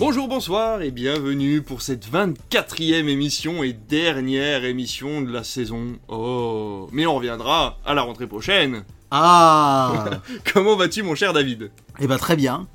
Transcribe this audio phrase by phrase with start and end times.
[0.00, 5.98] Bonjour, bonsoir et bienvenue pour cette 24e émission et dernière émission de la saison.
[6.08, 8.84] Oh, mais on reviendra à la rentrée prochaine.
[9.10, 10.20] Ah
[10.54, 11.70] Comment vas-tu mon cher David?
[12.00, 12.66] Eh ben très bien.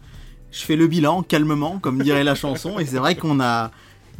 [0.52, 3.72] Je fais le bilan calmement, comme dirait la chanson, et c'est vrai qu'on a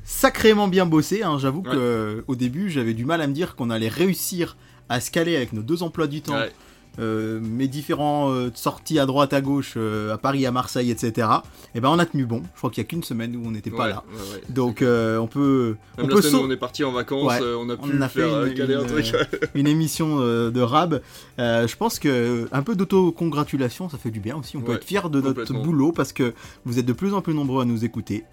[0.04, 1.22] sacrément bien bossé.
[1.24, 1.38] hein.
[1.40, 1.72] J'avoue Ouais.
[1.72, 4.58] que euh, au début, j'avais du mal à me dire qu'on allait réussir
[4.90, 6.52] à se caler avec nos deux emplois du temps, Ouais.
[7.00, 11.28] Euh, mes différents euh, sorties à droite, à gauche, euh, à Paris, à Marseille, etc.
[11.74, 12.42] Et ben on a tenu bon.
[12.54, 14.04] Je crois qu'il y a qu'une semaine où on n'était pas Ouais, là.
[14.12, 14.42] ouais, ouais.
[14.50, 17.34] Donc euh, on peut, Même on la peut semaine où on est parti en vacances,
[17.42, 19.14] on a On pu a faire une- caler un une, truc.
[19.56, 21.02] une émission de rab.
[21.38, 24.58] Je pense que un peu d'auto-congratulation, ça fait du bien aussi.
[24.58, 26.34] On peut être fier de notre boulot parce que
[26.66, 28.24] vous êtes de plus en plus nombreux à nous écouter.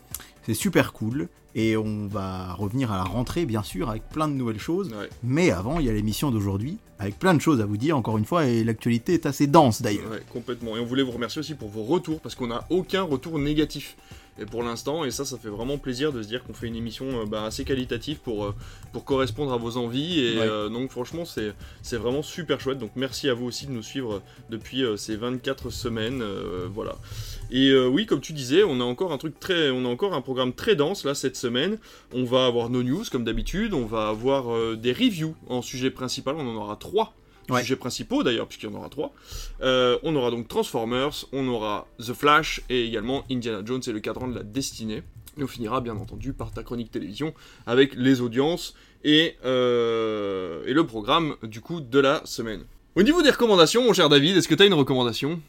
[0.44, 1.28] C'est super cool.
[1.54, 4.88] Et on va revenir à la rentrée, bien sûr, avec plein de nouvelles choses.
[4.88, 5.08] Ouais.
[5.22, 8.16] Mais avant, il y a l'émission d'aujourd'hui, avec plein de choses à vous dire, encore
[8.16, 10.10] une fois, et l'actualité est assez dense d'ailleurs.
[10.10, 10.76] Ouais, complètement.
[10.76, 13.96] Et on voulait vous remercier aussi pour vos retours, parce qu'on n'a aucun retour négatif.
[14.38, 16.74] Et pour l'instant, et ça, ça fait vraiment plaisir de se dire qu'on fait une
[16.76, 18.54] émission euh, bah, assez qualitative pour, euh,
[18.92, 20.20] pour correspondre à vos envies.
[20.20, 20.46] Et Ouais.
[20.48, 21.52] euh, donc, franchement, c'est
[21.82, 22.78] c'est vraiment super chouette.
[22.78, 26.22] Donc, merci à vous aussi de nous suivre depuis euh, ces 24 semaines.
[26.22, 26.96] euh, voilà.
[27.50, 30.22] Et oui, comme tu disais, on a encore un truc très, on a encore un
[30.22, 31.76] programme très dense là cette semaine.
[32.14, 33.74] On va avoir nos news comme d'habitude.
[33.74, 36.36] On va avoir des reviews en sujet principal.
[36.38, 37.14] On en aura trois
[37.50, 37.60] Ouais.
[37.62, 39.12] sujets principaux d'ailleurs, puisqu'il y en aura trois.
[39.62, 44.00] Euh, on aura donc Transformers, on aura The Flash et également Indiana Jones et le
[44.00, 45.02] cadran de la destinée.
[45.38, 47.32] Et on finira bien entendu par ta chronique télévision
[47.66, 52.62] avec les audiences et, euh, le programme du coup de la semaine.
[52.94, 55.40] Au niveau des recommandations, mon cher David, est-ce que tu as une recommandation?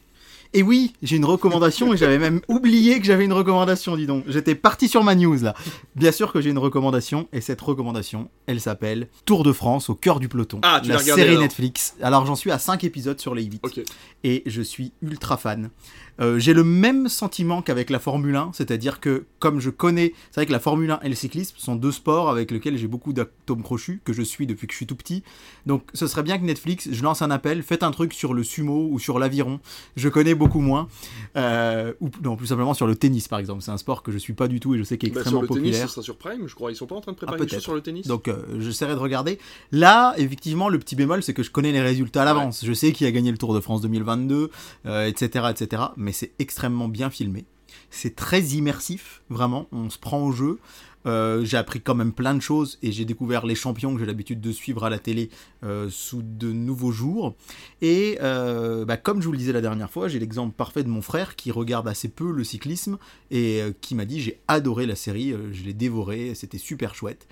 [0.55, 4.23] Et oui, j'ai une recommandation et j'avais même oublié que j'avais une recommandation, dis donc.
[4.27, 5.55] J'étais parti sur ma news là.
[5.95, 9.95] Bien sûr que j'ai une recommandation et cette recommandation, elle s'appelle Tour de France au
[9.95, 10.59] cœur du peloton.
[10.61, 11.95] Ah, tu la regardé, série alors Netflix.
[12.03, 13.81] Alors j'en suis à 5 épisodes sur les 8 Ok.
[14.23, 15.69] et je suis ultra fan.
[16.19, 20.41] Euh, j'ai le même sentiment qu'avec la Formule 1, c'est-à-dire que comme je connais, c'est
[20.41, 23.13] vrai que la Formule 1 et le cyclisme sont deux sports avec lesquels j'ai beaucoup
[23.13, 25.23] d'atomes crochus, que je suis depuis que je suis tout petit.
[25.65, 28.43] Donc ce serait bien que Netflix, je lance un appel, faites un truc sur le
[28.43, 29.59] sumo ou sur l'aviron.
[29.95, 30.87] Je connais beaucoup moins.
[31.35, 33.61] Euh, ou non, plus simplement sur le tennis par exemple.
[33.61, 35.21] C'est un sport que je suis pas du tout et je sais qu'il est Bah,
[35.21, 36.71] sur extrêmement le tennis, ça sera sur Prime, je crois.
[36.71, 37.63] Ils sont pas en train de préparer Ah, quelque chose peut-être.
[37.63, 39.39] sur le tennis Donc euh, j'essaierai de regarder.
[39.71, 42.63] Là, effectivement, le petit bémol, c'est que je connais les résultats à l'avance.
[42.65, 44.51] Je sais qui a gagné le Tour de France 2022,
[44.85, 45.83] euh, etc., etc.
[46.03, 47.45] Mais c'est extrêmement bien filmé.
[47.89, 49.67] C'est très immersif, vraiment.
[49.71, 50.59] On se prend au jeu.
[51.05, 54.05] Euh, j'ai appris quand même plein de choses et j'ai découvert les champions que j'ai
[54.05, 55.29] l'habitude de suivre à la télé
[55.63, 57.35] euh, sous de nouveaux jours.
[57.81, 60.89] Et euh, bah, comme je vous le disais la dernière fois, j'ai l'exemple parfait de
[60.89, 62.97] mon frère qui regarde assez peu le cyclisme
[63.31, 67.27] et qui m'a dit j'ai adoré la série, je l'ai dévoré, c'était super chouette.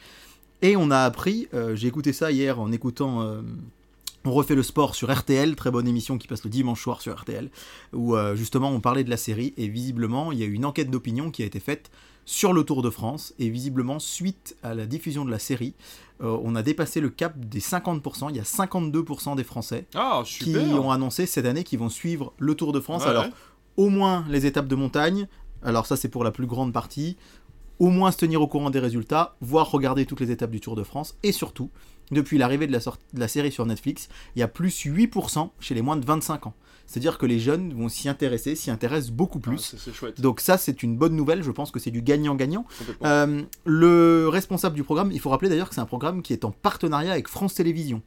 [0.61, 3.41] Et on a appris, j'ai écouté ça hier en écoutant
[4.23, 7.19] On refait le sport sur RTL, très bonne émission qui passe le dimanche soir sur
[7.19, 7.49] RTL,
[7.91, 10.65] où euh, justement on parlait de la série et visiblement il y a eu une
[10.65, 11.89] enquête d'opinion qui a été faite
[12.25, 15.73] sur le Tour de France et visiblement suite à la diffusion de la série,
[16.21, 20.21] euh, on a dépassé le cap des 50%, il y a 52% des Français Ah,
[20.25, 23.03] qui ont annoncé cette année qu'ils vont suivre le Tour de France.
[23.03, 23.31] Ouais, Alors ouais.
[23.77, 25.27] au moins les étapes de montagne,
[25.63, 27.17] alors ça c'est pour la plus grande partie,
[27.79, 30.75] au moins se tenir au courant des résultats, voire regarder toutes les étapes du Tour
[30.75, 31.71] de France, et surtout,
[32.11, 35.49] depuis l'arrivée de, la sorte- de la série sur Netflix, il y a plus 8%
[35.59, 36.53] chez les moins de 25 ans.
[36.87, 39.59] C'est-à-dire que les jeunes vont s'y intéresser, s'y intéressent beaucoup Ah, plus.
[39.59, 40.19] c'est- c'est chouette.
[40.19, 42.65] Donc ça, c'est une bonne nouvelle, je pense que c'est du gagnant-gagnant.
[43.05, 46.43] Euh, le responsable du programme, il faut rappeler d'ailleurs que c'est un programme qui est
[46.43, 48.01] en partenariat avec France Télévisions.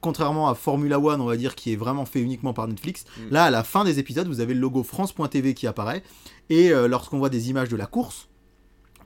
[0.00, 3.20] Contrairement à Formula One, on va dire, qui est vraiment fait uniquement par Netflix, Mm.
[3.34, 6.02] là, à la fin des épisodes, vous avez le logo France.tv qui apparaît,
[6.48, 8.28] et euh, lorsqu'on voit des images de la course,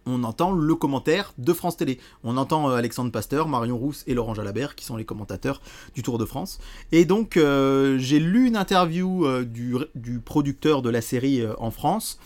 [0.06, 1.98] on entend le commentaire de France Télé.
[2.22, 5.60] On entend euh, Alexandre Pasteur, Marion Rousse et Laurent Jalabert, qui sont les commentateurs
[5.94, 6.58] du Tour de France.
[6.92, 11.54] Et donc, euh, j'ai lu une interview euh, du, du producteur de la série euh,
[11.58, 12.18] en France,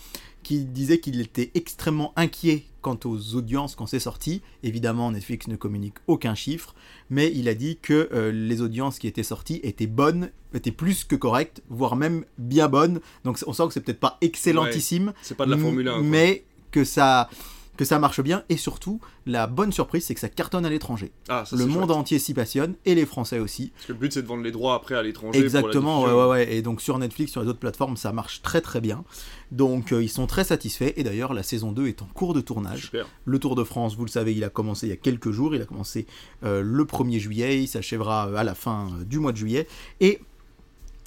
[0.43, 4.41] qui disait qu'il était extrêmement inquiet quant aux audiences quand c'est sorti.
[4.63, 6.73] Évidemment, Netflix ne communique aucun chiffre,
[7.09, 11.03] mais il a dit que euh, les audiences qui étaient sorties étaient bonnes, étaient plus
[11.03, 13.01] que correctes, voire même bien bonnes.
[13.25, 15.91] Donc on sent que c'est peut-être pas excellentissime, C'est pas de la Formule 1.
[15.91, 16.01] quoi.
[16.03, 17.29] mais que ça
[17.79, 21.13] que ça marche bien et surtout la bonne surprise c'est que ça cartonne à l'étranger.
[21.29, 21.91] Ah, Le monde chouette.
[21.91, 23.71] entier s'y passionne et les Français aussi.
[23.73, 25.39] Parce que le but, c'est de vendre les droits après à l'étranger.
[25.39, 26.53] Exactement, pour la ouais, ouais, ouais.
[26.55, 29.05] Et donc sur Netflix, sur les autres plateformes, ça marche très très bien.
[29.53, 30.91] Donc euh, ils sont très satisfaits.
[30.97, 32.87] Et d'ailleurs, la saison 2 est en cours de tournage.
[32.87, 33.07] Super.
[33.23, 35.55] Le Tour de France, vous le savez, il a commencé il y a quelques jours.
[35.55, 36.05] Il a commencé
[36.43, 37.63] euh, le 1er juillet.
[37.63, 39.69] Il s'achèvera euh, à la fin du mois de juillet.
[40.01, 40.19] Et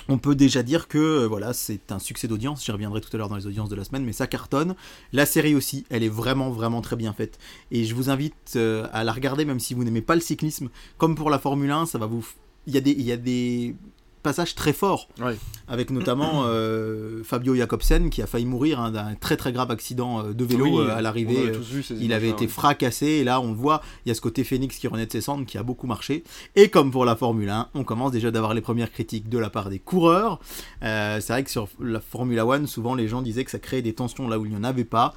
[0.09, 2.65] on peut déjà dire que euh, voilà, c'est un succès d'audience.
[2.65, 4.75] J'y reviendrai tout à l'heure dans les audiences de la semaine, mais ça cartonne.
[5.13, 7.39] La série aussi, elle est vraiment vraiment très bien faite.
[7.71, 10.69] Et je vous invite euh, à la regarder, même si vous n'aimez pas le cyclisme.
[10.99, 12.27] Comme pour la Formule 1, ça va vous.
[12.67, 13.75] Il y a des, il y a des
[14.23, 15.37] passages très forts, Ouais.
[15.69, 20.25] avec notamment euh, Fabio Jacobsen qui a failli mourir hein, d'un très très grave accident
[20.25, 21.53] euh, de vélo Oui, euh, à l'arrivée.
[22.01, 24.87] il avait été fracassé et là on voit, il y a ce côté phénix qui
[24.89, 26.25] renaît de ses cendres qui a beaucoup marché.
[26.57, 29.51] Et comme pour la Formule 1, on commence déjà d'avoir les premières critiques de la
[29.51, 30.39] part des coureurs.
[30.83, 33.83] Euh, c'est vrai que sur la Formula 1, souvent les gens disaient que ça créait
[33.83, 35.15] des tensions là où il n'y en avait pas.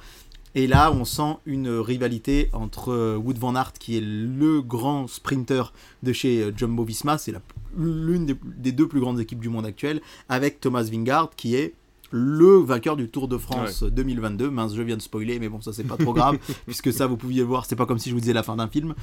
[0.56, 5.06] Et là, on sent une rivalité entre euh, Wood Van Aert, qui est le grand
[5.06, 5.72] sprinter
[6.02, 7.34] de chez euh, Jumbo Visma, c'est
[7.76, 10.00] l'une des, des deux plus grandes équipes du monde actuel,
[10.30, 11.74] avec Thomas Vingard, qui est
[12.10, 14.48] le vainqueur du Tour de France 2022.
[14.48, 17.18] Mince, je viens de spoiler, mais bon, ça c'est pas trop grave, puisque ça vous
[17.18, 18.94] pouviez le voir, c'est pas comme si je vous disais la fin d'un film.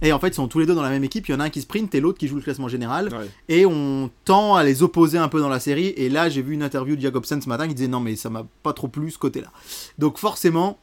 [0.00, 1.40] Et en fait, ils sont tous les deux dans la même équipe, il y en
[1.40, 3.28] a un qui sprint et l'autre qui joue le classement général Ouais.
[3.50, 5.88] et on tend à les opposer un peu dans la série.
[5.88, 8.30] Et là, j'ai vu une interview de Jacobsen ce matin qui disait non, mais ça
[8.30, 9.50] m'a pas trop plu ce côté-là.
[9.98, 10.78] Donc forcément,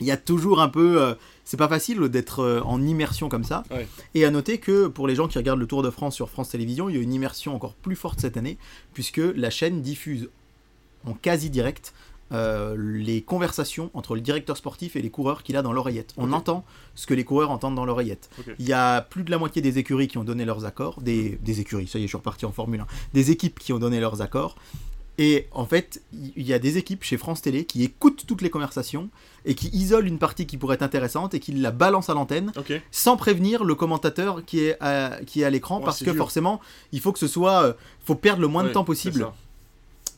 [0.00, 1.00] il y a toujours un peu.
[1.02, 1.14] euh,
[1.44, 3.64] c'est pas facile d'être euh, en immersion comme ça.
[3.70, 3.86] Ouais.
[4.14, 6.50] Et à noter que pour les gens qui regardent le Tour de France sur France
[6.50, 8.58] Télévisions, il y a une immersion encore plus forte cette année,
[8.92, 10.28] puisque la chaîne diffuse
[11.06, 11.92] en quasi direct.
[12.30, 16.12] euh, les conversations entre le directeur sportif et les coureurs qu'il a dans l'oreillette.
[16.18, 16.62] On entend
[16.94, 18.28] ce que les coureurs entendent dans l'oreillette.
[18.58, 21.38] Il y a plus de la moitié des écuries qui ont donné leurs accords, des,
[21.42, 23.78] des écuries, ça y est, je suis reparti en Formule 1, des équipes qui ont
[23.78, 24.56] donné leurs accords.
[25.20, 28.50] Et en fait, il y a des équipes chez France Télé qui écoutent toutes les
[28.50, 29.10] conversations
[29.44, 32.52] et qui isolent une partie qui pourrait être intéressante et qui la balancent à l'antenne
[32.92, 36.16] sans prévenir le commentateur qui est à, qui est à l'écran Ouais, parce que dur.
[36.16, 36.60] forcément,
[36.92, 37.64] il faut que ce soit.
[37.64, 37.72] euh,
[38.04, 39.18] faut perdre le moins de temps possible.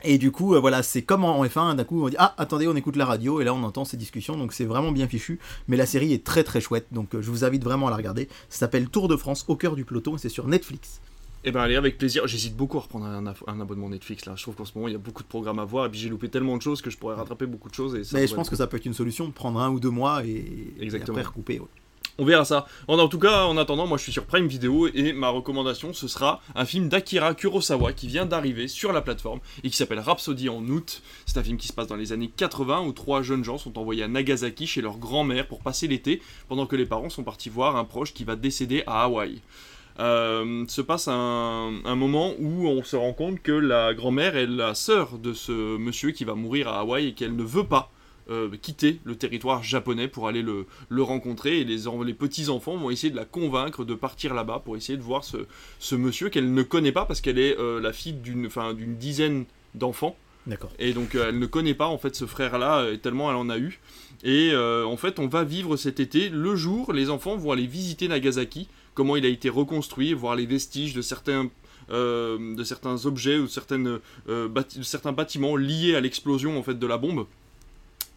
[0.03, 2.67] Et du coup, euh, voilà, c'est comme en F1, d'un coup on dit Ah, attendez,
[2.69, 5.39] on écoute la radio, et là on entend ces discussions, donc c'est vraiment bien fichu.
[5.69, 7.97] Mais la série est très très chouette, donc euh, je vous invite vraiment à la
[7.97, 8.29] regarder.
[8.49, 11.01] Ça s'appelle Tour de France au cœur du peloton, et c'est sur Netflix.
[11.45, 12.27] Eh ben allez, avec plaisir.
[12.27, 14.35] J'hésite beaucoup à reprendre un, abonnement Netflix là.
[14.37, 15.99] Je trouve qu'en ce moment il y a beaucoup de programmes à voir et puis
[15.99, 17.95] j'ai loupé tellement de choses que je pourrais rattraper beaucoup de choses.
[17.95, 19.71] Et ça Mais je pense être que ça peut être une solution de prendre un
[19.71, 21.17] ou deux mois et, et Exactement.
[21.17, 21.59] après recouper.
[21.59, 21.67] ouais.
[22.19, 22.67] On verra ça.
[22.87, 25.95] En, en tout cas, en attendant, moi je suis sur Prime Video et ma recommandation
[25.95, 30.01] ce sera un film d'Akira Kurosawa qui vient d'arriver sur la plateforme et qui s'appelle
[30.01, 31.01] Rhapsody en août.
[31.25, 33.79] C'est un film qui se passe dans les années 80 où trois jeunes gens sont
[33.79, 37.49] envoyés à Nagasaki chez leur grand-mère pour passer l'été pendant que les parents sont partis
[37.49, 39.41] voir un proche qui va décéder à Hawaï.
[39.99, 44.47] Euh, se passe un, un moment où on se rend compte que la grand-mère est
[44.47, 47.91] la sœur de ce monsieur qui va mourir à Hawaï et qu'elle ne veut pas
[48.31, 51.61] euh, quitter le territoire japonais pour aller le, le rencontrer.
[51.61, 54.97] Et les, en- les petits-enfants vont essayer de la convaincre de partir là-bas pour essayer
[54.97, 55.39] de voir ce,
[55.81, 58.49] ce monsieur qu'elle ne connaît pas parce qu'elle est euh, la fille d'une
[58.97, 59.45] dizaine
[59.75, 60.17] d'enfants.
[60.47, 60.71] D'accord.
[60.79, 63.79] et donc elle ne connaît pas en fait ce frère-là tellement elle en a eu.
[64.25, 66.31] Et euh, en fait on va vivre cet été.
[66.31, 70.47] Le jour les enfants vont aller visiter Nagasaki comment il a été reconstruit voir les
[70.47, 71.49] vestiges de certains
[71.91, 72.57] euh,
[73.05, 73.47] objets ou
[74.29, 77.27] euh, de certains bâtiments liés à l'explosion en fait de la bombe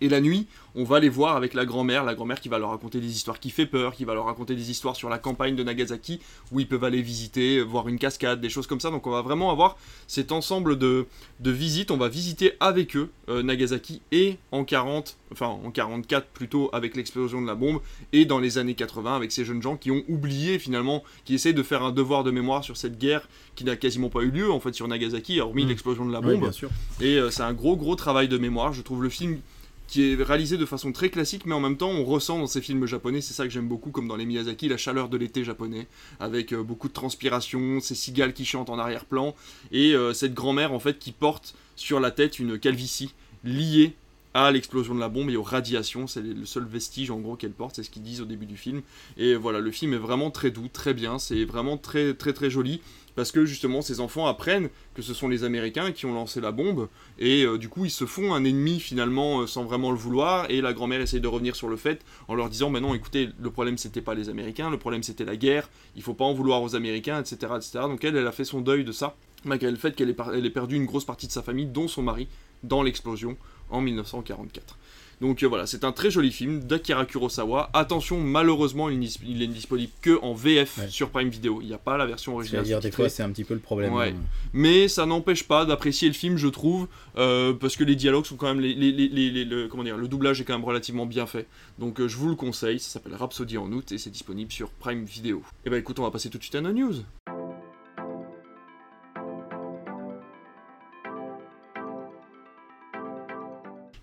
[0.01, 2.71] et la nuit, on va les voir avec la grand-mère, la grand-mère qui va leur
[2.71, 5.55] raconter des histoires qui fait peur, qui va leur raconter des histoires sur la campagne
[5.55, 6.19] de Nagasaki,
[6.51, 8.89] où ils peuvent aller visiter, voir une cascade, des choses comme ça.
[8.89, 11.05] Donc on va vraiment avoir cet ensemble de,
[11.39, 11.91] de visites.
[11.91, 16.95] On va visiter avec eux euh, Nagasaki et en 40, enfin en 44 plutôt avec
[16.95, 17.79] l'explosion de la bombe,
[18.11, 21.53] et dans les années 80 avec ces jeunes gens qui ont oublié finalement, qui essayent
[21.53, 24.51] de faire un devoir de mémoire sur cette guerre qui n'a quasiment pas eu lieu
[24.51, 25.67] en fait sur Nagasaki, hormis Mm.
[25.69, 26.41] l'explosion de la Oui, bombe.
[26.41, 26.69] bien sûr.
[26.99, 28.73] Et euh, c'est un gros gros travail de mémoire.
[28.73, 29.39] Je trouve le film
[29.93, 32.61] qui est réalisé de façon très classique, mais en même temps on ressent dans ces
[32.61, 35.43] films japonais, c'est ça que j'aime beaucoup, comme dans les Miyazaki, la chaleur de l'été
[35.43, 35.85] japonais,
[36.19, 39.35] avec euh, beaucoup de transpiration, ces cigales qui chantent en arrière-plan,
[39.71, 43.93] et euh, cette grand-mère en fait qui porte sur la tête une calvitie liée
[44.33, 47.51] à l'explosion de la bombe et aux radiations, c'est le seul vestige en gros qu'elle
[47.51, 48.81] porte, c'est ce qu'ils disent au début du film.
[49.17, 52.49] Et voilà, le film est vraiment très doux, très bien, c'est vraiment très très très
[52.49, 52.81] joli.
[53.15, 56.51] Parce que justement ces enfants apprennent que ce sont les Américains qui ont lancé la
[56.51, 56.87] bombe.
[57.19, 60.49] Et euh, du coup ils se font un ennemi finalement euh, sans vraiment le vouloir.
[60.49, 63.29] Et la grand-mère essaye de revenir sur le fait en leur disant mais non écoutez
[63.39, 64.71] le problème c'était pas les Américains.
[64.71, 65.69] Le problème c'était la guerre.
[65.95, 68.61] Il faut pas en vouloir aux Américains etc etc donc elle elle a fait son
[68.61, 69.15] deuil de ça.
[69.45, 72.29] Malgré le fait qu'elle ait perdu une grosse partie de sa famille dont son mari
[72.63, 73.37] dans l'explosion
[73.69, 74.77] en 1944
[75.21, 77.69] donc euh, voilà, c'est un très joli film d'Akira Kurosawa.
[77.73, 80.89] Attention, malheureusement, il, n'est- il est disponible que en VF Ouais.
[80.89, 81.61] sur Prime Video.
[81.61, 82.65] Il n'y a pas la version originale.
[82.65, 83.93] C'est-à-dire, des fois, c'est un petit peu le problème.
[83.93, 84.09] Ouais.
[84.09, 84.21] hein.
[84.51, 88.35] Mais ça n'empêche pas d'apprécier le film, je trouve, euh, parce que les dialogues sont
[88.35, 90.65] quand même, les, les- les- les- les- le, comment dire, le doublage est quand même
[90.65, 91.47] relativement bien fait.
[91.79, 92.79] Donc euh, je vous le conseille.
[92.79, 95.41] Ça s'appelle Rhapsody en août et c'est disponible sur Prime Video.
[95.65, 96.95] Et bah écoute, on va passer tout de suite à nos news.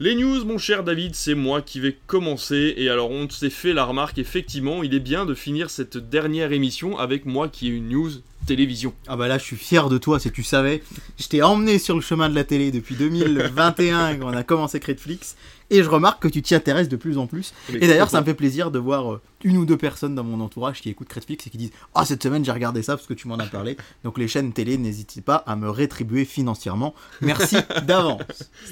[0.02, 2.72] Les news, mon cher David, c'est moi qui vais commencer.
[2.78, 6.52] Et alors, on s'est fait la remarque, effectivement, il est bien de finir cette dernière
[6.52, 8.10] émission avec moi qui ai une news
[8.46, 8.94] télévision.
[9.08, 10.82] Ah bah là, je suis fier de toi, si tu savais.
[11.18, 14.80] Je t'ai emmené sur le chemin de la télé depuis 2021, quand on a commencé
[14.80, 15.36] Critflix.
[15.70, 17.52] Et je remarque que tu t'y intéresses de plus en plus.
[17.72, 20.24] Mais Et d'ailleurs, ça me fait plaisir de voir euh, une ou deux personnes dans
[20.24, 23.06] mon entourage qui écoutent Netflix et qui disent Ah, cette semaine j'ai regardé ça parce
[23.06, 23.76] que tu m'en as parlé.
[24.04, 26.94] Donc les chaînes télé, n'hésitez pas à me rétribuer financièrement.
[27.20, 28.20] Merci d'avance.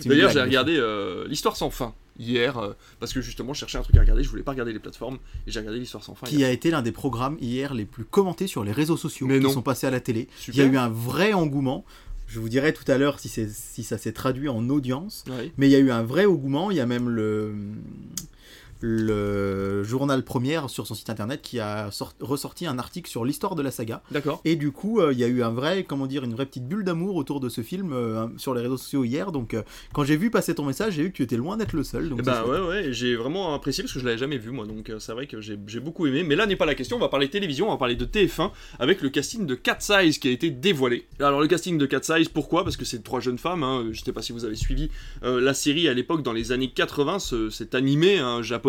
[0.04, 3.82] D'ailleurs, j'ai regardé euh, l'histoire sans fin hier euh, parce que justement, je cherchais un
[3.82, 4.24] truc à regarder.
[4.24, 6.26] Je voulais pas regarder les plateformes et j'ai regardé l'histoire sans fin.
[6.26, 9.38] Qui a été l'un des programmes hier les plus commentés sur les réseaux sociaux Mais
[9.38, 9.52] qui non.
[9.52, 10.28] sont passés à la télé.
[10.36, 10.54] Super.
[10.54, 11.84] Il y a eu un vrai engouement.
[12.28, 13.28] Je vous dirai tout à l'heure si,
[13.82, 15.24] ça s'est traduit en audience.
[15.56, 16.70] Mais il y a eu un vrai engouement.
[16.70, 17.54] Il y a même le,
[18.80, 23.54] le journal Première sur son site internet qui a sort- ressorti un article sur l'histoire
[23.54, 24.02] de la saga.
[24.10, 24.40] D'accord.
[24.44, 26.66] Et du coup, euh, il y a eu un vrai, comment dire, une vraie petite
[26.66, 29.32] bulle d'amour autour de ce film euh, sur les réseaux sociaux hier.
[29.32, 31.72] Donc, euh, quand j'ai vu passer ton message, j'ai vu que tu étais loin d'être
[31.72, 32.08] le seul.
[32.08, 32.46] Donc chouette.
[32.46, 35.26] ouais, ouais, j'ai vraiment apprécié parce que je l'avais jamais vu moi, donc c'est vrai
[35.26, 36.22] que j'ai beaucoup aimé.
[36.22, 38.50] Mais là n'est pas la question, on va parler télévision, on va parler de TF1
[38.78, 41.06] avec le casting de Cat Size qui a été dévoilé.
[41.20, 42.64] Alors le casting de Cat Size, pourquoi?
[42.64, 44.90] Parce que c'est trois jeunes femmes, hein, je sais pas si vous avez suivi
[45.22, 48.67] la série à l'époque dans les années 80, ce- cet animé hein, japonais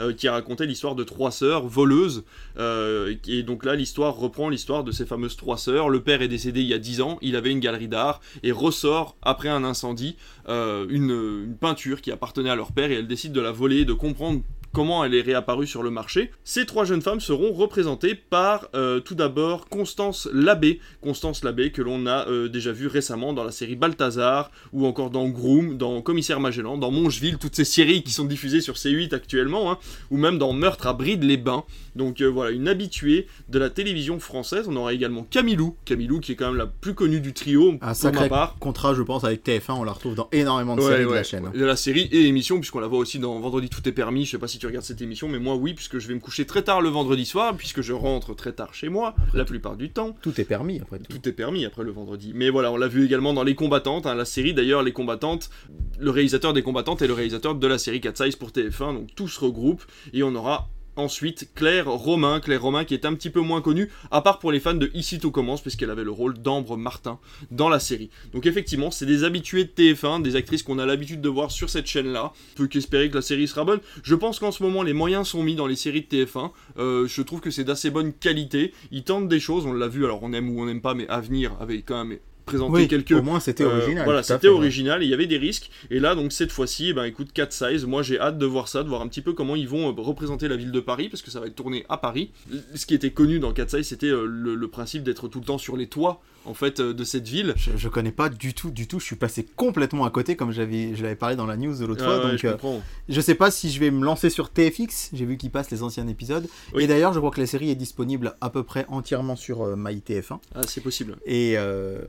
[0.00, 2.24] euh, qui racontait l'histoire de trois sœurs voleuses.
[2.58, 5.88] euh, et donc là l'histoire reprend l'histoire de ces fameuses trois sœurs.
[5.88, 8.52] Le père est décédé il y a 10 ans, il avait une galerie d'art et
[8.52, 10.16] ressort après un incendie
[10.48, 13.92] euh, une, peinture qui appartenait à leur père et elle décide de la voler de
[13.92, 14.42] comprendre
[14.74, 16.30] comment elle est réapparue sur le marché.
[16.44, 21.80] Ces trois jeunes femmes seront représentées par euh, tout d'abord Constance Labbé, Constance Labbé que
[21.80, 26.02] l'on a euh, déjà vu récemment dans la série Balthazar ou encore dans Groom, dans
[26.02, 29.78] Commissaire Magellan, dans Mongeville, toutes ces séries qui sont diffusées sur C8 actuellement, hein,
[30.10, 31.64] ou même dans Meurtre à Bride-les-Bains.
[31.96, 34.66] Donc euh, voilà, une habituée de la télévision française.
[34.68, 37.76] On aura également Camilou, Camilou qui est quand même la plus connue du trio Un
[37.78, 38.56] pour ma sacré part.
[38.58, 39.74] contrat, je pense, avec TF1.
[39.78, 41.46] On la retrouve dans énormément de Ouais, séries de la chaîne.
[41.46, 41.52] hein.
[41.54, 44.24] De la série et émission, puisqu'on la voit aussi dans Vendredi Tout est permis.
[44.24, 46.20] Je sais pas si tu regardes cette émission, mais moi oui, puisque je vais me
[46.20, 49.76] coucher très tard le vendredi soir, puisque je rentre très tard chez moi, la plupart
[49.76, 50.16] du temps.
[50.22, 51.12] Tout est permis après tout.
[51.12, 52.32] Tout est permis après le vendredi.
[52.34, 55.50] Mais voilà, on l'a vu également dans Les Combattantes, hein, la série d'ailleurs, Les Combattantes.
[55.98, 59.14] Le réalisateur des Combattantes est le réalisateur de la série Cat Size pour TF1, donc
[59.14, 60.68] tout se regroupe et on aura.
[60.96, 64.52] Ensuite, Claire Romain, Claire Romain qui est un petit peu moins connue, à part pour
[64.52, 67.18] les fans de Ici tout commence, puisqu'elle avait le rôle d'Ambre Martin
[67.50, 68.10] dans la série.
[68.32, 71.68] Donc effectivement, c'est des habitués de TF1, des actrices qu'on a l'habitude de voir sur
[71.68, 72.32] cette chaîne-là.
[72.54, 73.80] Peut qu'espérer que la série sera bonne.
[74.02, 76.50] Je pense qu'en ce moment, les moyens sont mis dans les séries de TF1.
[76.78, 78.72] Euh, je trouve que c'est d'assez bonne qualité.
[78.92, 81.08] Ils tentent des choses, on l'a vu, alors on aime ou on n'aime pas, mais
[81.08, 83.12] Avenir avait quand même présenté Oui, quelques...
[83.12, 84.04] au moins c'était euh, original.
[84.04, 85.70] voilà, c'était original et il y avait des risques.
[85.90, 87.84] Et là, donc cette fois-ci, eh ben écoute, 4 size.
[87.86, 89.94] Moi, j'ai hâte de voir ça, de voir un petit peu comment ils vont euh,
[89.96, 92.30] représenter la ville de Paris, parce que ça va être tourné à Paris.
[92.74, 95.44] Ce qui était connu dans 4 size, c'était euh, le, le principe d'être tout le
[95.46, 97.54] temps sur les toits, en fait, de cette ville.
[97.56, 99.00] Je, je connais pas du tout, du tout.
[99.00, 101.86] Je suis passé complètement à côté, comme j'avais, je l'avais parlé dans la news de
[101.86, 102.24] l'autre Ah fois.
[102.26, 105.10] ouais, donc, je je sais pas si je vais me lancer sur TFX.
[105.14, 106.46] J'ai vu qu'ils passent les anciens épisodes.
[106.74, 106.84] Oui.
[106.84, 109.76] Et d'ailleurs, je crois que la série est disponible à peu près entièrement sur euh,
[109.76, 110.38] MyTF1.
[110.54, 111.16] Ah, c'est possible.
[111.24, 111.56] Et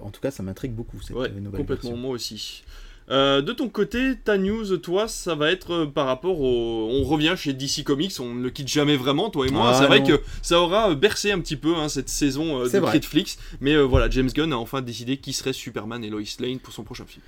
[0.01, 1.97] en tout cas, ça m'intrigue beaucoup cette Ouais, nouvelle complètement, version.
[1.97, 2.63] moi aussi.
[3.11, 6.89] Euh, de ton côté, ta news, toi, ça va être euh, par rapport au.
[6.89, 9.71] On revient chez DC Comics, on ne le quitte jamais vraiment, toi et moi.
[9.73, 12.67] Ah, c'est vrai que ça aura euh, bercé un petit peu hein, cette saison euh,
[12.69, 12.79] de.
[12.79, 13.37] Netflix.
[13.61, 16.83] Mais voilà, James Gunn a enfin décidé qui serait Superman et Lois Lane pour son
[16.83, 17.21] prochain film.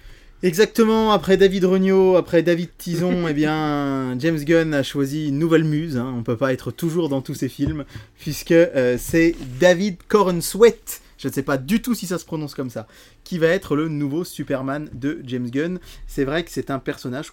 [0.44, 5.64] Exactement, après David Regnault, après David Tison, eh bien, James Gunn a choisi une nouvelle
[5.64, 5.98] muse.
[5.98, 6.12] Hein.
[6.18, 7.86] On peut pas être toujours dans tous ses films,
[8.20, 8.54] puisque
[8.98, 10.80] c'est David Corenswet,
[11.18, 12.88] je ne sais pas du tout si ça se prononce comme ça,
[13.24, 15.80] qui va être le nouveau Superman de James Gunn.
[16.08, 17.32] C'est vrai que c'est un personnage,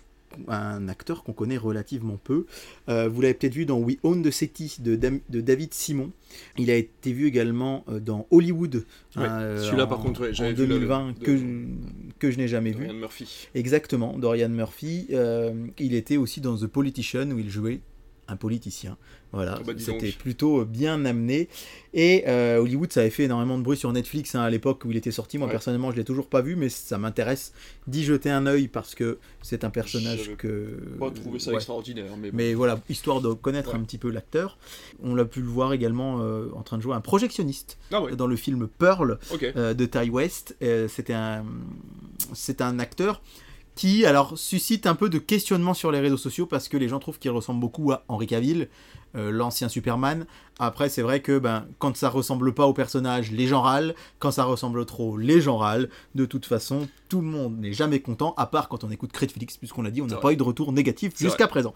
[0.49, 2.47] un acteur qu'on connaît relativement peu.
[2.89, 6.11] Euh, vous l'avez peut-être vu dans We Own the City de, Dam- de David Simon.
[6.59, 8.85] Il a été vu également euh, dans Hollywood.
[9.17, 11.25] Ouais, euh, celui-là, par contre, ouais, en j'avais vu le- 2020, de-
[12.19, 12.83] que, je, n'ai jamais vu.
[12.85, 13.49] Ryan Murphy.
[13.55, 15.07] Exactement, Dorian Murphy.
[15.13, 17.81] euh, il était aussi dans The Politician où il jouait
[18.29, 18.97] un politicien.
[19.33, 21.49] Voilà, Ah bah, c'était plutôt bien amené.
[21.93, 24.93] Et euh, Hollywood, ça avait fait énormément de bruit sur Netflix hein, à l'époque où
[24.93, 25.39] il était sorti.
[25.39, 25.53] Moi, Ouais.
[25.53, 27.53] personnellement, je l'ai toujours pas vu, mais ça m'intéresse
[27.89, 30.79] d'y jeter un œil parce que c'est un personnage que.
[31.01, 31.57] Pas trouvé ça Ouais.
[31.57, 32.37] extraordinaire, mais, bon.
[32.37, 33.77] Mais voilà, histoire de connaître Ouais.
[33.81, 34.57] un petit peu l'acteur.
[35.03, 38.29] On l'a pu le voir également euh, en train de jouer un projectionniste Ah dans
[38.29, 40.57] le film Pearl, euh, de Ty West.
[40.63, 41.45] Euh, C'était un,
[42.33, 43.21] c'est un acteur
[43.75, 47.01] qui alors suscite un peu de questionnement sur les réseaux sociaux parce que les gens
[47.01, 48.69] trouvent qu'il ressemble beaucoup à Henry Cavill,
[49.17, 50.27] euh, l'ancien Superman.
[50.59, 53.95] Après, c'est vrai que ben, quand ça ressemble pas au personnage, les gens râlent.
[54.19, 55.89] Quand ça ressemble trop, les gens râlent.
[56.15, 59.57] De toute façon, tout le monde n'est jamais content, à part quand on écoute Critflix,
[59.57, 61.75] puisqu'on l'a dit, on n'a pas eu de retour négatif jusqu'à présent.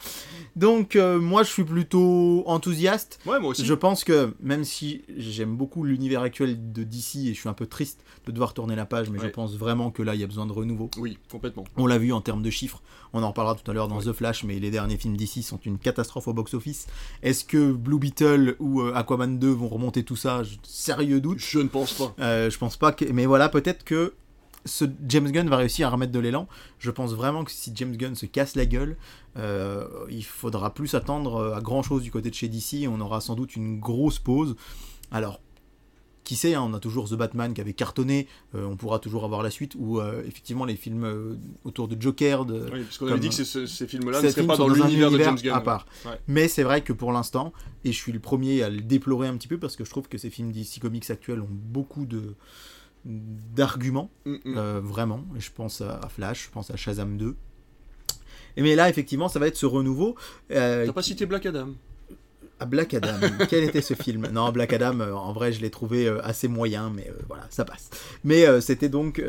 [0.56, 3.20] Donc, euh, moi, je suis plutôt enthousiaste.
[3.26, 3.64] Ouais, moi aussi.
[3.64, 7.54] Je pense que même si j'aime beaucoup l'univers actuel de DC et je suis un
[7.54, 10.25] peu triste de devoir tourner la page, mais je pense vraiment que là il y
[10.25, 10.90] a besoin de renouveau.
[10.99, 11.64] Oui, complètement.
[11.76, 12.82] On l'a vu en termes de chiffres,
[13.12, 15.61] on en reparlera tout à l'heure dans The Flash, mais les derniers films DC sont
[15.64, 16.87] une catastrophe au box-office.
[17.23, 21.38] Est-ce que Blue Beetle ou euh, Aquaman 2 vont remonter tout ça Je- Sérieux doute.
[21.38, 22.14] Je ne pense pas.
[22.20, 23.04] Euh, je pense pas que.
[23.06, 24.14] Mais voilà, peut-être que
[24.64, 26.46] ce James Gunn va réussir à remettre de l'élan.
[26.78, 28.96] Je pense vraiment que si James Gunn se casse la gueule,
[29.37, 32.87] euh, il faudra plus attendre à grand chose du côté de chez DC.
[32.88, 34.56] On aura sans doute une grosse pause.
[35.10, 35.40] Alors,
[36.28, 39.25] qui sait, hein, on a toujours The Batman qui avait cartonné, euh, on pourra toujours
[39.25, 42.44] avoir la suite, ou euh, effectivement les films euh, autour de Joker.
[42.44, 45.18] De, oui, parce qu'on avait dit que ces films-là ne seraient pas dans l'univers de
[45.18, 45.54] James Gunn.
[45.54, 45.87] À part.
[46.26, 49.38] Mais c'est vrai que pour l'instant, et je suis le premier à le déplorer un
[49.38, 52.35] petit peu, parce que je trouve que ces films DC Comics actuels ont beaucoup de
[53.06, 54.78] d'arguments, mm, mm.
[54.80, 55.25] vraiment.
[55.38, 57.37] Je pense à Flash, je pense à Shazam 2.
[58.58, 60.14] Et mais là, effectivement, ça va être ce renouveau.
[60.50, 61.70] T'as pas cité Black Adam
[62.67, 63.19] Black Adam.
[63.49, 64.29] Quel était ce film?
[64.33, 67.45] Non, Black Adam, euh, en vrai, je l'ai trouvé euh, assez moyen, mais euh, voilà,
[67.50, 67.91] ça passe.
[68.25, 69.23] Mais c'était donc,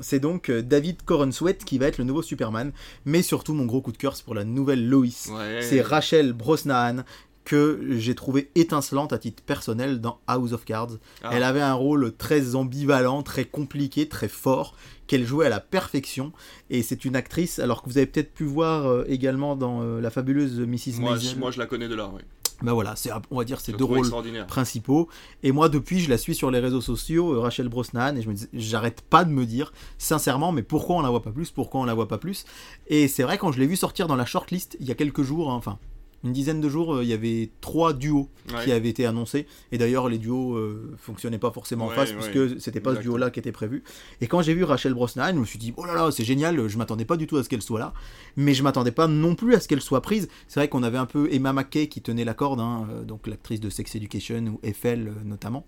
[0.00, 2.72] c'est donc David Corenswet qui va être le nouveau Superman.
[3.04, 5.30] Mais surtout, mon gros coup de cœur, c'est pour la nouvelle Lois.
[5.60, 7.04] C'est Rachel Brosnahan
[7.44, 10.98] que j'ai trouvé étincelante à titre personnel dans House of Cards.
[11.22, 11.30] Ah.
[11.32, 14.74] Elle avait un rôle très ambivalent, très compliqué, très fort,
[15.06, 16.32] qu'elle jouait à la perfection.
[16.70, 20.60] Et c'est une actrice, alors que vous avez peut-être pu voir également dans la fabuleuse
[20.60, 21.00] Mrs.
[21.00, 22.22] Moi, moi, je la connais de là, oui
[22.62, 24.10] ben voilà, c'est on va dire ces deux rôles
[24.46, 25.08] principaux.
[25.42, 28.30] Et moi depuis, je la suis sur les réseaux sociaux, euh, Rachel Brosnan, et je
[28.30, 31.80] me j'arrête pas de me dire sincèrement, mais pourquoi on la voit pas plus, pourquoi
[31.80, 32.44] on la voit pas plus?
[32.86, 35.22] Et c'est vrai quand je l'ai vu sortir dans la shortlist il y a quelques
[35.22, 35.78] jours, hein, enfin
[36.24, 38.30] une dizaine de jours, euh, il y avait trois duos
[38.64, 39.46] qui avaient été annoncés.
[39.72, 43.30] Et d'ailleurs, les duos euh, fonctionnaient pas forcément en face, puisque c'était pas ce duo-là
[43.30, 43.84] qui était prévu.
[44.20, 46.66] Et quand j'ai vu Rachel Brosnan, je me suis dit, oh là là, c'est génial,
[46.66, 47.92] je m'attendais pas du tout à ce qu'elle soit là.
[48.36, 50.28] Mais je m'attendais pas non plus à ce qu'elle soit prise.
[50.48, 53.26] C'est vrai qu'on avait un peu Emma McKay qui tenait la corde, hein, euh, donc
[53.26, 55.66] l'actrice de Sex Education ou Eiffel notamment.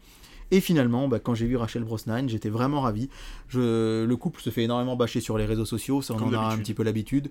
[0.50, 3.10] Et finalement, bah, quand j'ai vu Rachel Brosnan, j'étais vraiment ravi.
[3.48, 4.04] Je...
[4.04, 6.58] Le couple se fait énormément bâcher sur les réseaux sociaux, ça on en a un
[6.58, 7.30] petit peu l'habitude.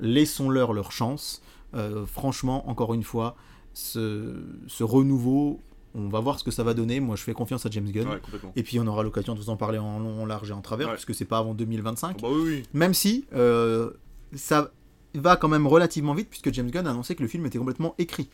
[0.00, 1.42] Laissons-leur leur chance.
[1.74, 3.36] Euh, franchement, encore une fois,
[3.72, 4.34] ce,
[4.80, 5.60] renouveau,
[5.94, 7.00] on va voir ce que ça va donner.
[7.00, 8.08] Moi, je fais confiance à James Gunn.
[8.56, 10.60] et puis, on aura l'occasion de vous en parler en long, en large et en
[10.60, 12.22] travers, puisque puisque c'est pas avant 2025.
[12.22, 13.90] Bah oui, Même si euh,
[14.34, 14.70] ça
[15.14, 17.94] va quand même relativement vite, puisque James Gunn a annoncé que le film était complètement
[17.98, 18.28] écrit.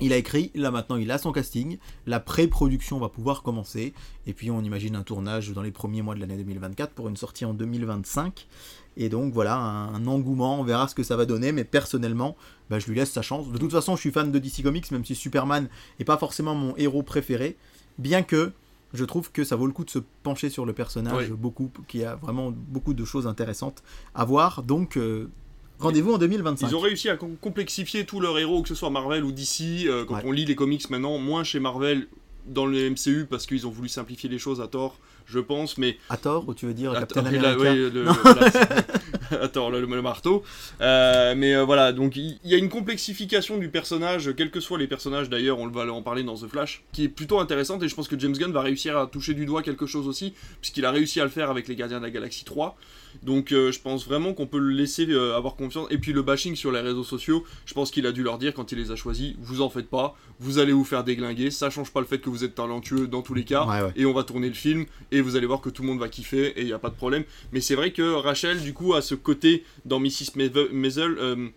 [0.00, 3.92] Il a écrit, là maintenant il a son casting, la pré-production va pouvoir commencer,
[4.26, 7.16] et puis on imagine un tournage dans les premiers mois de l'année 2024 pour une
[7.16, 8.48] sortie en 2025.
[8.96, 12.36] Et donc voilà, un, engouement, on verra ce que ça va donner, mais personnellement,
[12.68, 13.50] bah, je lui laisse sa chance.
[13.50, 16.54] De toute façon, je suis fan de DC Comics, même si Superman n'est pas forcément
[16.54, 17.56] mon héros préféré,
[17.98, 18.52] bien que
[18.92, 22.04] je trouve que ça vaut le coup de se pencher sur le personnage, beaucoup, qui
[22.04, 23.82] a vraiment beaucoup de choses intéressantes
[24.14, 24.62] à voir.
[24.62, 25.30] Donc, euh,
[25.78, 26.68] Rendez-vous en 2025.
[26.68, 29.86] Ils ont réussi à complexifier tous leurs héros, que ce soit Marvel ou DC.
[29.86, 32.06] Euh, quand on lit les comics maintenant, moins chez Marvel
[32.46, 35.96] dans le MCU parce qu'ils ont voulu simplifier les choses à tort je pense, mais...
[36.08, 38.06] À tort, ou tu veux dire Captain America oui, le,
[39.40, 40.42] à tort, le, marteau.
[40.80, 44.78] Euh, mais euh, voilà, donc il y, a une complexification du personnage, quels que soient
[44.78, 47.88] les personnages d'ailleurs, on va en parler dans The Flash, qui est plutôt intéressante, et
[47.88, 50.84] je pense que James Gunn va réussir à toucher du doigt quelque chose aussi, puisqu'il
[50.84, 52.76] a réussi à le faire avec les Gardiens de la Galaxie 3.
[53.22, 55.86] Donc euh, je pense vraiment qu'on peut le laisser avoir confiance.
[55.90, 58.54] Et puis le bashing sur les réseaux sociaux, je pense qu'il a dû leur dire
[58.54, 61.70] quand il les a choisis, vous en faites pas, vous allez vous faire déglinguer, ça
[61.70, 64.24] change pas le fait que vous êtes talentueux dans tous les cas, et on va
[64.24, 66.66] tourner le film, et vous allez voir que tout le monde va kiffer et il
[66.66, 67.24] n'y a pas de problème.
[67.52, 70.34] Mais c'est vrai que Rachel, du coup, a ce côté dans Mrs.
[70.72, 71.16] Maisel.
[71.18, 71.48] Euh,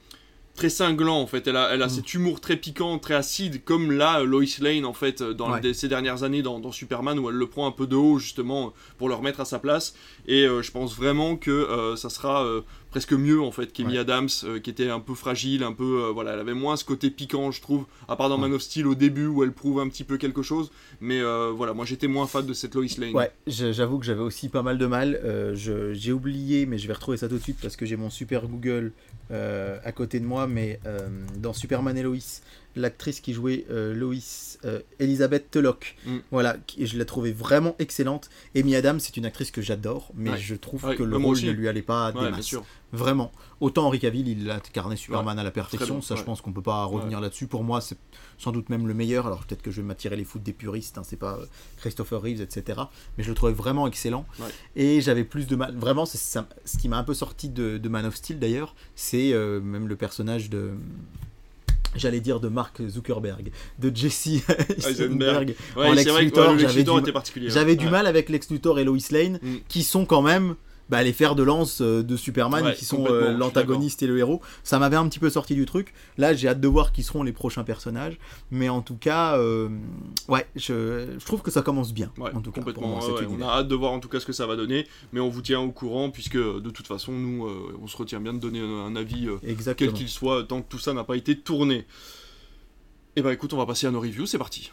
[0.56, 1.48] très cinglant en fait.
[1.48, 1.90] Elle a, elle a mm.
[1.90, 6.24] cet humour très piquant, très acide, comme là Lois Lane en fait dans ces dernières
[6.24, 9.42] années dans, Superman où elle le prend un peu de haut justement pour le remettre
[9.42, 9.96] à sa place.
[10.28, 12.46] Et euh, je pense vraiment que euh, ça sera
[12.96, 14.30] presque mieux en fait qu'Amy Adams
[14.64, 17.62] qui était un peu fragile, un peu voilà, elle avait moins ce côté piquant je
[17.62, 20.18] trouve, à part dans Man of Steel au début où elle prouve un petit peu
[20.18, 20.72] quelque chose.
[21.02, 23.14] Mais voilà, moi j'étais moins fan de cette Lois Lane.
[23.14, 25.20] Ouais, j'avoue que j'avais aussi pas mal de mal.
[25.56, 28.48] j'ai oublié, mais je vais retrouver ça tout de suite parce que j'ai mon super
[28.48, 28.94] Google
[29.32, 32.16] euh, à côté de moi, mais euh, dans Superman et Lois,
[32.76, 34.16] l'actrice qui jouait euh, Lois,
[35.00, 36.18] Elisabeth Teloc, mm.
[36.32, 38.30] voilà, je l'ai trouvée vraiment excellente.
[38.56, 41.68] Amy Adams, c'est une actrice que j'adore, mais je trouve que le rôle ne lui
[41.68, 42.20] allait pas des
[42.96, 43.32] Vraiment.
[43.60, 46.62] Autant Henri Cavill, il a incarné Superman à la perfection, ça je pense qu'on peut
[46.62, 47.48] pas revenir là-dessus.
[47.48, 47.98] Pour moi, c'est
[48.38, 49.28] sans doute même le meilleur.
[49.28, 51.40] Alors peut-être que je vais m'attirer les foutes des puristes, hein, c'est pas
[51.78, 52.82] Christopher Reeves, etc.
[53.18, 54.26] Mais je le trouvais vraiment excellent.
[54.76, 55.76] Et j'avais plus de mal.
[55.76, 59.62] Vraiment, c'est ce qui m'a un peu sorti de, Man of Steel d'ailleurs, c'est euh,
[59.62, 60.72] même le personnage de
[61.96, 64.42] j'allais dire de Mark Zuckerberg, de Jesse
[64.88, 66.56] Eisenberg en Lex Luthor.
[67.48, 69.56] J'avais du, mal avec Lex Luthor et Lois Lane, mm.
[69.68, 70.56] qui sont quand même
[70.90, 74.42] bah, les fers de lance euh, de Superman qui sont euh, l'antagoniste et le héros.
[74.64, 75.94] Ça m'avait un petit peu sorti du truc.
[76.18, 78.18] Là, j'ai hâte de voir qui seront les prochains personnages.
[78.52, 79.70] Mais en tout cas, euh,
[80.28, 82.12] ouais, je, je, trouve que ça commence bien.
[82.20, 83.00] en tout complètement.
[83.00, 84.88] on a hâte de voir en tout cas ce que ça va donner.
[85.14, 87.48] Mais on vous tient au courant puisque de toute façon, nous,
[87.82, 89.28] on se retient bien de donner un, avis,
[89.78, 91.86] quel qu'il soit, tant que tout ça n'a pas été tourné.
[93.18, 94.26] Et eh bah ben, écoute, on va passer à nos reviews.
[94.26, 94.72] C'est parti.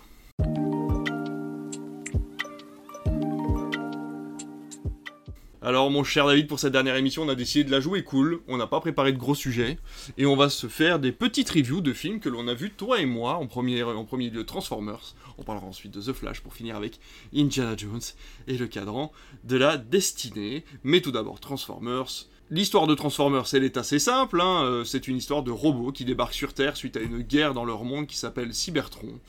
[5.64, 8.40] Alors mon cher David, pour cette dernière émission, on a décidé de la jouer cool,
[8.48, 9.78] on n'a pas préparé de gros sujets,
[10.18, 13.00] et on va se faire des petites reviews de films que l'on a vus, toi
[13.00, 13.84] et moi, en premier,
[14.28, 16.98] lieu Transformers, on parlera ensuite de The Flash pour finir avec
[17.32, 18.00] Indiana Jones
[18.48, 19.12] et le cadran
[19.44, 24.64] de la destinée, mais tout d'abord Transformers, L'histoire de Transformers, elle est assez simple, hein.
[24.64, 27.64] euh, c'est une histoire de robots qui débarquent sur Terre suite à une guerre dans
[27.64, 29.20] leur monde qui s'appelle Cybertron.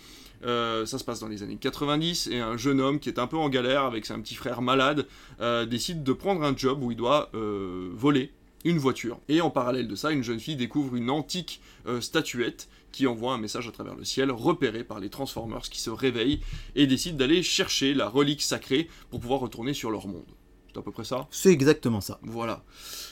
[0.43, 3.27] Euh, ça se passe dans les années 90 et un jeune homme qui est un
[3.27, 5.07] peu en galère avec son petit frère malade
[5.39, 8.31] euh, décide de prendre un job où il doit voler
[8.65, 9.19] une voiture.
[9.27, 11.61] Et en parallèle de ça, une jeune fille découvre une antique
[11.99, 15.89] statuette qui envoie un message à travers le ciel, repéré par les Transformers qui se
[15.89, 16.39] réveillent
[16.75, 20.23] et décident d'aller chercher la relique sacrée pour pouvoir retourner sur leur monde.
[20.71, 21.27] C'est à peu près ça?
[21.29, 22.19] C'est exactement ça.
[22.23, 22.63] Voilà.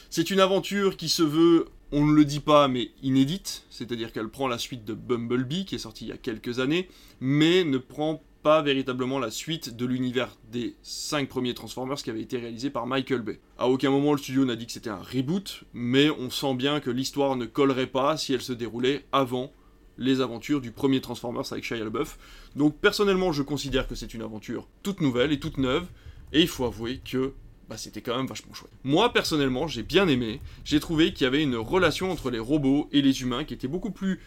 [0.08, 4.28] C'est une aventure qui se veut, on ne le dit pas, mais inédite, c'est-à-dire qu'elle
[4.28, 6.88] prend la suite de Bumblebee, qui est sorti il y a quelques années,
[7.20, 12.22] mais ne prend pas véritablement la suite de l'univers des 5 premiers Transformers qui avait
[12.22, 13.40] été réalisé par Michael Bay.
[13.56, 16.80] À aucun moment le studio n'a dit que c'était un reboot, mais on sent bien
[16.80, 19.52] que l'histoire ne collerait pas si elle se déroulait avant
[19.98, 22.18] les aventures du premier Transformers avec Shia LaBeouf.
[22.56, 25.86] Donc personnellement, je considère que c'est une aventure toute nouvelle et toute neuve,
[26.32, 27.34] et il faut avouer que
[27.72, 28.70] bah, c'était quand même vachement chouette.
[28.84, 30.42] Moi, personnellement, j'ai bien aimé.
[30.62, 33.66] J'ai trouvé qu'il y avait une relation entre les robots et les humains qui était
[33.66, 34.20] beaucoup plus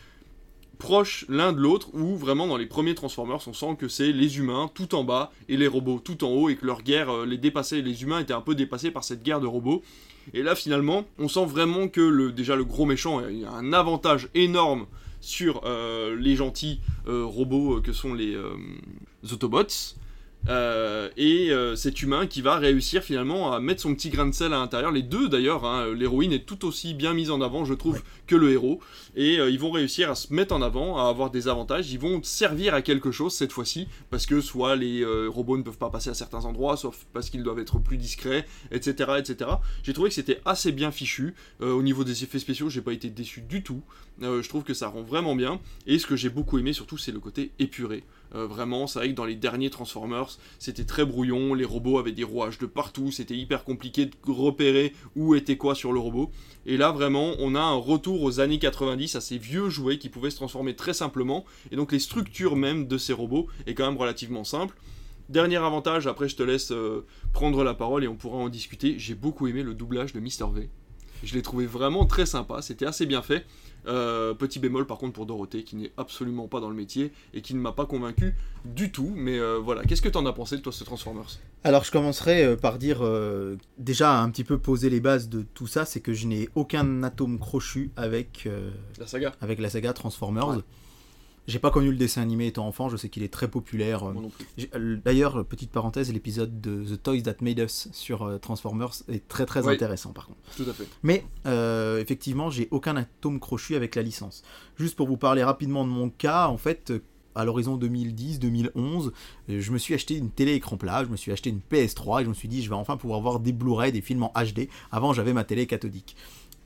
[0.80, 4.40] proche l'un de l'autre, où vraiment dans les premiers Transformers, on sent que c'est les
[4.40, 7.26] humains tout en bas et les robots tout en haut, et que leur guerre euh,
[7.28, 9.84] les dépassait, les humains étaient un peu dépassés par cette guerre de robots.
[10.34, 14.88] Et là, finalement, on sent vraiment que déjà le gros méchant a un avantage énorme
[15.22, 18.36] sur euh, les gentils euh, robots que sont les
[19.32, 19.96] Autobots.
[20.48, 24.34] Euh, et euh, cet humain qui va réussir finalement à mettre son petit grain de
[24.34, 24.92] sel à l'intérieur.
[24.92, 28.36] Les deux d'ailleurs, hein, l'héroïne est tout aussi bien mise en avant, je trouve, que
[28.36, 28.80] le héros.
[29.16, 31.92] Et euh, ils vont réussir à se mettre en avant, à avoir des avantages.
[31.92, 35.78] Ils vont servir à quelque chose cette fois-ci, parce que soit les robots ne peuvent
[35.78, 39.14] pas passer à certains endroits, soit parce qu'ils doivent être plus discrets, etc.
[39.18, 39.50] etc.
[39.84, 41.34] J'ai trouvé que c'était assez bien fichu.
[41.62, 43.82] au niveau des effets spéciaux, j'ai pas été déçu du tout.
[44.22, 45.60] je trouve que ça rend vraiment bien.
[45.88, 48.04] Et ce que j'ai beaucoup aimé surtout, c'est le côté épuré.
[48.36, 52.12] Euh, vraiment, c'est vrai que dans les derniers Transformers, c'était très brouillon, les robots avaient
[52.12, 56.32] des rouages de partout, c'était hyper compliqué de repérer où était quoi sur le robot.
[56.66, 60.10] Et là, vraiment, on a un retour aux années 90, à ces vieux jouets qui
[60.10, 63.86] pouvaient se transformer très simplement, et donc les structures même de ces robots est quand
[63.86, 64.76] même relativement simple.
[65.30, 69.00] Dernier avantage, après je te laisse euh, prendre la parole et on pourra en discuter,
[69.00, 70.52] j'ai beaucoup aimé le doublage de Mr.
[70.54, 70.70] V.
[71.24, 73.46] Je l'ai trouvé vraiment très sympa, c'était assez bien fait.
[73.88, 77.42] Euh, petit bémol par contre pour Dorothée qui n'est absolument pas dans le métier et
[77.42, 79.12] qui ne m'a pas convaincu du tout.
[79.16, 81.40] Mais euh, voilà, qu'est-ce que tu en as pensé de toi ce Transformers?
[81.64, 83.04] Alors je commencerai euh, par dire
[83.78, 87.04] déjà un petit peu poser les bases de tout ça, c'est que je n'ai aucun
[87.04, 88.48] atome crochu avec
[89.00, 90.62] la saga, avec la saga Transformers.
[91.48, 94.12] J'ai pas connu le dessin animé étant enfant, je sais qu'il est très populaire.
[94.74, 99.28] Euh, d'ailleurs, petite parenthèse, l'épisode de The Toys That Made Us sur euh, Transformers est
[99.28, 100.40] très très intéressant par contre.
[100.58, 100.88] Tout à fait.
[101.04, 104.44] Mais euh, effectivement, j'ai aucun atome crochu avec la licence.
[104.78, 106.92] Juste pour vous parler rapidement de mon cas, en fait,
[107.36, 109.12] à l'horizon 2010-2011,
[109.50, 112.24] je me suis acheté une télé écran plat, je me suis acheté une PS3 et
[112.24, 114.70] je me suis dit je vais enfin pouvoir voir des Blu-ray, des films en HD.
[114.92, 116.16] Avant j'avais ma télé cathodique.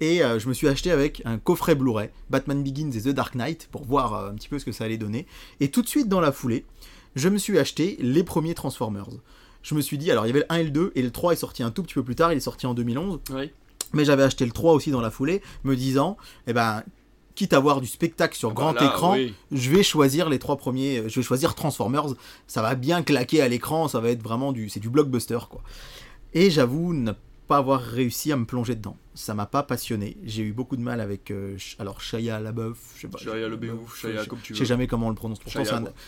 [0.01, 3.35] Et euh, je me suis acheté avec un coffret Blu-ray, Batman Begins et The Dark
[3.35, 5.25] Knight, pour voir euh, un petit peu ce que ça allait donner.
[5.59, 6.65] Et tout de suite dans la foulée,
[7.15, 9.09] je me suis acheté les premiers Transformers.
[9.61, 11.11] Je me suis dit, alors il y avait le 1 et le 2, et le
[11.11, 13.19] 3 est sorti un tout petit peu plus tard, il est sorti en 2011.
[13.93, 16.15] Mais j'avais acheté le 3 aussi dans la foulée, me disant,
[16.47, 16.83] eh ben,
[17.35, 19.15] quitte à voir du spectacle sur grand écran,
[19.51, 22.07] je vais choisir les trois premiers, je vais choisir Transformers,
[22.47, 25.61] ça va bien claquer à l'écran, ça va être vraiment du, c'est du blockbuster quoi.
[26.33, 27.13] Et j'avoue ne
[27.49, 28.95] pas avoir réussi à me plonger dedans.
[29.15, 30.17] Ça m'a pas passionné.
[30.23, 33.17] J'ai eu beaucoup de mal avec euh, alors Shia LaBeouf, je sais pas.
[33.17, 34.57] Shia LaBeouf, Shia comme tu veux.
[34.57, 35.39] Je sais jamais comment on le prononce.
[35.39, 35.63] Pourtant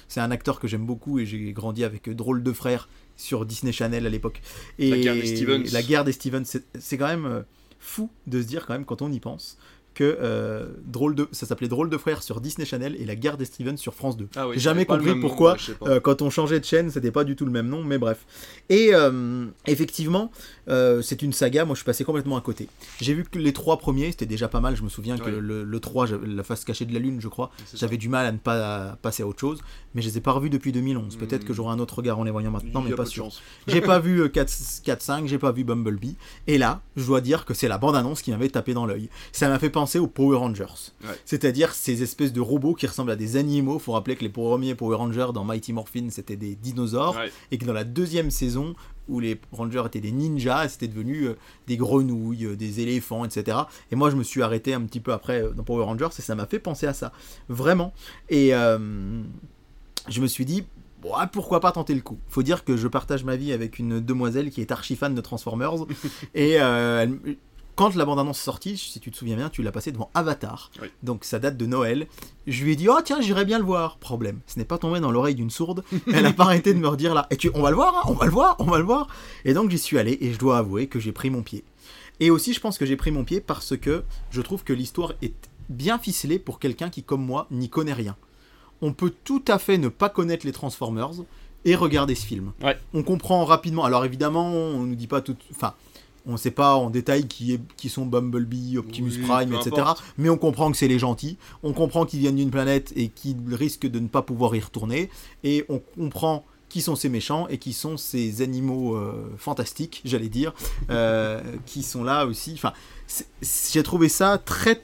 [0.08, 3.48] c'est un, acteur que j'aime beaucoup et j'ai grandi avec euh, Drôle de frères sur
[3.48, 4.40] Disney Channel à l'époque.
[4.78, 5.64] Et la guerre des Stevens.
[5.74, 7.42] La guerre des Stevens, c'est quand même euh,
[7.80, 9.58] fou de se dire quand même quand on y pense
[9.94, 13.38] que euh, drôle de, ça s'appelait Drôle de frères sur Disney Channel et La guerre
[13.38, 14.30] des Stevens sur France 2.
[14.36, 17.46] Ah J'ai jamais compris pourquoi euh, quand on changeait de chaîne, c'était pas du tout
[17.46, 18.26] le même nom, mais bref.
[18.70, 20.32] Et euh, effectivement,
[20.68, 22.70] c'est une saga, moi je suis passé complètement à côté.
[23.02, 25.64] J'ai vu que les trois premiers, c'était déjà pas mal, je me souviens que le,
[25.64, 28.38] le, 3, la face cachée de la lune, je crois, j'avais du mal à ne
[28.38, 29.60] pas passer à autre chose,
[29.94, 31.18] mais je les ai pas revus depuis 2011.
[31.18, 31.56] Peut-être que hmm.
[31.56, 33.30] j'aurai un autre regard en les voyant maintenant, mais pas sûr.
[33.68, 36.16] J'ai pas vu 4-5, j'ai pas vu Bumblebee,
[36.48, 39.10] et là, je dois dire que c'est la bande-annonce qui m'avait tapé dans l'œil.
[39.32, 40.92] Ça m'a fait penser aux Power Rangers.
[41.26, 43.80] C'est-à-dire ces espèces de robots qui ressemblent à des animaux.
[43.80, 47.16] Faut rappeler que les premiers Power Rangers dans Mighty Morphin c'était des dinosaures
[47.52, 48.76] et que dans la deuxième saison
[49.10, 51.34] où les Rangers étaient des ninjas, c'était devenu euh,
[51.68, 53.58] des grenouilles, euh, des éléphants, etc.
[53.92, 56.22] Et moi je me suis arrêté un petit peu après euh, dans Power Rangers et
[56.22, 57.12] ça m'a fait penser à ça.
[57.50, 57.94] Vraiment.
[58.30, 58.52] Et
[60.10, 60.64] je me suis dit,
[61.34, 62.18] pourquoi pas tenter le coup?
[62.30, 65.22] Faut dire que je partage ma vie avec une demoiselle qui est archi fan de
[65.22, 65.74] Transformers.
[66.36, 67.18] et elle-
[67.76, 70.72] quand la bande-annonce est sortie, si tu te souviens bien, tu l'as passé devant Avatar.
[70.82, 70.90] Oui.
[71.04, 72.08] Donc ça date de Noël.
[72.48, 73.98] Je lui ai dit, oh tiens, j'irai bien le voir.
[73.98, 75.84] Problème, ce n'est pas tombé dans l'oreille d'une sourde.
[76.14, 78.10] Elle n'a pas arrêté de me redire là, et tu, on va le voir, hein,
[78.10, 79.08] on va le voir, on va le voir.
[79.46, 81.64] Et donc j'y suis allé et je dois avouer que j'ai pris mon pied.
[82.20, 85.14] Et aussi, je pense que j'ai pris mon pied parce que je trouve que l'histoire
[85.22, 85.34] est
[85.70, 88.16] bien ficelée pour quelqu'un qui, comme moi, n'y connaît rien.
[88.82, 91.24] On peut tout à fait ne pas connaître les Transformers
[91.66, 92.52] et regarder ce film.
[92.62, 92.78] Ouais.
[92.94, 93.86] On comprend rapidement.
[93.86, 95.36] Alors évidemment, on nous dit pas tout.
[95.52, 95.74] Enfin,
[96.26, 99.70] on ne sait pas en détail qui, est, qui sont Bumblebee, Optimus Oui, Prime, etc.
[99.78, 100.04] importe.
[100.18, 101.38] Mais on comprend que c'est les gentils.
[101.64, 105.10] On comprend qu'ils viennent d'une planète et qu'ils risquent de ne pas pouvoir y retourner.
[105.44, 110.30] Et on comprend qui sont ces méchants et qui sont ces animaux euh, fantastiques, j'allais
[110.30, 110.54] dire,
[110.90, 112.54] euh, qui sont là aussi.
[112.54, 112.72] Enfin,
[113.42, 114.82] j'ai trouvé ça très,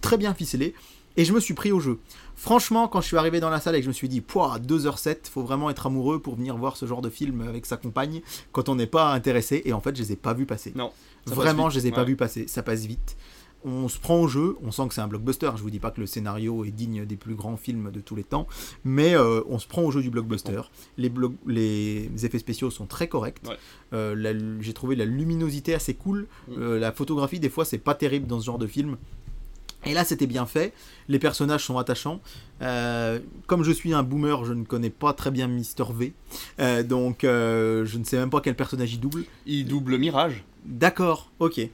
[0.00, 0.74] très bien ficelé
[1.16, 1.98] et je me suis pris au jeu.
[2.36, 4.58] Franchement, quand je suis arrivé dans la salle et que je me suis dit, pouah,
[4.58, 8.20] 2h07, faut vraiment être amoureux pour venir voir ce genre de film avec sa compagne
[8.52, 9.62] quand on n'est pas intéressé.
[9.64, 10.72] Et en fait, je les ai pas vus passer.
[10.76, 10.92] Non.
[11.26, 12.46] Vraiment, je les ai pas vus passer.
[12.46, 13.16] Ça passe vite.
[13.64, 15.50] On se prend au jeu, on sent que c'est un blockbuster.
[15.56, 18.14] Je vous dis pas que le scénario est digne des plus grands films de tous
[18.14, 18.46] les temps,
[18.84, 20.60] mais euh, on se prend au jeu du blockbuster.
[20.98, 23.40] Les, blo- les effets spéciaux sont très corrects.
[23.48, 23.56] Ouais.
[23.92, 26.28] Euh, J'ai trouvé la luminosité assez cool.
[26.48, 26.52] Mm.
[26.58, 28.98] Euh, la photographie, des fois, c'est pas terrible dans ce genre de film.
[29.86, 30.72] Et là, c'était bien fait.
[31.08, 32.20] Les personnages sont attachants.
[32.62, 36.12] Euh, comme je suis un boomer, je ne connais pas très bien Mister V.
[36.58, 39.24] Euh, donc, euh, je ne sais même pas quel personnage il double.
[39.46, 40.42] Il double Mirage.
[40.64, 41.58] D'accord, ok.
[41.58, 41.70] Ouais.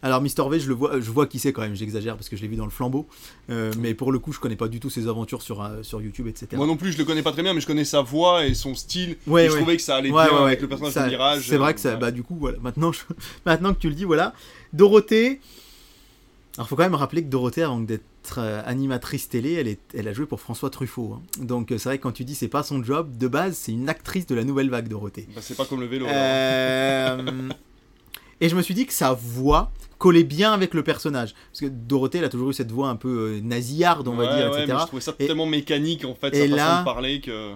[0.00, 1.74] Alors Mister V, je le vois, je vois qui c'est quand même.
[1.74, 3.08] J'exagère parce que je l'ai vu dans le flambeau,
[3.48, 6.46] mais pour le coup, je connais pas du tout ses aventures sur sur YouTube, etc.
[6.54, 8.54] Moi non plus, je le connais pas très bien, mais je connais sa voix et
[8.54, 9.16] son style.
[9.26, 11.48] Ouais, et je trouvais que ça allait bien avec le personnage Ça- de Mirage.
[11.48, 12.58] C'est vrai que ça, bah du coup, voilà.
[12.62, 13.00] Maintenant, je-
[13.44, 14.32] maintenant que tu le dis, voilà.
[14.72, 15.40] Dorothée.
[16.58, 20.08] Alors, faut quand même rappeler que Dorothée, avant d'être euh, animatrice télé, elle, est, elle
[20.08, 21.14] a joué pour François Truffaut.
[21.16, 21.22] hein.
[21.40, 23.72] Donc, euh, c'est vrai que quand tu dis c'est pas son job, de base, c'est
[23.72, 25.28] une actrice de la nouvelle vague, Dorothée.
[25.34, 26.06] Bah, c'est pas comme le vélo.
[26.06, 27.48] Euh,
[28.40, 31.34] Et je me suis dit que sa voix collait bien avec le personnage.
[31.52, 34.26] Parce que Dorothée, elle a toujours eu cette voix un peu euh, nasillarde, on va
[34.36, 34.66] dire, ouais, etc.
[34.74, 37.20] mais je trouvais ça Et- tellement mécanique en fait, et sa façon là- de parler
[37.20, 37.52] que.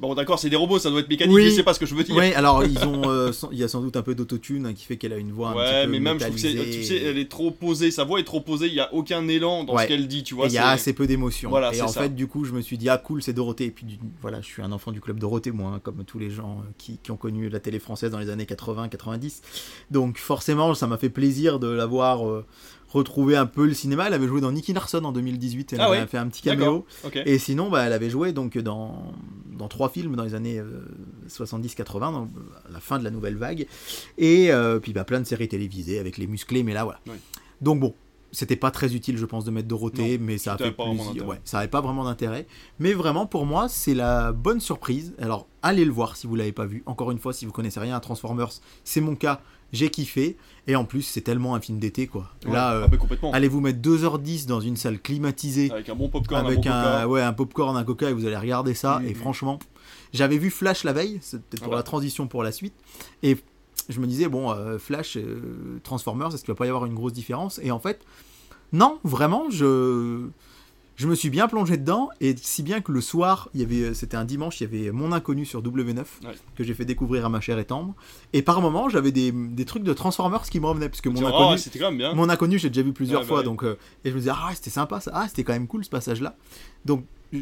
[0.00, 1.44] Bon, d'accord, c'est des robots, ça doit être mécanique, Oui.
[1.44, 2.16] mais c'est pas ce que je veux dire.
[2.16, 4.72] Oui, alors ils ont, euh, sans- il y a sans doute un peu d'autotune hein,
[4.72, 6.72] qui fait qu'elle a une voix un Ouais, petit peu mais même je trouve que
[6.72, 9.28] tu sais, elle est trop posée, sa voix est trop posée, il y a aucun
[9.28, 9.82] élan dans Ouais.
[9.82, 10.46] ce qu'elle dit, tu vois.
[10.46, 11.50] il y a assez peu d'émotions.
[11.50, 12.00] Voilà, et en ça.
[12.02, 13.66] fait, du coup, je me suis dit, ah cool, c'est Dorothée.
[13.66, 13.84] Et puis,
[14.22, 16.70] voilà, je suis un enfant du club Dorothée, moi, hein, comme tous les gens euh,
[16.78, 19.42] qui, qui ont connu la télé française dans les années 80-90.
[19.90, 22.46] Donc, forcément, ça m'a fait plaisir de l'avoir euh,
[22.90, 24.06] retrouvé un peu le cinéma.
[24.06, 25.72] Elle avait joué dans Nicky Larson en 2018.
[25.72, 26.84] Elle Ah avait ouais fait un petit caméo.
[27.24, 29.12] Et sinon, bah, elle avait joué donc dans,
[29.56, 30.84] dans trois films dans les années euh,
[31.28, 32.28] 70-80, dans
[32.70, 33.66] la fin de la nouvelle vague.
[34.18, 37.00] Et euh, puis bah, plein de séries télévisées avec les musclés, mais là voilà.
[37.06, 37.14] Oui.
[37.60, 37.94] Donc bon,
[38.32, 41.26] c'était pas très utile, je pense, de mettre Dorothée, mais ça a fait d'intérêt.
[41.26, 42.46] Ouais, ça avait pas vraiment d'intérêt.
[42.78, 45.14] Mais vraiment, pour moi, c'est la bonne surprise.
[45.18, 46.82] Alors, allez le voir si vous l'avez pas vu.
[46.86, 48.50] Encore une fois, si vous connaissez rien à Transformers,
[48.84, 49.40] c'est mon cas.
[49.72, 50.36] J'ai kiffé.
[50.66, 52.30] Et en plus, c'est tellement un film d'été, quoi.
[52.44, 53.32] Ouais, Là, euh, ah complètement.
[53.32, 56.76] allez vous mettre 2h10 dans une salle climatisée Avec un bon popcorn, avec un bon
[56.76, 57.08] un, coca.
[57.08, 59.00] ouais, un popcorn, un coca et vous allez regarder ça.
[59.06, 59.58] Et franchement,
[60.12, 61.78] j'avais vu Flash la veille, c'est peut-être pour bah.
[61.78, 62.74] la transition pour la suite.
[63.22, 63.38] Et
[63.88, 66.94] je me disais, bon, euh, Flash, euh, Transformers, est-ce qu'il va pas y avoir une
[66.94, 67.60] grosse différence?
[67.62, 68.00] Et en fait,
[68.72, 70.28] non, vraiment, je.
[71.00, 73.94] Je me suis bien plongé dedans, et si bien que le soir, il y avait,
[73.94, 76.04] c'était un dimanche, il y avait Mon Inconnu sur W9, Ouais.
[76.56, 77.94] que j'ai fait découvrir à ma chère tendre.
[78.34, 81.24] Et par moments, j'avais des, des trucs de Transformers qui me revenaient, parce que Mon
[81.24, 82.12] Inconnu, c'était quand même bien.
[82.12, 83.44] mon inconnu, j'ai déjà vu plusieurs Ouais, bah fois, ouais.
[83.44, 85.86] donc euh, et je me disais ah c'était sympa ça, ah c'était quand même cool
[85.86, 86.36] ce passage-là.
[86.84, 87.38] Donc je,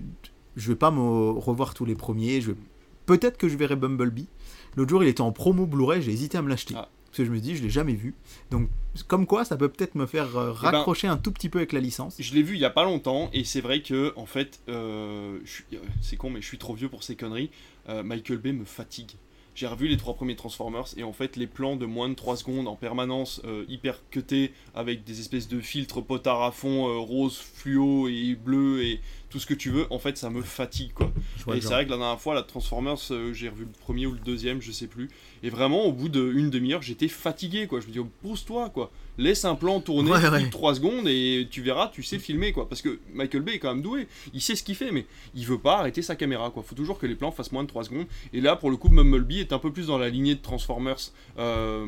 [0.55, 2.59] je vais pas me revoir tous les premiers, je vais-
[3.07, 4.29] peut-être que je verrai Bumblebee.
[4.77, 6.89] L'autre jour il était en promo Blu-ray, j'ai hésité à me l'acheter Ah.
[7.09, 8.15] Parce que je me dis je l'ai jamais vu.
[8.51, 8.69] Donc
[9.07, 11.73] comme quoi ça peut peut-être me faire euh, ben, raccrocher un tout petit peu avec
[11.73, 12.17] la licence.
[12.19, 15.39] Je l'ai vu il y a pas longtemps et c'est vrai que en fait, euh,
[15.73, 17.51] euh, c'est con mais je suis trop vieux pour ces conneries.
[17.89, 19.13] Euh, Michael Bay me fatigue.
[19.55, 22.37] J'ai revu les trois premiers Transformers et en fait les plans de moins de 3
[22.37, 28.07] secondes en permanence hyper cutés avec des espèces de filtres potards à fond rose fluo
[28.07, 31.13] et bleu et tout ce que tu veux, en fait ça me fatigue quoi.
[31.55, 34.13] Et c'est vrai que la dernière fois, la Transformers, euh, j'ai revu le premier ou
[34.13, 35.09] le deuxième, je sais plus.
[35.43, 37.81] Et vraiment, au bout d'une demi-heure, j'étais fatigué, quoi.
[37.81, 38.91] Je me dis, oh, pose-toi, quoi.
[39.17, 40.45] Laisse un plan tourner Ouais, plus ouais.
[40.45, 42.69] de 3 secondes et tu verras, tu sais filmer, quoi.
[42.69, 44.09] Parce que Michael Bay est quand même doué.
[44.35, 46.63] Il sait ce qu'il fait, mais il veut pas arrêter sa caméra, quoi.
[46.63, 48.07] Faut toujours que les plans fassent moins de 3 secondes.
[48.33, 50.99] Et là, pour le coup, Bumblebee est un peu plus dans la lignée de Transformers
[51.39, 51.87] euh,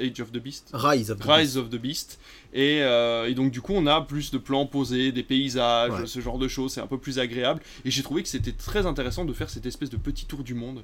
[0.00, 0.70] Age of the Beast.
[0.72, 2.18] Rise of the Rise of the Beast.
[2.54, 6.06] Et, euh, et donc du coup on a plus de plans posés, des paysages, Ouais.
[6.06, 7.60] ce genre de choses, c'est un peu plus agréable.
[7.84, 10.54] Et j'ai trouvé que c'était très intéressant de faire cette espèce de petit tour du
[10.54, 10.82] monde.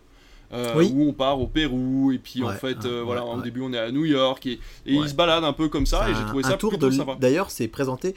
[0.52, 0.92] euh, Oui.
[0.94, 3.72] Où on part au Pérou et puis en fait ouais, euh, voilà au début on
[3.72, 5.04] est à New York et, et Ouais.
[5.04, 6.94] il se balade un peu comme ça et j'ai trouvé un ça tour plutôt de
[6.94, 7.16] sympa.
[7.18, 8.14] D'ailleurs, c'est présenté.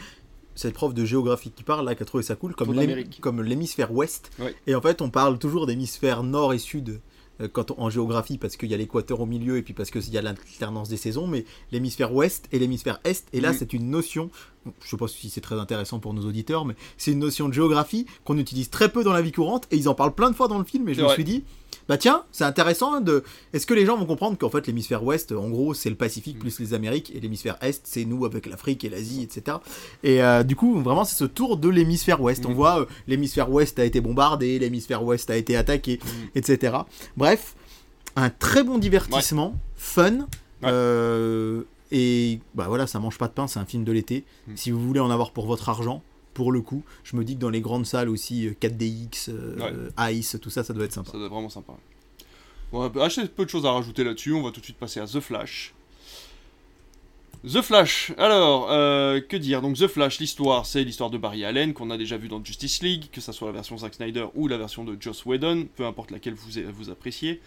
[0.54, 4.32] cette prof de géographie qui parle là, qui a trouvé ça cool, comme l'hémisphère ouest.
[4.66, 7.00] Et en fait, on parle toujours d'hémisphère nord et sud euh,
[7.54, 10.10] quand on- en géographie parce qu'il y a l'équateur au milieu et puis parce qu'il
[10.12, 13.26] y a l'alternance des saisons, mais l'hémisphère ouest et l'hémisphère est.
[13.34, 14.30] Et là, c'est une notion,
[14.84, 17.54] je sais pas si c'est très intéressant pour nos auditeurs, mais c'est une notion de
[17.54, 20.36] géographie qu'on utilise très peu dans la vie courante et ils en parlent plein de
[20.36, 20.88] fois dans le film.
[20.89, 21.13] Et je me vrai.
[21.15, 21.43] suis dit,
[21.88, 23.24] bah tiens, c'est intéressant hein, de.
[23.54, 26.36] Est-ce que les gens vont comprendre qu'en fait l'hémisphère ouest, en gros, c'est le Pacifique
[26.36, 26.39] Mm.
[26.39, 29.58] plus les Amériques et l'hémisphère est, c'est nous avec l'Afrique et l'Asie, etc.
[30.04, 32.46] Et euh, du coup, vraiment, c'est ce tour de l'hémisphère ouest.
[32.46, 32.54] On Mm.
[32.56, 36.38] voit euh, l'hémisphère ouest a été bombardé, l'hémisphère ouest a été attaqué, Mm.
[36.39, 36.78] etc.
[37.15, 37.56] Bref,
[38.17, 40.28] un très bon divertissement, fun.
[40.63, 40.70] Ouais.
[40.72, 44.26] euh, et bah voilà, ça mange pas de pain, c'est un film de l'été.
[44.47, 44.56] Mm.
[44.56, 47.41] Si vous voulez en avoir pour votre argent, pour le coup, je me dis que
[47.41, 51.12] dans les grandes salles aussi, euh, 4DX, euh, Ice, tout ça, ça doit être sympa.
[51.12, 51.73] Ça doit être vraiment sympa.
[52.71, 54.34] Bon, on peu de choses à rajouter là-dessus.
[54.34, 55.73] On va tout de suite passer à The Flash.
[57.45, 59.62] The Flash, alors, euh, que dire?
[59.62, 62.82] Donc The Flash, l'histoire, c'est l'histoire de Barry Allen, qu'on a déjà vu dans Justice
[62.82, 65.86] League, que ça soit la version Zack Snyder ou la version de Joss Whedon, peu
[65.86, 67.39] importe laquelle vous, vous appréciez.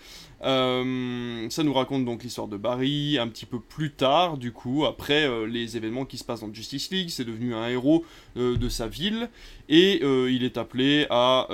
[0.45, 4.85] Euh, ça nous raconte donc l'histoire de Barry, un petit peu plus tard, du coup,
[4.87, 8.05] après euh, les événements qui se passent dans Justice League, c'est devenu un héros
[8.37, 9.29] de sa ville,
[9.69, 11.49] et il est appelé à,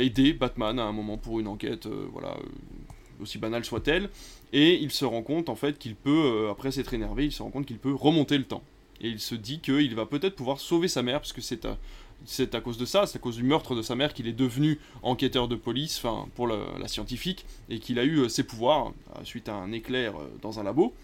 [0.00, 2.36] aider Batman à un moment pour une enquête, voilà,
[3.20, 4.10] aussi banale soit-elle,
[4.52, 7.42] et il se rend compte en fait qu'il peut, euh, après s'être énervé, il se
[7.42, 8.62] rend compte qu'il peut remonter le temps.
[9.00, 11.76] Et il se dit qu'il va peut-être pouvoir sauver sa mère, parce que c'est à,
[12.24, 14.32] c'est à cause de ça, c'est à cause du meurtre de sa mère qu'il est
[14.32, 18.44] devenu enquêteur de police, enfin pour la, la scientifique, et qu'il a eu euh, ses
[18.44, 20.94] pouvoirs euh, suite à un éclair euh, dans un labo.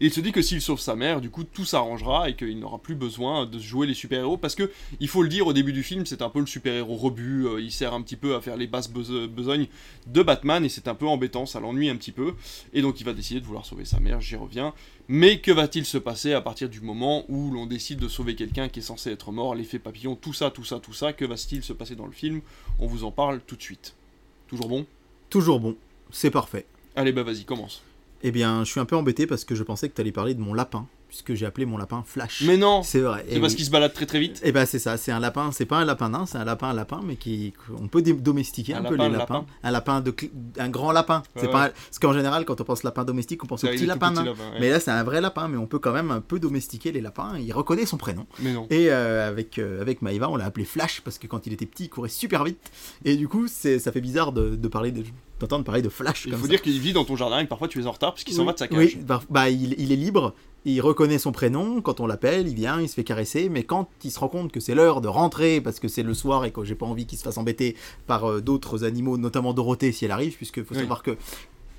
[0.00, 2.58] Et il se dit que s'il sauve sa mère, du coup tout s'arrangera et qu'il
[2.58, 5.72] n'aura plus besoin de jouer les super-héros parce que il faut le dire au début
[5.72, 8.40] du film, c'est un peu le super-héros rebut, euh, il sert un petit peu à
[8.40, 9.66] faire les basses bes- besognes
[10.06, 12.34] de Batman et c'est un peu embêtant, ça l'ennuie un petit peu.
[12.72, 14.72] Et donc il va décider de vouloir sauver sa mère, j'y reviens.
[15.08, 18.68] Mais que va-t-il se passer à partir du moment où l'on décide de sauver quelqu'un
[18.68, 21.62] qui est censé être mort, l'effet papillon, tout ça, tout ça, tout ça, que va-t-il
[21.62, 22.40] se passer dans le film?
[22.78, 23.96] On vous en parle tout de suite.
[24.46, 24.86] Toujours bon?
[25.28, 25.76] Toujours bon,
[26.10, 26.64] c'est parfait.
[26.96, 27.82] Allez bah vas-y, commence.
[28.22, 30.34] Eh bien, je suis un peu embêté parce que je pensais que tu allais parler
[30.34, 32.44] de mon lapin, puisque j'ai appelé mon lapin Flash.
[32.46, 33.26] Mais non C'est vrai.
[33.28, 35.50] C'est parce qu'il se balade très très vite Et ben c'est ça, c'est un lapin,
[35.52, 38.74] c'est pas un lapin nain, c'est un lapin à lapin, mais qui on peut domestiquer
[38.74, 39.34] un, Un peu lapin, les lapins.
[39.34, 39.46] lapin.
[39.64, 41.18] Un lapin de cl- un grand lapin.
[41.18, 41.52] Ouais, c'est ouais.
[41.52, 44.12] pas parce qu'en général quand on pense lapin domestique, on pense au C'est petit lapin
[44.12, 44.24] nain.
[44.60, 47.00] Mais là c'est un vrai lapin, mais on peut quand même un peu domestiquer les
[47.00, 47.36] lapins.
[47.38, 48.26] Il reconnaît son prénom.
[48.38, 48.66] Mais non.
[48.70, 51.66] Et euh, avec euh, avec Maïva, on l'a appelé Flash parce que quand il était
[51.66, 52.70] petit, il courait super vite.
[53.04, 55.02] Et du coup, c'est ça fait bizarre de, de parler de
[55.40, 56.24] d'entendre parler de Flash.
[56.26, 56.50] Il comme faut ça.
[56.50, 58.34] dire qu'il vit dans ton jardin et que parfois tu es en retard parce qu'il
[58.34, 58.78] s'en va de sa cage.
[58.78, 62.54] Oui, bah, bah, il, il est libre, il reconnaît son prénom, quand on l'appelle, il
[62.54, 65.08] vient, il se fait caresser, mais quand il se rend compte que c'est l'heure de
[65.08, 67.76] rentrer, parce que c'est le soir et que j'ai pas envie qu'il se fasse embêter
[68.06, 70.80] par euh, d'autres animaux, notamment Dorothée si elle arrive, puisque faut Oui.
[70.80, 71.16] savoir que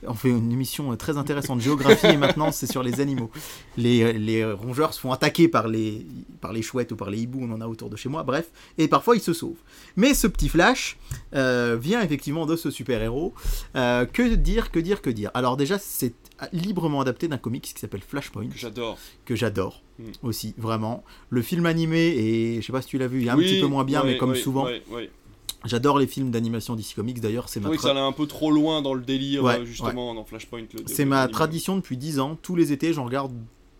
[0.07, 3.29] on fait une émission euh, très intéressante de géographie et maintenant c'est sur les animaux.
[3.77, 6.05] Les, les rongeurs se font attaquer par les,
[6.41, 8.49] par les chouettes ou par les hiboux, on en a autour de chez moi, bref,
[8.77, 9.55] et parfois ils se sauvent.
[9.95, 10.97] Mais ce petit Flash
[11.35, 13.33] euh, vient effectivement de ce super-héros.
[13.75, 15.31] Euh, que dire, que dire, que dire?
[15.33, 16.13] Alors déjà, c'est
[16.53, 18.97] librement adapté d'un comics qui s'appelle Flashpoint, Que j'adore.
[19.25, 20.03] que j'adore Mm.
[20.23, 21.03] aussi, vraiment.
[21.29, 23.43] Le film animé, et je sais pas si tu l'as vu, il est un Oui,
[23.45, 25.11] petit peu moins bien, ouais, mais comme ouais, souvent, ouais.
[25.65, 28.51] J'adore les films d'animation d'ici Comics, d'ailleurs, c'est ma, tra- ça allait un peu trop
[28.51, 30.63] loin dans le délire, Ouais, euh, justement, dans Flashpoint.
[30.85, 32.37] c'est ma tradition depuis 10 ans.
[32.41, 33.31] Tous les étés, j'en regarde,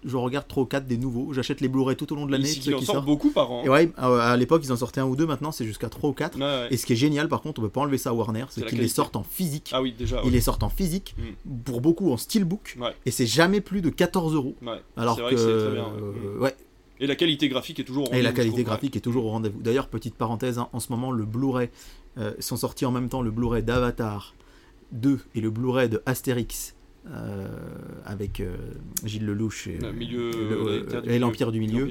[0.03, 1.31] je regarde 3 ou 4 des nouveaux.
[1.31, 3.05] J'achète les Blu-ray tout au long de l'année, Ici, ceux il en qui sort sortent.
[3.05, 3.63] beaucoup par an.
[3.63, 6.09] Et ouais, à à l'époque, ils en sortaient un ou deux, maintenant c'est jusqu'à 3
[6.09, 6.37] ou 4.
[6.37, 6.67] Ouais, ouais.
[6.71, 8.65] Et ce qui est génial, par contre, on peut pas enlever ça à Warner, C'est
[8.65, 9.69] qu'ils les sortent en physique.
[9.73, 10.21] Ah oui, déjà.
[10.25, 11.15] Ils les sortent en physique,
[11.65, 14.55] pour beaucoup en steelbook, et c'est jamais plus de 14 euros.
[14.97, 16.13] Alors vrai que, que très bien, ouais.
[16.25, 16.55] euh, ouais,
[17.01, 19.31] Et la qualité graphique est toujours au et la rendez-vous, qualité graphique est toujours au
[19.31, 19.59] rendez-vous.
[19.59, 21.69] D'ailleurs, petite parenthèse, hein, en ce moment, le Blu-ray
[22.19, 24.35] euh, sont sortis en même temps le Blu-ray d'Avatar
[24.91, 26.75] 2 et le Blu-ray de Astérix
[27.09, 27.47] euh,
[28.05, 28.55] avec euh,
[29.03, 30.29] Gilles Lelouch et, milieu.
[31.17, 31.89] l'Empire du Milieu.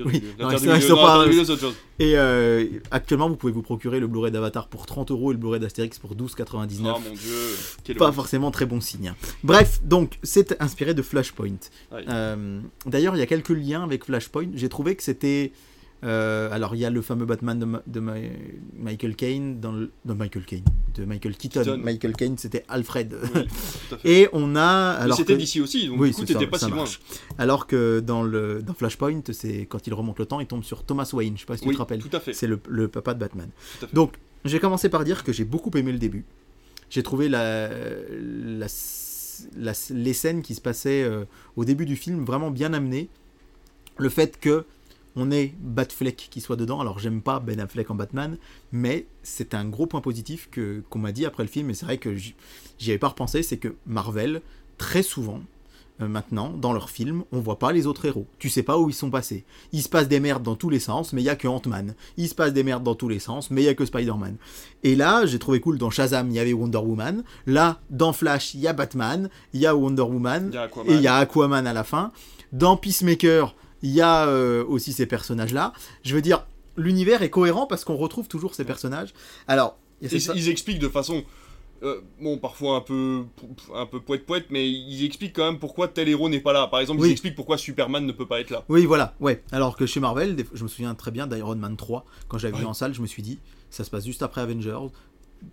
[1.99, 5.41] Et euh, actuellement, vous pouvez vous procurer le Blu-ray d'Avatar pour 30 euros et le
[5.41, 6.93] Blu-ray d'Astérix pour 12,99.
[6.95, 7.57] Oh mon dieu.
[7.83, 9.13] quel pas forcément très bon signe.
[9.43, 11.59] Bref, donc c'est inspiré de Flashpoint.
[11.93, 14.49] Euh, D'ailleurs, il y a quelques liens avec Flashpoint.
[14.55, 15.53] J'ai trouvé que c'était.
[16.03, 18.15] Euh, alors, il y a le fameux Batman de, Ma- de Ma-
[18.79, 21.63] Michael Caine dans le, de Michael Caine, de Michael Keaton.
[21.63, 21.79] Keaton.
[21.83, 23.15] Michael Caine, c'était Alfred.
[23.23, 23.29] Oui,
[23.89, 24.09] tout à fait.
[24.23, 24.93] Et on a.
[24.93, 26.85] Alors c'était que- d'ici aussi, donc Oui, du coup, t'étais pas ça si loin.
[27.39, 30.85] Alors que dans le dans Flashpoint, c'est quand il remonte le temps, il tombe sur
[30.85, 31.35] Thomas Wayne.
[31.37, 32.01] Je sais pas si tu te rappelles.
[32.03, 32.33] tout à fait.
[32.33, 33.49] C'est le, le papa de Batman.
[33.79, 33.95] Tout à fait.
[33.95, 36.25] Donc, j'ai commencé par dire que j'ai beaucoup aimé le début.
[36.89, 38.67] J'ai trouvé la, la-
[39.57, 41.25] la- les scènes qui se passaient euh,
[41.57, 43.09] au début du film vraiment bien amenées.
[43.99, 44.65] Le fait que
[45.17, 46.81] on ait Batfleck qui soit dedans.
[46.81, 48.39] Alors, j'aime pas Ben Affleck en Batman,
[48.73, 51.71] mais c'est un gros point positif que qu'on m'a dit après le film.
[51.71, 52.35] Et c'est vrai que j'y
[52.89, 53.43] avais pas repensé.
[53.43, 54.43] C'est que Marvel,
[54.79, 55.41] très souvent,
[56.03, 58.27] euh, maintenant, dans leurs films, on voit pas les autres héros.
[58.39, 59.45] Tu sais pas où ils sont passés.
[59.73, 61.95] Il se passe des merdes dans tous les sens, mais il y a que Ant-Man.
[62.17, 64.37] Il se passe des merdes dans tous les sens, mais il y a que Spider-Man.
[64.83, 67.23] Et là, j'ai trouvé cool dans Shazam, il y avait Wonder Woman.
[67.47, 70.91] Là, dans Flash, il y a Batman, il y a Wonder Woman, y a Aquaman.
[70.91, 72.13] et il y a Aquaman à la fin.
[72.53, 75.73] Dans Peacemaker, il y a euh, aussi ces personnages-là.
[76.05, 79.13] Je veux dire, l'univers est cohérent parce qu'on retrouve toujours ces personnages.
[79.49, 81.25] Alors, il Ils, expliquent de façon.
[81.83, 83.25] euh, bon, parfois un peu,
[83.75, 86.67] un peu poète poète, mais ils expliquent quand même pourquoi tel héros n'est pas là.
[86.67, 87.09] Par exemple, Oui.
[87.09, 88.65] ils expliquent pourquoi Superman ne peut pas être là.
[88.69, 89.43] Oui, voilà, ouais.
[89.53, 92.65] Alors que chez Marvel, je me souviens très bien d'Iron Man 3, quand j'avais vu
[92.67, 93.39] en salle, je me suis dit,
[93.71, 94.79] ça se passe juste après Avengers.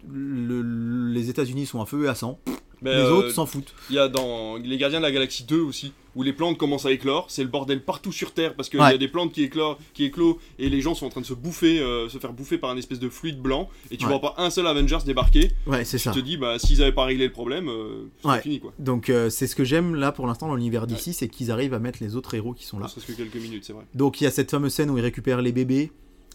[0.10, 2.40] Le- les États-Unis sont à feu et à sang,
[2.82, 3.74] Mais, les euh, autres s'en foutent.
[3.90, 6.86] Il y a dans Les Gardiens de la Galaxie 2 aussi, où les plantes commencent
[6.86, 8.92] à éclore, c'est le bordel partout sur Terre, parce qu'il Ouais.
[8.92, 11.26] y a des plantes qui éclorent, qui éclosent, et les gens sont en train de
[11.26, 14.12] se bouffer, euh, se faire bouffer par un espèce de fluide blanc, et tu Ouais.
[14.12, 16.12] vois pas un seul Avengers débarquer, Ouais, c'est tu ça.
[16.12, 18.42] te dis, bah s'ils avaient pas réglé le problème, euh, c'est Ouais.
[18.42, 18.74] fini quoi.
[18.80, 21.74] Donc euh, c'est ce que j'aime là pour l'instant dans l'univers d'ici, c'est qu'ils arrivent
[21.74, 22.88] à mettre les autres héros qui sont là.
[22.88, 23.86] Que quelques minutes, c'est vrai.
[23.96, 25.92] Donc il y a cette fameuse scène où ils récupèrent les bébés.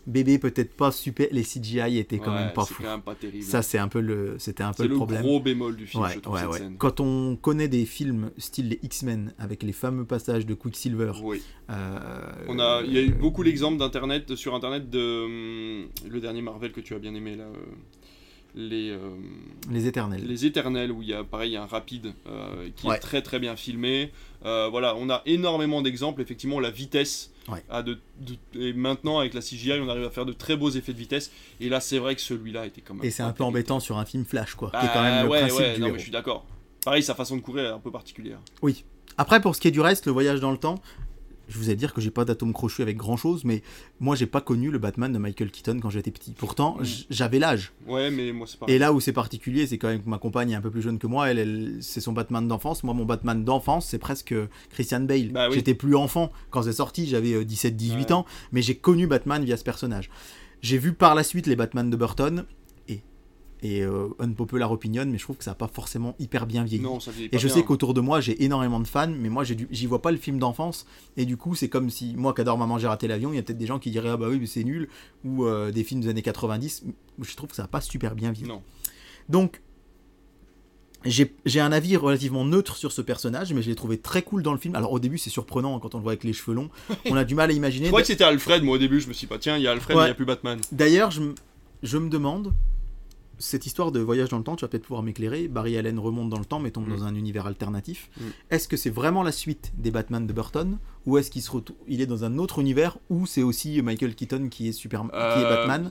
[0.06, 2.82] Bébés peut-être pas super, les CGI étaient quand Ouais, même pas fous.
[3.42, 5.22] Ça c'est un peu le, c'était un peu c'est le le problème.
[5.22, 6.58] gros bémol du film, Ouais, je trouve, ouais, cette ouais.
[6.58, 6.76] scène.
[6.78, 11.40] Quand on connaît des films style les X-Men avec les fameux passages de Quicksilver, Oui.
[11.70, 16.20] euh, On a, il y a eu beaucoup d'exemples d'internet sur internet de hum, le
[16.20, 17.56] dernier Marvel que tu as bien aimé là, euh,
[18.54, 18.98] les euh,
[19.70, 20.22] les Éternels.
[20.26, 22.96] les Éternels où il y a pareil il y a un rapide euh, qui Ouais.
[22.96, 24.10] est très très bien filmé.
[24.44, 26.20] Euh, voilà, on a énormément d'exemples.
[26.20, 27.64] Effectivement, la vitesse Ouais.
[27.70, 30.70] a de, de- et maintenant avec la CGI, on arrive à faire de très beaux
[30.70, 31.32] effets de vitesse.
[31.60, 33.04] Et là, c'est vrai que celui-là était quand même.
[33.04, 35.24] Et c'est un peu embêtant sur un film Flash, quoi, qui Bah, est quand même
[35.24, 35.94] le ouais, principe ouais, du non, héros.
[35.94, 36.44] mais je suis d'accord.
[36.84, 38.38] Pareil, sa façon de courir est un peu particulière.
[39.18, 40.76] Après, pour ce qui est du reste, le voyage dans le temps,
[41.48, 43.62] je vous ai dire que j'ai pas d'atome crochu avec grand chose, mais
[44.00, 46.32] moi j'ai pas connu le Batman de Michael Keaton quand j'étais petit.
[46.32, 46.78] Pourtant,
[47.10, 47.72] j'avais l'âge.
[47.86, 48.66] Ouais, mais moi c'est pas.
[48.68, 50.82] Et là où c'est particulier, c'est quand même que ma compagne est un peu plus
[50.82, 52.84] jeune que moi, elle, elle- c'est son Batman d'enfance.
[52.84, 54.34] Moi, mon Batman d'enfance, c'est presque
[54.70, 55.30] Christian Bale.
[55.30, 55.54] Bah oui.
[55.56, 58.12] J'étais plus enfant quand c'est sorti, j'avais 17-18 Ouais.
[58.12, 60.10] ans, mais j'ai connu Batman via ce personnage.
[60.62, 62.44] J'ai vu par la suite les Batman de Burton,
[63.62, 66.82] et, euh, unpopular opinion, mais je trouve que ça n'a pas forcément hyper bien vieilli.
[66.82, 67.56] Non, ça vieillit Et je bien.
[67.56, 70.38] sais qu'autour de moi, j'ai énormément de fans, mais moi, j'y vois pas le film
[70.38, 70.86] d'enfance.
[71.16, 73.38] Et du coup, c'est comme si, moi qui adore Maman, j'ai raté l'avion, il y
[73.38, 74.88] a peut-être des gens qui diraient, ah bah oui, mais c'est nul.
[75.24, 76.84] Ou euh, des films des années 90.
[77.20, 78.48] Je trouve que ça n'a pas super bien vieilli.
[78.48, 78.62] Non.
[79.28, 79.60] Donc,
[81.04, 84.52] j'ai un avis relativement neutre sur ce personnage, mais je l'ai trouvé très cool dans
[84.52, 84.74] le film.
[84.76, 86.70] Alors, au début, c'est surprenant hein, quand on le voit avec les cheveux longs.
[87.10, 87.86] On a du mal à imaginer.
[87.86, 89.62] Je croyais que c'était Alfred, moi au début, je me suis dit, pas tiens, il
[89.64, 90.02] y a Alfred, Ouais.
[90.02, 90.60] mais il n'y a plus Batman.
[90.70, 92.52] D'ailleurs, je me demande,
[93.38, 95.48] cette histoire de voyage dans le temps, tu vas peut-être pouvoir m'éclairer.
[95.48, 96.96] Barry Allen remonte dans le temps, mais tombe Mm.
[96.96, 98.10] dans un univers alternatif.
[98.18, 98.22] Mm.
[98.50, 101.50] Est-ce que c'est vraiment la suite des Batman de Burton Ou est-ce qu'il se
[101.88, 104.94] il est dans un autre univers où c'est aussi Michael Keaton qui est, qui est
[104.94, 105.90] Euh, Batman?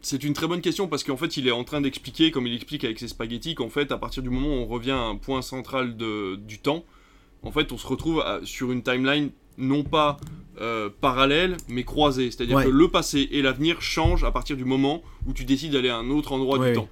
[0.00, 2.54] C'est une très bonne question parce qu'en fait, il est en train d'expliquer, comme il
[2.54, 5.16] explique avec ses spaghettis, qu'en fait, à partir du moment où on revient à un
[5.16, 6.84] point central de, du temps,
[7.42, 10.16] en fait, on se retrouve à- sur une timeline non pas
[10.60, 12.30] euh, parallèle, mais croisée.
[12.32, 12.64] C'est-à-dire Ouais.
[12.64, 15.96] que le passé et l'avenir changent à partir du moment où tu décides d'aller à
[15.98, 16.88] un autre endroit Ouais, du temps.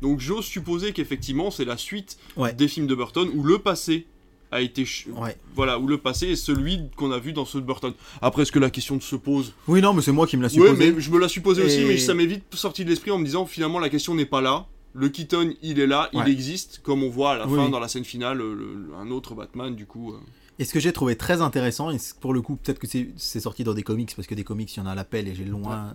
[0.00, 2.54] Donc, j'ose supposer qu'effectivement, c'est la suite Ouais.
[2.54, 4.06] des films de Burton où le passé
[4.52, 5.36] a été Ouais.
[5.54, 7.92] voilà où le passé est celui qu'on a vu dans ceux de Burton.
[8.22, 9.52] Après, est-ce que la question se pose?
[9.68, 10.92] Oui, non, mais c'est moi qui me l'ai Ouais, supposé.
[10.92, 13.24] mais je me l'ai supposé aussi, mais ça m'est vite sorti de l'esprit en me
[13.26, 14.66] disant finalement la question n'est pas là.
[14.94, 17.70] Le Keaton, il est là, il existe, comme on voit à la Oui, fin oui.
[17.70, 20.12] dans la scène finale, le- le- un autre Batman du coup.
[20.12, 20.16] euh.
[20.60, 23.64] Et ce que j'ai trouvé très intéressant, et pour le coup, peut-être que c'est sorti
[23.64, 25.46] dans des comics, parce que des comics, il y en a à l'appel et j'ai
[25.46, 25.94] loin,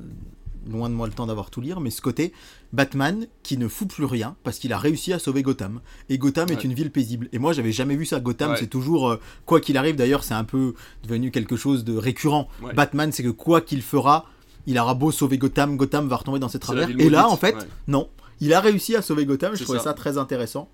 [0.67, 2.33] loin de moi le temps d'avoir tout lire, mais ce côté
[2.73, 5.81] Batman qui ne fout plus rien parce qu'il a réussi à sauver Gotham.
[6.09, 7.29] Et Gotham est une ville paisible.
[7.31, 8.19] Et moi, j'avais jamais vu ça.
[8.19, 8.57] Gotham, Ouais.
[8.59, 12.47] c'est toujours, euh, quoi qu'il arrive, d'ailleurs, c'est un peu devenu quelque chose de récurrent.
[12.63, 12.73] Ouais.
[12.73, 14.25] Batman, c'est que quoi qu'il fera,
[14.65, 16.89] il aura beau sauver Gotham, Gotham va retomber dans ses travers.
[16.89, 17.55] Et là, en fait,
[17.87, 18.09] non,
[18.39, 19.83] il a réussi à sauver Gotham, je trouvais ça.
[19.85, 19.93] ça.
[19.93, 20.69] très intéressant.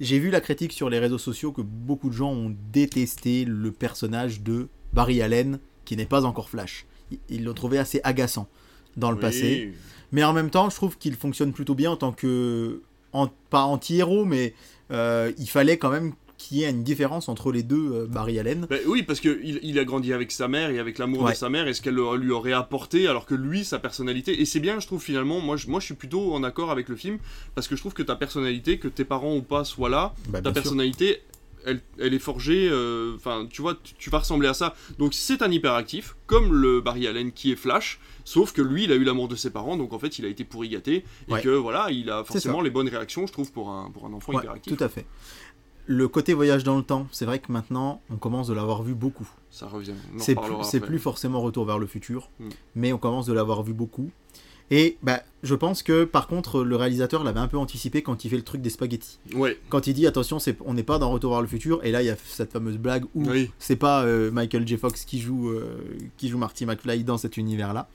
[0.00, 3.70] J'ai vu la critique sur les réseaux sociaux que beaucoup de gens ont détesté le
[3.70, 6.86] personnage de Barry Allen, qui n'est pas encore Flash.
[7.28, 8.48] Ils- l'ont trouvé assez agaçant
[8.96, 9.20] dans le Oui.
[9.22, 9.72] passé.
[10.12, 12.82] Mais en même temps, je trouve qu'il fonctionne plutôt bien en tant que.
[13.12, 14.54] en- pas anti-héros, mais
[14.92, 18.38] euh, il fallait quand même qu'il y ait une différence entre les deux euh, Barry
[18.38, 18.66] Allen.
[18.70, 21.32] Ben oui, parce qu'il il a grandi avec sa mère et avec l'amour Ouais.
[21.32, 24.40] de sa mère et ce qu'elle lui aurait apporté, alors que lui, sa personnalité.
[24.40, 26.88] Et c'est bien, je trouve finalement, moi je, moi je suis plutôt en accord avec
[26.88, 27.18] le film,
[27.54, 30.40] parce que je trouve que ta personnalité, que tes parents ou pas soient là, Bah,
[30.40, 30.54] ta sûr.
[30.54, 31.20] personnalité,
[31.66, 34.74] elle, elle est forgée, euh, enfin, tu vois, tu, tu vas ressembler à ça.
[34.98, 38.92] Donc c'est un hyperactif, comme le Barry Allen qui est Flash, sauf que lui, il
[38.92, 41.32] a eu l'amour de ses parents, donc en fait, il a été pourri gâté, et
[41.34, 41.42] Ouais.
[41.42, 44.32] que voilà, il a forcément les bonnes réactions, je trouve, pour un, pour un enfant
[44.32, 44.74] Ouais, hyperactif.
[44.74, 45.04] tout à fait.
[45.92, 48.94] Le côté voyage dans le temps, c'est vrai que maintenant, on commence de l'avoir vu
[48.94, 49.28] beaucoup.
[49.50, 52.48] Ça revient, C'est plus, forcément Retour vers le futur, Mm.
[52.76, 54.08] mais on commence de l'avoir vu beaucoup.
[54.70, 58.28] Et bah, je pense que par contre, le réalisateur l'avait un peu anticipé quand il
[58.30, 59.18] fait le truc des spaghettis.
[59.34, 59.58] Ouais.
[59.68, 62.02] Quand il dit attention, c'est, on n'est pas dans Retour vers le futur, et là
[62.02, 63.50] il y a cette fameuse blague où Oui.
[63.58, 64.76] c'est pas euh, Michael J.
[64.76, 65.76] Fox qui joue, euh,
[66.18, 67.88] qui joue Marty McFly dans cet univers-là.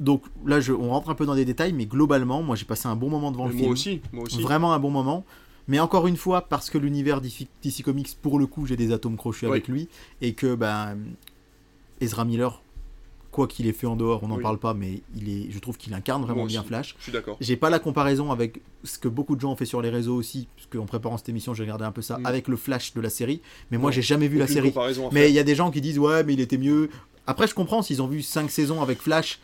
[0.00, 2.88] Donc là, je, on rentre un peu dans des détails, mais globalement, moi j'ai passé
[2.88, 3.72] un bon moment devant le moi film.
[3.72, 4.00] aussi.
[4.12, 4.40] Moi aussi.
[4.42, 5.24] Vraiment un bon moment.
[5.70, 9.16] Mais encore une fois, parce que l'univers DC Comics, pour le coup, j'ai des atomes
[9.16, 9.52] crochus Oui.
[9.52, 9.88] avec lui,
[10.20, 10.98] et que ben,
[12.00, 12.60] Ezra Miller,
[13.30, 14.42] quoi qu'il ait fait en dehors, on n'en Oui.
[14.42, 16.64] parle pas, mais il est, je trouve qu'il incarne vraiment bien.
[16.64, 16.96] Flash.
[16.98, 17.36] Je suis d'accord.
[17.40, 20.16] J'ai pas la comparaison avec ce que beaucoup de gens ont fait sur les réseaux
[20.16, 22.26] aussi, parce qu'en préparant cette émission, j'ai regardé un peu ça, Mm.
[22.26, 23.40] avec le Flash de la série.
[23.70, 24.74] Mais moi, j'ai jamais vu la série.
[25.12, 26.90] Mais il y a des gens qui disent ouais, mais il était mieux.
[27.28, 29.38] Après, je comprends s'ils ont vu 5 saisons avec Flash.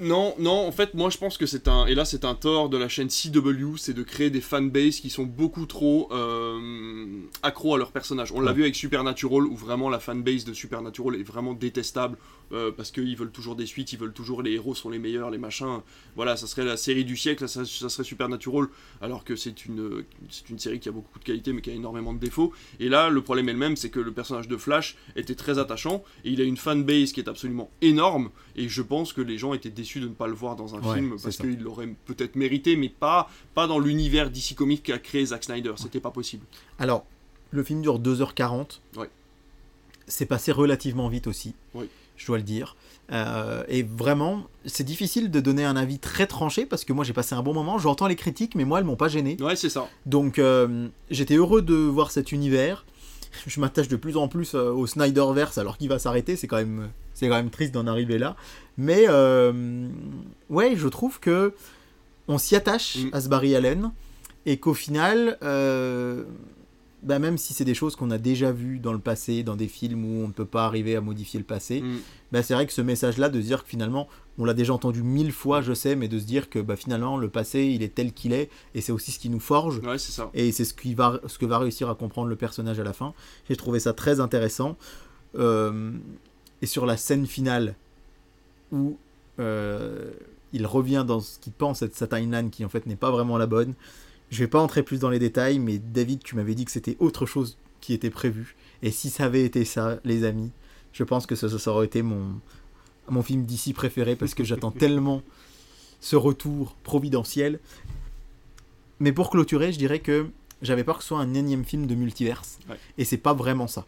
[0.00, 1.86] Non, non, en fait, moi je pense que c'est un.
[1.86, 5.10] Et là, c'est un tort de la chaîne CW, c'est de créer des fanbases qui
[5.10, 8.30] sont beaucoup trop euh, accros à leur personnage.
[8.30, 8.56] On l'a Ouais.
[8.58, 12.16] vu avec Supernatural, où vraiment la fanbase de Supernatural est vraiment détestable,
[12.52, 15.30] euh, parce qu'ils veulent toujours des suites, ils veulent toujours les héros sont les meilleurs,
[15.30, 15.80] les machins.
[16.14, 18.68] Voilà, ça serait la série du siècle, ça, ça serait Supernatural,
[19.00, 21.74] alors que c'est une, c'est une série qui a beaucoup de qualité, mais qui a
[21.74, 22.52] énormément de défauts.
[22.78, 25.58] Et là, le problème est le même, c'est que le personnage de Flash était très
[25.58, 29.38] attachant, et il a une fanbase qui est absolument énorme, et je pense que les
[29.38, 31.88] gens étaient déçus de ne pas le voir dans un Ouais, film, parce qu'il l'aurait
[32.06, 36.10] peut-être mérité, mais pas, pas dans l'univers DC Comics qu'a créé Zack Snyder, c'était pas
[36.10, 36.44] possible.
[36.78, 37.04] Alors,
[37.50, 38.80] le film dure 2h40.
[38.96, 39.08] Ouais.
[40.06, 41.54] C'est passé relativement vite aussi.
[41.74, 41.88] Oui.
[42.16, 42.76] Je dois le dire.
[43.12, 47.12] Euh, et vraiment, c'est difficile de donner un avis très tranché parce que moi j'ai
[47.12, 47.78] passé un bon moment.
[47.78, 49.36] J'entends les critiques, mais moi elles m'ont pas gêné.
[49.40, 49.88] Ouais, c'est ça.
[50.04, 52.84] Donc euh, j'étais heureux de voir cet univers.
[53.46, 56.36] Je m'attache de plus en plus euh, au Snyderverse alors qu'il va s'arrêter.
[56.36, 58.36] C'est quand même, c'est quand même triste d'en arriver là.
[58.76, 59.88] Mais euh,
[60.50, 61.52] ouais, je trouve que
[62.28, 63.08] on s'y attache Mm.
[63.12, 63.90] à ce Barry Allen
[64.46, 66.24] et qu'au final, euh,
[67.02, 69.68] bah, même si c'est des choses qu'on a déjà vues dans le passé, dans des
[69.68, 71.96] films où on ne peut pas arriver à modifier le passé, Mm.
[72.32, 74.08] bah, c'est vrai que ce message-là de dire que finalement,
[74.38, 77.16] on l'a déjà entendu mille fois, je sais, mais de se dire que bah, finalement
[77.16, 79.80] le passé, il est tel qu'il est et c'est aussi ce qui nous forge.
[79.80, 80.30] Ouais, c'est ça.
[80.32, 82.92] Et c'est ce, qui va, ce que va réussir à comprendre le personnage à la
[82.92, 83.14] fin.
[83.48, 84.76] J'ai trouvé ça très intéressant.
[85.36, 85.90] Euh,
[86.62, 87.74] et sur la scène finale,
[88.72, 88.96] où
[89.40, 90.10] euh,
[90.52, 93.38] il revient dans ce qu'il pense être sa timeline, qui en fait n'est pas vraiment
[93.38, 93.74] la bonne,
[94.30, 96.96] je vais pas entrer plus dans les détails, mais David, tu m'avais dit que c'était
[97.00, 98.56] autre chose qui était prévu.
[98.82, 100.50] Et si ça avait été ça, les amis,
[100.92, 102.40] je pense que ça, ça aurait été mon,
[103.10, 105.22] mon film d'ici préféré, parce que j'attends tellement
[106.00, 107.60] ce retour providentiel.
[109.00, 110.28] Mais pour clôturer, je dirais que
[110.62, 112.58] j'avais peur que ce soit un énième film de multiverse.
[112.68, 112.76] Ouais.
[112.98, 113.86] Et c'est pas vraiment ça.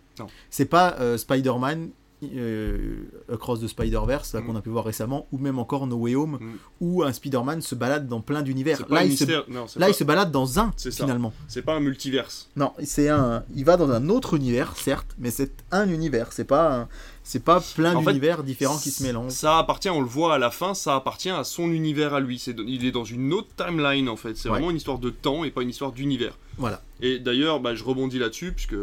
[0.51, 1.91] C'est pas euh, Spider-Man
[2.23, 4.45] euh, Across the Spider-Verse, Mm.
[4.47, 6.51] qu'on a pu voir récemment, ou même encore No Way Home, Mm.
[6.81, 8.79] où un Spider-Man se balade dans plein d'univers.
[8.91, 9.45] Là, il se, mystère.
[9.49, 11.05] Non, c'est là pas- il se balade dans un, C'est ça.
[11.05, 11.33] finalement.
[11.49, 12.49] c'est pas un multiverse.
[12.57, 13.43] Non, c'est un.
[13.55, 16.33] Il va dans un autre univers, certes, mais c'est un univers.
[16.33, 16.89] C'est pas, un-
[17.23, 19.33] c'est pas plein d'univers différents qui se mélangent.
[19.33, 22.39] Ça appartient, on le voit à la fin, ça appartient à son univers à lui.
[22.39, 24.37] C'est, il est dans une autre timeline en fait.
[24.37, 24.55] C'est Ouais.
[24.57, 26.37] vraiment une histoire de temps et pas une histoire d'univers.
[26.59, 26.83] Voilà.
[27.01, 28.75] Et d'ailleurs, bah, je rebondis là-dessus, puisque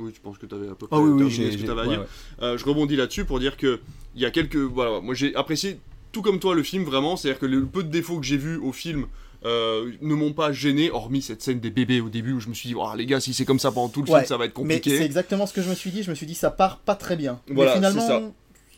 [0.00, 1.64] oui, je pense que tu avais à peu près Oh oui, oui, ce que j'ai-
[1.66, 2.00] t'avais à dire.
[2.00, 2.06] ouais.
[2.42, 3.80] Euh, je rebondis là-dessus pour dire que
[4.14, 4.56] il y a quelques.
[4.56, 5.78] Voilà, moi j'ai apprécié
[6.12, 7.16] tout comme toi le film vraiment.
[7.16, 9.06] C'est-à-dire que le peu de défauts que j'ai vus au film.
[9.46, 12.52] euh, ne m'ont pas gêné, hormis cette scène des bébés au début où je me
[12.52, 14.36] suis dit, oh, les gars, si c'est comme ça pendant tout le Ouais, film, ça
[14.36, 14.98] va être Mais compliqué.
[14.98, 16.02] c'est exactement ce que je me suis dit.
[16.02, 17.40] Je me suis dit, ça part pas très bien.
[17.48, 18.22] Voilà, mais finalement, ça.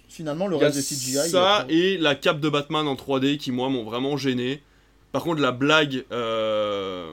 [0.08, 1.30] finalement, le reste de CGI.
[1.30, 4.62] ça et la cape de Batman en 3D qui moi m'ont vraiment gêné.
[5.10, 7.12] Par contre la blague, euh,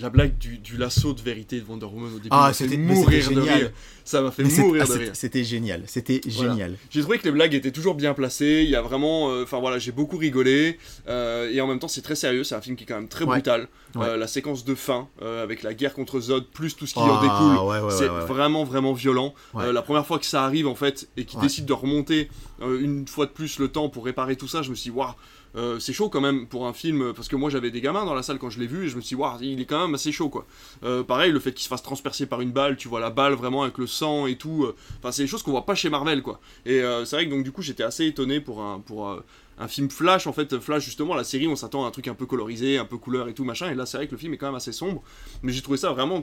[0.00, 3.28] la blague du, du lasso de vérité de Wonder Woman au début, Ah, c'était- mourir
[3.30, 3.58] de génial.
[3.58, 3.70] rire.
[4.04, 5.10] Ça m'a fait Mais mourir ah, de rire.
[5.14, 5.82] C'était génial.
[5.86, 6.50] C'était Voilà.
[6.52, 6.76] génial.
[6.90, 8.62] J'ai trouvé que les blagues étaient toujours bien placées.
[8.64, 10.78] Il y a vraiment, euh, enfin voilà, j'ai beaucoup rigolé.
[11.08, 12.44] euh, et en même temps, c'est très sérieux.
[12.44, 13.32] C'est un film qui est quand même très Ouais.
[13.36, 13.68] brutal.
[13.94, 14.04] Ouais.
[14.06, 15.08] Euh, la séquence de fin
[15.42, 17.66] avec la guerre contre Zod plus tout ce qui Ah, en découle.
[17.84, 19.34] ouais, c'est vraiment vraiment violent.
[19.54, 22.28] La première fois que ça arrive en fait et qu'ils décident de remonter
[22.62, 25.12] une fois de plus le temps pour réparer tout ça, je me suis dit waouh,
[25.56, 28.14] euh, c'est chaud quand même pour un film parce que moi j'avais des gamins dans
[28.14, 29.86] la salle quand je l'ai vu et je me suis dit waouh, il est quand
[29.86, 30.46] même assez chaud quoi.
[30.84, 33.34] Euh, pareil, le fait qu'il se fasse transpercer par une balle, tu vois la balle
[33.34, 34.64] vraiment avec le sang et tout.
[34.64, 36.40] euh, Enfin, c'est des choses qu'on voit pas chez Marvel quoi.
[36.64, 39.22] Et c'est vrai que donc du coup j'étais assez étonné pour un pour
[39.58, 42.14] un film Flash en fait Flash justement la série on s'attend à un truc un
[42.14, 44.34] peu colorisé un peu couleur et tout machin et là c'est vrai que le film
[44.34, 45.02] est quand même assez sombre
[45.42, 46.22] mais j'ai trouvé ça vraiment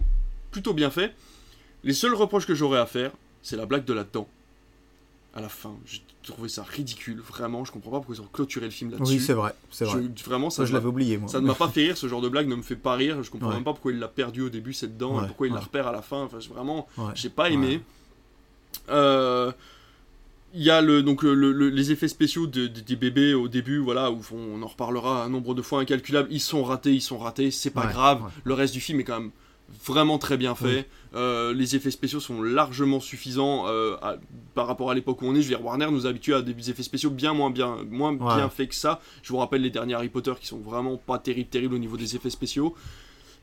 [0.51, 1.15] plutôt bien fait
[1.83, 3.11] les seuls reproches que j'aurais à faire
[3.41, 4.27] c'est la blague de là-dedans
[5.33, 5.75] à la fin
[6.23, 9.19] trouvé ça ridicule vraiment je comprends pas pourquoi ils ont clôturé le film là-dessus Oui,
[9.19, 9.53] c'est vrai.
[9.71, 10.01] C'est vrai.
[10.15, 11.27] Je- vraiment ça Ça, je l'avais oublié, moi.
[11.29, 13.21] ça ne m'a pas fait rire, ce genre de blague ne me fait pas rire.
[13.23, 13.55] Je comprends Ouais.
[13.55, 15.59] même pas pourquoi il l'a perdu au début cette dent Ouais, et pourquoi il la
[15.59, 16.23] repère à la fin.
[16.23, 17.81] Enfin, vraiment, j'ai pas aimé.
[18.89, 19.51] Euh,
[20.55, 23.47] Il y a le, donc le- le- les effets spéciaux de- de- des bébés au
[23.47, 26.27] début, voilà, où on en reparlera un nombre de fois incalculable.
[26.31, 28.21] Ils sont ratés, ils sont ratés, c'est pas Ouais, grave.
[28.21, 28.29] ouais.
[28.43, 29.31] Le reste du film est quand même
[29.85, 30.87] vraiment très bien fait.
[31.15, 34.15] Euh, les effets spéciaux sont largement suffisants euh, à-
[34.55, 35.41] par rapport à l'époque où on est.
[35.41, 38.35] Je veux dire, Warner nous habitue à des effets spéciaux bien moins bien, moins Ouais.
[38.35, 38.99] bien faits que ça.
[39.21, 41.97] Je vous rappelle les derniers Harry Potter qui sont vraiment pas terribles, terribles au niveau
[41.97, 42.75] des effets spéciaux.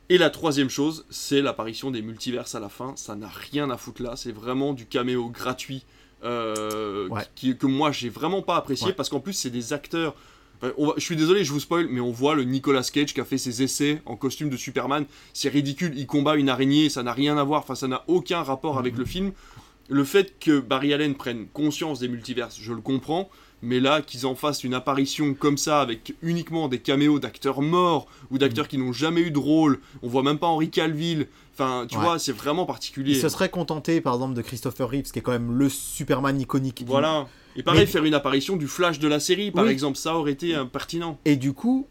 [0.09, 2.95] Et la troisième chose, c'est l'apparition des multiverses à la fin.
[2.97, 4.17] Ça n'a rien à foutre là.
[4.17, 5.85] C'est vraiment du caméo gratuit
[6.25, 7.23] euh, Ouais.
[7.35, 8.93] qui, que moi j'ai vraiment pas apprécié Ouais.
[8.93, 10.15] parce qu'en plus c'est des acteurs.
[10.79, 13.21] On va- je suis désolé, je vous spoil, mais on voit le Nicolas Cage qui
[13.21, 15.07] a fait ses essais en costume de Superman.
[15.33, 18.43] C'est ridicule, il combat une araignée, ça n'a rien à voir, enfin ça n'a aucun
[18.43, 19.33] rapport avec le film.
[19.89, 23.29] Le fait que Barry Allen prenne conscience des multiverses, je le comprends,
[23.63, 28.07] mais là qu'ils en fassent une apparition comme ça avec uniquement des caméos d'acteurs morts
[28.31, 31.27] ou d'acteurs qui n'ont jamais eu de rôle, on voit même pas Henry Calville.
[31.55, 32.05] Enfin, tu Ouais.
[32.05, 33.13] vois, c'est vraiment particulier.
[33.13, 36.41] Il se serait contenté, par exemple, de Christopher Reeves, qui est quand même le Superman
[36.41, 36.79] iconique.
[36.85, 37.27] du- Voilà.
[37.57, 39.71] Et pareil, Mais- faire une apparition du Flash de la série, par Oui.
[39.71, 41.19] exemple, ça aurait été euh, pertinent.
[41.25, 41.87] Et du coup,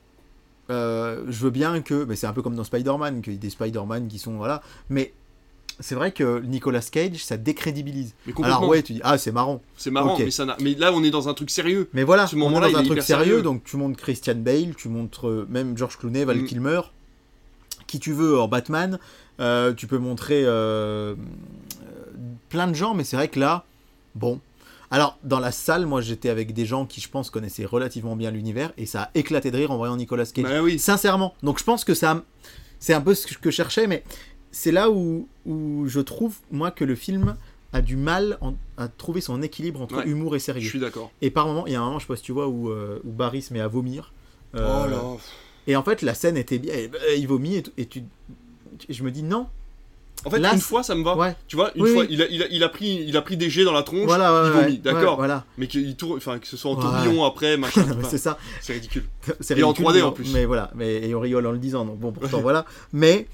[0.70, 2.06] euh, je veux bien que.
[2.06, 4.34] Mais c'est un peu comme dans Spider-Man, qu'il y ait des Spider-Man qui sont.
[4.38, 4.62] Voilà.
[4.90, 5.14] Mais
[5.82, 8.14] c'est vrai que Nicolas Cage, ça décrédibilise.
[8.44, 9.62] Alors, ouais, tu dis, ah, c'est marrant.
[9.78, 11.90] c'est marrant, mais ça n'a- Mais là, on est dans un truc sérieux.
[11.94, 13.42] Mais voilà, Ce on est moment-là, dans il un est truc sérieux, sérieux.
[13.42, 16.46] donc tu montres Christian Bale, tu montres euh, même George Clooney, Val Mm.
[16.46, 16.82] Kilmer,
[17.88, 19.00] qui tu veux en Batman,
[19.40, 21.16] euh, tu peux montrer euh,
[22.50, 23.66] plein de gens, mais c'est vrai que là,
[24.16, 24.40] bon.
[24.92, 28.32] Alors, dans la salle, moi j'étais avec des gens qui, je pense, connaissaient relativement bien
[28.32, 30.46] l'univers, et ça a éclaté de rire en voyant Nicolas Cage.
[30.46, 30.80] Bah oui.
[30.80, 31.34] Sincèrement.
[31.44, 32.24] Donc je pense que ça,
[32.80, 34.04] c'est un peu ce que je cherchais, mais
[34.52, 37.36] c'est là où, où je trouve, moi, que le film
[37.72, 40.08] a du mal en- à trouver son équilibre entre Ouais.
[40.08, 40.68] humour et Je sérieux.
[40.70, 41.12] suis d'accord.
[41.22, 42.70] Et par moment, il y a un moment, je sais pas si tu vois, où,
[42.70, 44.12] euh, où Barry se met à vomir.
[44.56, 45.04] Euh, Oh là.
[45.68, 46.74] Et en fait, la scène était bien.
[46.74, 48.02] euh, il vomit et, et tu,
[48.88, 49.46] et je me dis non.
[50.26, 51.16] En fait, Là, une c'est- fois, ça me va.
[51.16, 51.36] Ouais.
[51.48, 52.08] Tu vois, une Oui, fois, oui.
[52.12, 54.06] il, a, il, a, il, a pris, il a pris des jets dans la tronche,
[54.06, 55.16] Voilà, ouais, il ouais, vomit, ouais, d'accord.
[55.16, 55.46] voilà.
[55.58, 57.86] mais qu'il tourne, enfin, que ce soit en tourbillon après, machin.
[58.10, 58.38] C'est ça.
[58.62, 59.06] c'est ridicule.
[59.40, 60.32] C'est Et en ridicule, 3D mais en plus.
[60.34, 60.72] Mais voilà.
[60.76, 61.86] Mais et on rigole en le disant.
[61.86, 62.66] Donc bon, pourtant voilà.
[62.92, 63.28] Mais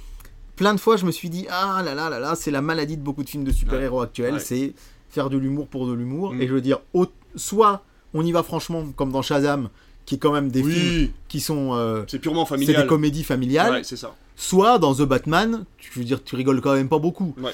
[0.55, 2.97] plein de fois, je me suis dit ah là là là là, c'est la maladie
[2.97, 4.39] de beaucoup de films de super-héros actuels.
[4.39, 4.73] C'est
[5.09, 6.33] faire de l'humour pour de l'humour.
[6.33, 6.41] Mm.
[6.41, 7.83] Et je veux dire, au- soit
[8.13, 9.69] on y va franchement, comme dans Shazam,
[10.05, 12.83] qui est quand même des films qui sont euh, c'est purement c'est familial.
[12.83, 13.71] des comédies familiales.
[13.73, 14.13] Ouais, c'est ça.
[14.35, 17.33] Soit dans The Batman, tu veux dire, tu rigoles quand même pas beaucoup.
[17.41, 17.53] Ouais.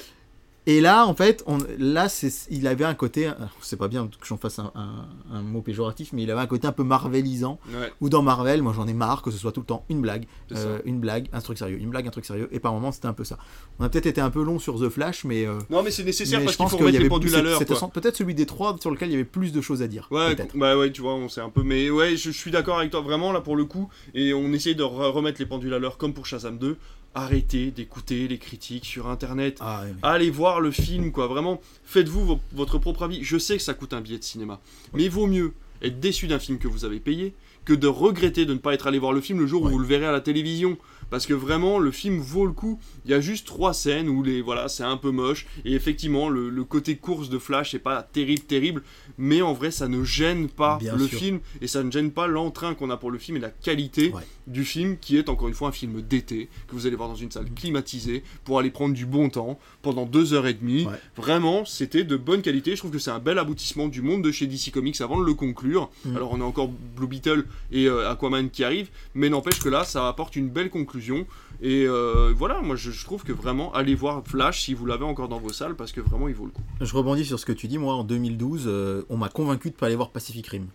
[0.66, 2.06] Et là, en fait, on, là,
[2.48, 3.32] il avait un côté, euh,
[3.62, 6.46] c'est pas bien que j'en fasse un, un- un mot péjoratif, mais il avait un
[6.46, 7.58] côté un peu marvelisant.
[7.74, 10.00] Ouais, Ou dans Marvel, moi j'en ai marre que ce soit tout le temps une
[10.00, 12.48] blague, euh, une blague, un truc sérieux, une blague, un truc sérieux.
[12.52, 13.38] Et par moments, c'était un peu ça.
[13.80, 16.04] On a peut-être été un peu long sur The Flash, mais, euh, Non, mais c'est
[16.04, 17.90] nécessaire mais parce je qu'il pense faut y avait pendules plus- à l'heure.
[17.90, 20.06] peut-être celui des trois sur lequel il y avait plus de choses à dire.
[20.12, 21.64] Ouais, bah ouais, tu vois, on sait un peu.
[21.64, 23.88] Mais ouais, je, je suis d'accord avec toi, vraiment, là, pour le coup.
[24.14, 26.76] Et on essaye de re- remettre les pendules à l'heure, comme pour Shazam 2.
[27.14, 29.58] Arrêtez d'écouter les critiques sur Internet.
[29.60, 31.26] Ah, mais- Allez voir le film, quoi.
[31.26, 33.22] Vraiment, faites-vous vo- votre propre avis.
[33.22, 34.60] Je sais que ça coûte un billet de cinéma.
[34.94, 35.52] Mais il vaut mieux
[35.82, 37.34] être déçu d'un film que vous avez payé
[37.64, 39.78] que de regretter de ne pas être allé voir le film le jour où vous
[39.78, 40.78] le verrez à la télévision.
[41.10, 42.80] Parce que vraiment, le film vaut le coup.
[43.04, 45.46] Il y a juste trois scènes où les voilà, c'est un peu moche.
[45.66, 48.82] Et effectivement, le, le côté course de Flash est pas terrible, terrible.
[49.18, 51.18] Mais en vrai, ça ne gêne pas Bien le sûr.
[51.18, 51.40] film.
[51.60, 54.22] Et ça ne gêne pas l'entrain qu'on a pour le film et la qualité Ouais.
[54.46, 57.14] Du film, qui est encore une fois un film d'été, que vous allez voir dans
[57.14, 60.84] une salle climatisée, pour aller prendre du bon temps pendant deux heures et demie.
[60.84, 61.00] Ouais.
[61.16, 62.72] Vraiment, c'était de bonne qualité.
[62.72, 65.24] Je trouve que c'est un bel aboutissement du monde de chez DC Comics avant de
[65.24, 65.90] le conclure.
[66.04, 66.16] Mm.
[66.16, 69.84] Alors, on a encore Blue Beetle et euh, Aquaman qui arrivent, mais n'empêche que là,
[69.84, 71.26] ça apporte une belle conclusion.
[71.60, 75.04] Et euh, voilà, moi je, je trouve que vraiment, allez voir Flash si vous l'avez
[75.04, 76.62] encore dans vos salles, parce que vraiment, il vaut le coup.
[76.80, 77.78] Je rebondis sur ce que tu dis.
[77.78, 80.66] Moi, en 2012, euh, on m'a convaincu de pas aller voir Pacific Rim.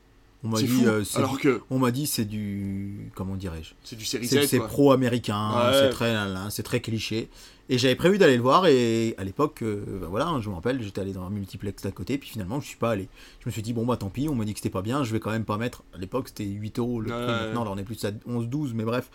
[0.44, 3.74] On m'a dit, euh, c'est Alors que On m'a dit c'est du comment dirais-je?
[3.84, 5.80] C'est du série C'est pro-américain, Ouais.
[5.82, 6.16] c'est très
[6.52, 7.30] c'est très cliché.
[7.70, 10.54] Et j'avais prévu d'aller le voir et à l'époque, euh, bah voilà, hein, je me
[10.56, 13.10] rappelle, j'étais allé dans un multiplex d'à côté, puis finalement je suis pas allé.
[13.42, 15.04] Je me suis dit bon bah tant pis, on m'a dit que c'était pas bien,
[15.04, 15.84] je vais quand même pas mettre.
[15.94, 17.18] À l'époque c'était 8 euros le Ouais.
[17.24, 17.26] prix.
[17.34, 19.10] Maintenant là, on est plus à 11-12, mais bref.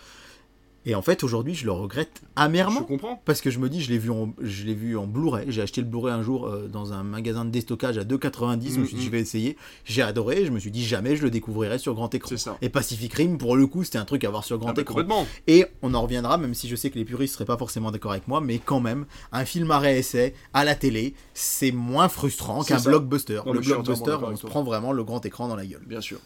[0.85, 2.83] Et en fait aujourd'hui je le regrette Je amèrement.
[2.83, 3.21] comprends.
[3.25, 5.47] Parce que je me dis, je l'ai vu en, je l'ai vu en Blu-ray.
[5.49, 8.75] J'ai acheté le Blu-ray un jour euh, dans un magasin de déstockage à 2,90.
[8.75, 9.57] Je me suis dit, je vais essayer.
[9.85, 10.45] J'ai adoré.
[10.45, 12.29] Je me suis dit, jamais je le découvrirai sur grand écran.
[12.29, 12.57] C'est ça.
[12.63, 14.83] Et Pacific Rim, pour le coup, c'était un truc à voir sur grand Ah bah,
[14.83, 14.95] écran.
[14.95, 15.27] complètement.
[15.47, 18.13] Et on en reviendra, même si je sais que les puristes seraient pas forcément d'accord
[18.13, 22.63] avec moi, mais quand même, un film à réessai à la télé, c'est moins frustrant
[22.65, 23.41] qu'un blockbuster.
[23.47, 25.83] Non, le je blockbuster, on se prend vraiment le grand écran dans la gueule.
[25.87, 26.19] Bien sûr.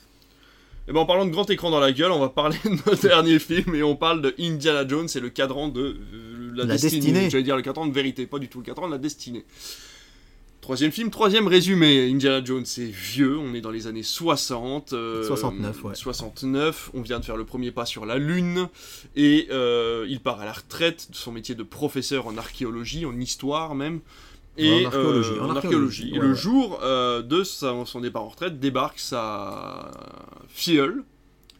[0.89, 2.97] Et ben en parlant de grand écran dans la gueule, on va parler de notre
[3.03, 6.74] dernier film et on parle de Indiana Jones et le cadran de euh, la, La
[6.76, 7.01] destinée.
[7.01, 7.30] destinée.
[7.30, 9.45] J'allais dire le cadran de vérité, pas du tout le cadran de la destinée.
[10.61, 12.11] Troisième film, troisième résumé.
[12.11, 14.93] Indiana Jones, c'est vieux, on est dans les années 60.
[14.95, 15.95] euh, 69, ouais.
[15.95, 18.68] 69, on vient de faire le premier pas sur la Lune,
[19.14, 23.16] et euh, il part à la retraite de son métier de professeur en archéologie, en
[23.20, 24.01] histoire même.
[24.59, 26.11] Et, En archéologie, euh, en en archéologie.
[26.15, 26.35] Et ouais, le ouais.
[26.35, 29.91] jour euh, de sa- son départ en retraite, débarque sa
[30.49, 31.05] filleule,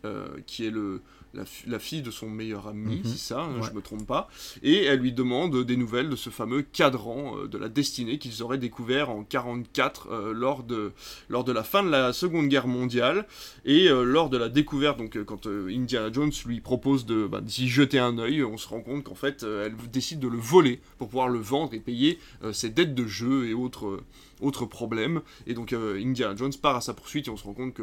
[0.05, 1.03] euh, qui est le,
[1.35, 3.05] la, fi- la fille de son meilleur ami, Mhm.
[3.05, 3.67] c'est ça, hein, Ouais.
[3.69, 4.29] je me trompe pas,
[4.63, 8.43] et elle lui demande des nouvelles de ce fameux cadran euh, de la destinée qu'ils
[8.43, 10.93] auraient découvert en 44 euh, lors, de,
[11.29, 13.27] lors de la fin de la Seconde Guerre mondiale,
[13.65, 17.41] et euh, lors de la découverte, donc euh, quand Indiana Jones lui propose de bah,
[17.43, 20.81] d'y jeter un œil, on se rend compte qu'en fait elle décide de le voler
[20.99, 22.19] pour pouvoir le vendre et payer
[22.53, 24.01] ses dettes de jeu et autres,
[24.41, 25.23] autres problèmes.
[25.47, 27.83] Et donc euh, Indiana Jones part à sa poursuite et on se rend compte que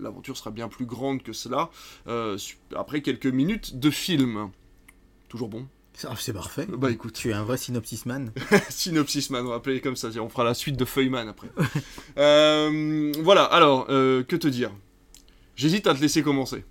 [0.00, 1.70] l'aventure sera bien plus grande que cela
[2.06, 2.36] euh,
[2.76, 4.50] après quelques minutes de film.
[5.28, 5.66] Toujours bon
[6.04, 6.66] Ah, C'est parfait.
[6.66, 8.32] Bah écoute, Tu es un vrai synopsis man.
[8.68, 11.48] Synopsis Man, on va appeler comme ça, on fera la suite de Feuilleman après.
[12.16, 14.70] Euh, voilà, alors, que te dire?
[15.56, 16.64] J'hésite à te laisser commencer.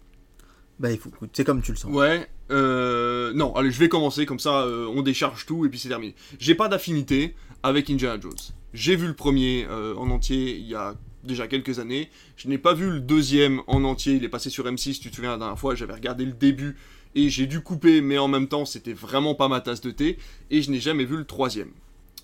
[0.80, 1.92] Bah écoute, c'est comme tu le sens.
[1.94, 5.80] Ouais, euh, non, allez, je vais commencer, comme ça euh, on décharge tout et puis
[5.80, 6.16] c'est terminé.
[6.40, 8.34] J'ai pas d'affinité avec Indiana Jones.
[8.74, 12.10] J'ai vu le premier euh, en entier il y a déjà quelques années.
[12.36, 15.16] Je n'ai pas vu le deuxième en entier, il est passé sur M6, tu te
[15.16, 16.76] souviens la dernière fois, j'avais regardé le début
[17.16, 20.18] et j'ai dû couper, mais en même temps c'était vraiment pas ma tasse de thé.
[20.50, 21.72] Et je n'ai jamais vu le troisième.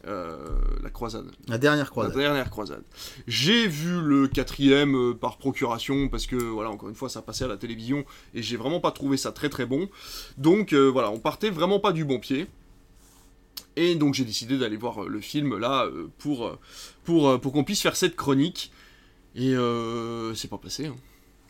[0.07, 0.37] Euh,
[0.81, 1.29] la croisade.
[1.49, 2.17] La dernière La croisade.
[2.17, 2.83] dernière croisade.
[3.27, 7.43] J'ai vu le quatrième euh, par procuration parce que voilà encore une fois ça passait
[7.43, 9.89] à la télévision et j'ai vraiment pas trouvé ça très très bon.
[10.37, 12.47] Donc euh, voilà on partait vraiment pas du bon pied.
[13.79, 16.59] Et donc j'ai décidé d'aller voir euh, le film là euh, pour euh,
[17.05, 18.73] pour pour qu'on puisse faire cette chronique.
[19.35, 19.53] Et
[20.35, 20.87] c'est pas passé.
[20.87, 20.95] hein.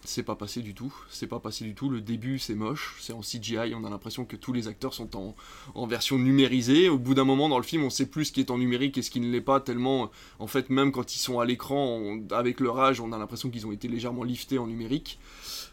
[0.05, 0.93] C'est pas passé du tout.
[1.09, 1.89] C'est pas passé du tout.
[1.89, 2.97] Le début c'est moche.
[2.99, 3.73] C'est en CGI.
[3.73, 5.36] On a l'impression que tous les acteurs sont en
[5.73, 6.88] en version numérisée.
[6.88, 8.99] Au bout d'un moment dans le film, on sait plus ce qui est en numérique
[8.99, 12.19] et ce qui ne l'est pas, tellement, en fait, même quand ils sont à l'écran,
[12.30, 15.19] avec leur âge, on a l'impression qu'ils ont été légèrement liftés en numérique.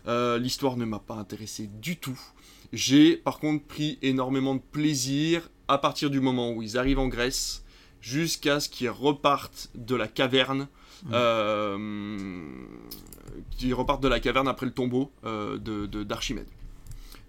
[0.07, 2.19] L'histoire ne m'a pas intéressé du tout.
[2.73, 7.09] J'ai par contre pris énormément de plaisir à partir du moment où ils arrivent en
[7.09, 7.65] Grèce
[8.01, 10.69] jusqu'à ce qu'ils repartent de la caverne.
[11.05, 11.11] Mhm.
[11.13, 12.41] euh,
[13.59, 16.47] qu'ils repartent de la caverne après le tombeau euh, de- de- d'Archimède.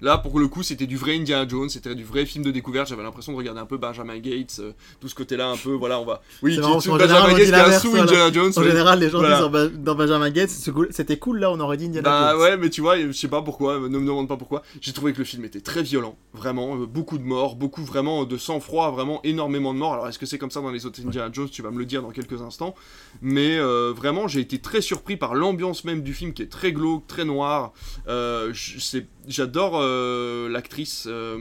[0.01, 2.87] Là, pour le coup, c'était du vrai Indiana Jones, c'était du vrai film de découverte.
[2.89, 4.71] J'avais l'impression de regarder un peu Benjamin Gates, euh,
[5.01, 5.71] tout ce côté-là, un peu.
[5.71, 6.21] Voilà, on va.
[6.43, 8.03] Oui, qui- marrant, tout général, Benjamin Gates qui l'inverse, sous voilà.
[8.03, 8.51] Indiana Jones.
[8.55, 8.67] En ouais.
[8.69, 9.35] général, les gens Voilà.
[9.37, 10.51] disent en Ba- dans Benjamin Gates,
[10.91, 12.41] c'était cool, là on aurait dit Indiana Bah Jones.
[12.41, 14.61] ouais, mais tu vois, je sais pas pourquoi, ne me demande pas pourquoi.
[14.81, 18.25] J'ai trouvé que le film était très violent, vraiment, euh, beaucoup de morts, beaucoup vraiment
[18.25, 19.93] de sang-froid, vraiment énormément de morts.
[19.93, 21.49] Alors est-ce que c'est comme ça dans les autres Indiana Jones?
[21.49, 22.75] Tu vas me le dire dans quelques instants.
[23.21, 26.71] Mais euh, vraiment, j'ai été très surpris par l'ambiance même du film qui est très
[26.71, 27.73] glauque, très noire.
[28.07, 31.37] Euh, c'est- J'adore euh, l'actrice euh,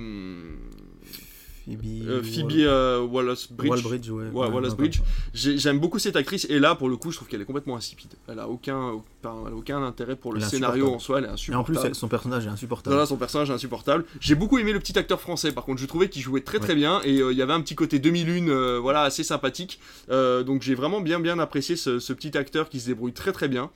[1.66, 3.68] Phoebe, euh, Phoebe euh, Wallace-Bridge.
[3.70, 4.28] Waller-Bridge, ouais.
[4.28, 4.90] Ouais, Ouais, ouais.
[5.34, 7.76] J'ai- J'aime beaucoup cette actrice et là pour le coup je trouve qu'elle est complètement
[7.76, 8.10] insipide.
[8.28, 8.76] Elle a aucun,
[9.24, 10.94] enfin, elle a aucun intérêt pour le scénario insupportable.
[10.96, 11.78] en soi, elle est Et en insupportable.
[11.80, 12.94] plus, elle- son personnage est insupportable.
[12.94, 14.04] Voilà, son personnage est insupportable.
[14.20, 16.74] J'ai beaucoup aimé le petit acteur français, par contre, je trouvais qu'il jouait très très
[16.76, 19.80] bien et euh, il y avait un petit côté demi-lune, voilà, assez sympathique.
[20.08, 23.48] Donc j'ai vraiment bien bien apprécié ce, ce petit acteur qui se débrouille très très
[23.48, 23.70] bien.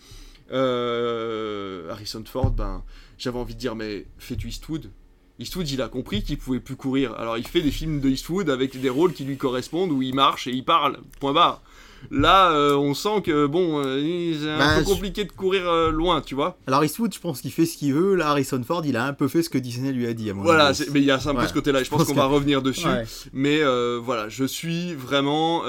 [0.53, 2.83] Harrison Ford, ben,
[3.23, 4.91] j'avais envie de dire, mais fais-tu Eastwood?
[5.39, 7.15] Eastwood, il a compris qu'il pouvait plus courir.
[7.15, 10.15] Alors il fait des films de Eastwood avec des rôles qui lui correspondent où il
[10.15, 10.99] marche et il parle.
[11.19, 11.63] Point barre.
[12.11, 15.69] Là, euh, on sent que bon, euh, c'est un Bah, peu je- compliqué de courir
[15.69, 16.57] euh, loin, tu vois.
[16.67, 18.15] Alors Eastwood, je pense qu'il fait ce qu'il veut.
[18.15, 20.31] Là, Harrison Ford, il a un peu fait ce que Disney lui a dit.
[20.31, 20.85] À mon Voilà, avis.
[20.93, 21.49] mais il y a un peu Ouais.
[21.49, 21.83] ce côté-là.
[21.83, 22.87] Je pense pense qu'on va revenir dessus.
[22.87, 23.05] Ouais.
[23.35, 23.61] Mais
[23.99, 25.63] voilà, je suis vraiment.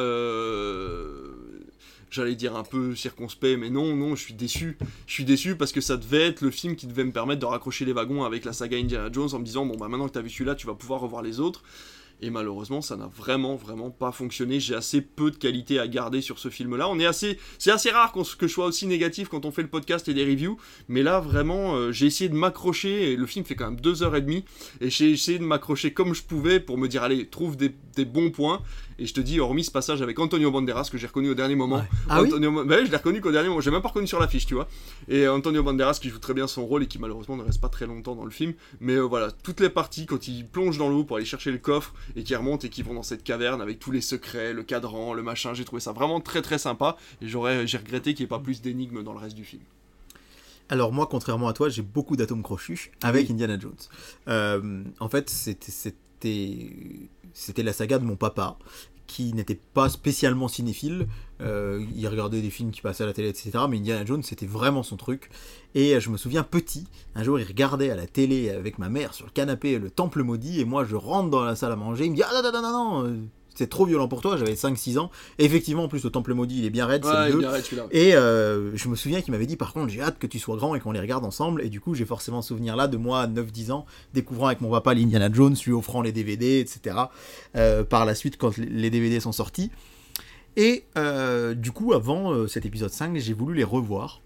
[2.11, 4.77] J'allais dire un peu circonspect, mais non, non, je suis déçu.
[5.07, 7.45] Je suis déçu parce que ça devait être le film qui devait me permettre de
[7.45, 10.13] raccrocher les wagons avec la saga Indiana Jones en me disant bon bah maintenant que
[10.13, 11.63] t'as vu celui-là, tu vas pouvoir revoir les autres.
[12.23, 14.59] Et malheureusement, ça n'a vraiment, vraiment pas fonctionné.
[14.59, 16.87] J'ai assez peu de qualité à garder sur ce film-là.
[16.87, 19.69] On est assez, c'est assez rare que je sois aussi négatif quand on fait le
[19.69, 20.57] podcast et des reviews.
[20.87, 23.11] Mais là, vraiment, euh, j'ai essayé de m'accrocher.
[23.11, 24.45] Et le film fait quand même deux heures et demie.
[24.81, 28.29] Et j'ai essayé de m'accrocher comme je pouvais pour me dire, allez, trouve des bons
[28.29, 28.61] points.
[29.01, 31.55] Et je te dis, hormis ce passage avec Antonio Banderas que j'ai reconnu au dernier
[31.55, 31.77] moment.
[31.77, 31.89] Ouais.
[32.07, 33.59] Ah oui Antonio, bah oui, je l'ai reconnu qu'au dernier moment.
[33.59, 34.67] J'ai même pas reconnu sur l'affiche, tu vois.
[35.07, 37.69] Et Antonio Banderas qui joue très bien son rôle et qui malheureusement ne reste pas
[37.69, 38.53] très longtemps dans le film.
[38.79, 41.57] Mais euh, voilà, toutes les parties quand il plonge dans l'eau pour aller chercher le
[41.57, 44.61] coffre et qui remonte et qui vont dans cette caverne avec tous les secrets, le
[44.61, 46.95] cadran, le machin, j'ai trouvé ça vraiment très très sympa.
[47.23, 49.63] Et j'aurais, j'ai regretté qu'il n'y ait pas plus d'énigmes dans le reste du film.
[50.69, 53.33] Alors moi, contrairement à toi, j'ai beaucoup d'atomes crochus avec Oui.
[53.33, 53.73] Indiana Jones.
[54.27, 56.69] Euh, en fait, c'était
[57.63, 58.57] la saga de mon papa
[59.11, 61.07] qui n'était pas spécialement cinéphile.
[61.41, 63.51] Euh, il regardait des films qui passaient à la télé, etc.
[63.69, 65.29] Mais Indiana Jones, c'était vraiment son truc.
[65.75, 69.13] Et je me souviens petit, un jour, il regardait à la télé avec ma mère
[69.13, 72.05] sur le canapé le Temple maudit, et moi, je rentre dans la salle à manger.
[72.05, 73.17] Il me dit ah non non non non non, euh,
[73.55, 74.37] c'est trop violent pour toi.
[74.37, 75.11] J'avais 5-6 ans.
[75.37, 77.03] Et effectivement, en plus, le Temple maudit, il est bien raide.
[77.03, 77.63] c'est le bien raide.
[77.91, 80.55] Et euh, je me souviens qu'il m'avait dit par contre j'ai hâte que tu sois
[80.55, 82.97] grand et qu'on les regarde ensemble et du coup j'ai forcément ce souvenir là de
[82.97, 86.95] moi à 9-10 ans découvrant avec mon papa l'Indiana Jones, lui offrant les DVD etc.
[87.55, 89.71] euh, par la suite quand les DVD sont sortis.
[90.57, 94.21] Et euh, du coup avant cet épisode 5 j'ai voulu les revoir.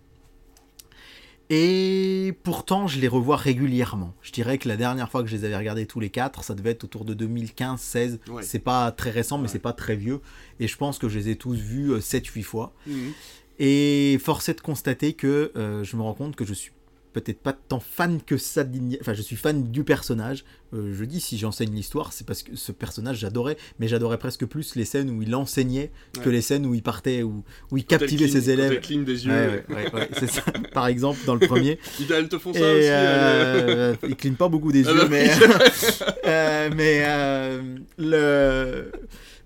[1.50, 4.14] Et pourtant, je les revois régulièrement.
[4.22, 6.56] Je dirais que la dernière fois que je les avais regardés tous les quatre, ça
[6.56, 8.20] devait être autour de 2015-16.
[8.30, 8.42] Ouais.
[8.44, 9.50] C'est pas très récent, mais Ouais.
[9.50, 10.22] c'est pas très vieux.
[10.60, 12.74] Et je pense que je les ai tous vus 7-8 fois.
[12.88, 13.12] Mhm.
[13.60, 16.72] Et force est de constater que euh, je me rends compte que je suis
[17.16, 18.64] peut-être pas tant fan que ça.
[19.02, 20.44] Enfin, je suis fan du personnage.
[20.74, 23.56] Euh, je dis, si j'enseigne l'histoire, c'est parce que ce personnage, j'adorais.
[23.80, 25.92] Mais j'adorais presque plus les scènes où il enseignait
[26.22, 28.72] que les scènes où il partait, où, où il Quand captivait cligne- ses quand elle
[28.72, 29.06] élèves.
[29.06, 29.32] des yeux.
[29.32, 30.42] Ouais, ouais, ouais, ouais, c'est ça.
[30.74, 31.80] Par exemple, dans le premier.
[32.00, 32.88] Ils- te font ça Et aussi.
[32.90, 35.30] euh, cligne pas beaucoup des Ah yeux, bah mais,
[36.26, 37.62] euh, mais euh,
[37.98, 38.92] le...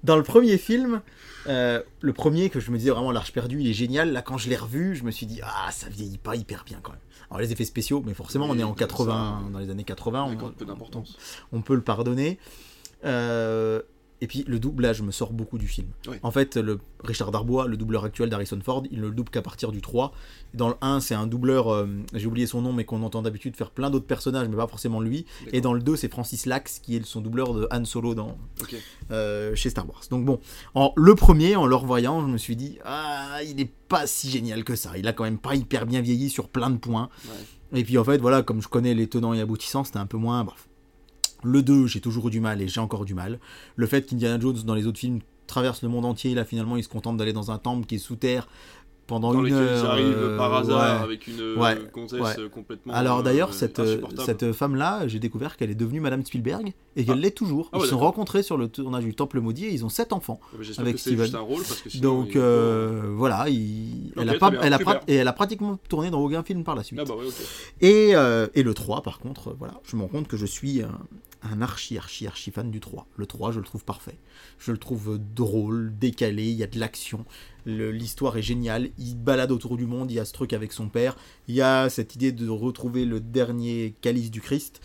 [0.03, 1.01] dans le premier film,
[1.47, 4.11] euh, le premier que je me disais vraiment l'Arche perdue, il est génial.
[4.11, 6.79] Là, quand je l'ai revu, je me suis dit ah ça vieillit pas hyper bien
[6.81, 7.01] quand même.
[7.29, 10.23] Alors les effets spéciaux, mais forcément on est en ça, 80, dans les années 80,
[10.23, 11.17] On on, peu d'importance.
[11.51, 12.39] on peut le pardonner.
[13.05, 13.81] Euh,
[14.21, 15.87] et puis le doublage me sort beaucoup du film.
[16.07, 16.17] Oui.
[16.23, 19.41] En fait, le Richard Darbois, le doubleur actuel d'Harrison Ford, il ne le double qu'à
[19.41, 20.11] partir du 3.
[20.53, 23.55] Dans le 1, c'est un doubleur, euh, j'ai oublié son nom, mais qu'on entend d'habitude
[23.55, 25.25] faire plein d'autres personnages, mais pas forcément lui.
[25.53, 28.37] Et dans le 2, c'est Francis Lax, qui est son doubleur de Han Solo dans,
[29.11, 30.01] euh, chez Star Wars.
[30.09, 30.39] Donc bon,
[30.75, 34.29] en, le premier, en le revoyant, je me suis dit, ah, il n'est pas si
[34.29, 34.97] génial que ça.
[34.97, 37.09] Il a quand même pas hyper bien vieilli sur plein de points.
[37.25, 37.79] Ouais.
[37.79, 40.17] Et puis en fait, voilà, comme je connais les tenants et aboutissants, c'était un peu
[40.17, 40.43] moins.
[40.43, 40.68] Bref.
[41.43, 43.39] Le 2, j'ai toujours eu du mal et j'ai encore du mal.
[43.75, 46.83] Le fait qu'Indiana Jones, dans les autres films, traverse le monde entier, là finalement, il
[46.83, 48.47] se contente d'aller dans un temple qui est sous terre
[49.07, 49.79] pendant Dans une heure.
[49.83, 51.03] ils arrivent euh, par hasard ouais.
[51.03, 51.75] avec une euh, Ouais.
[51.91, 52.35] comtesse Ouais.
[52.37, 52.93] euh, complètement.
[52.93, 57.03] Alors euh, d'ailleurs, cette, euh, cette femme-là, j'ai découvert qu'elle est devenue Madame Spielberg et
[57.05, 57.21] qu'elle Ah.
[57.21, 57.69] l'est toujours.
[57.73, 60.13] Ah Ils se sont rencontrés sur le tournage du Temple Maudit et ils ont sept
[60.13, 60.39] enfants.
[60.43, 61.23] Ah bah, J'espère avec Steven.
[61.23, 62.19] juste un rôle parce que sinon.
[62.19, 66.11] Donc il- euh, voilà, il- elle, a pas, elle, a et elle a pratiquement tourné
[66.11, 66.99] dans aucun film par la suite.
[67.01, 67.15] Ah bah.
[67.81, 70.45] Et, euh, et le 3, par contre, euh, voilà, je me rends compte que je
[70.45, 70.83] suis
[71.43, 73.07] un, archi, archi, archi fan du 3.
[73.15, 74.17] Le 3, je le trouve parfait.
[74.57, 77.25] Je le trouve drôle, décalé, il y a de l'action.
[77.65, 78.89] L'histoire est géniale.
[78.97, 81.15] Il balade autour du monde, il y a ce truc avec son père.
[81.47, 84.81] Il y a cette idée de retrouver le dernier calice du Christ.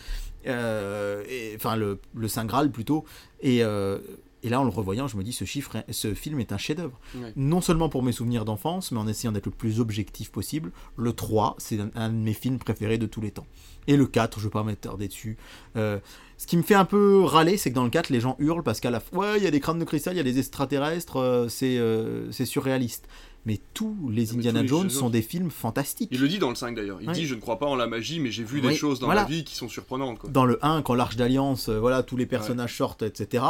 [0.47, 3.05] Euh, et- enfin, le, le Saint Graal plutôt.
[3.41, 3.63] Et.
[3.63, 3.99] euh,
[4.43, 6.99] et là, en le revoyant, je me dis, ce, chiffre, ce film est un chef-d'œuvre.
[7.35, 10.71] Non seulement pour mes souvenirs d'enfance, mais en essayant d'être le plus objectif possible.
[10.97, 13.47] Le 3, c'est un, un de mes films préférés de tous les temps.
[13.87, 15.37] Et le 4, je vais pas m'attarder dessus.
[15.77, 15.97] Euh,
[16.37, 18.63] ce qui me fait un peu râler, c'est que dans le 4, les gens hurlent
[18.63, 20.23] parce qu'à la fois, ouais, il y a des crânes de cristal, il y a
[20.23, 23.05] des extraterrestres, euh, c'est euh, c'est surréaliste.
[23.47, 26.09] Mais tous les mais Indiana tous les Jones sont des films fantastiques.
[26.11, 26.97] Il le dit dans le 5 d'ailleurs.
[26.99, 27.13] Il Ouais.
[27.13, 29.21] dit Je ne crois pas en la magie, mais j'ai vu des choses dans voilà.
[29.21, 30.17] la vie qui sont surprenantes.
[30.17, 30.31] Quoi.
[30.31, 33.43] Dans le 1, quand l'Arche d'Alliance, euh, voilà, tous les personnages sortent, etc.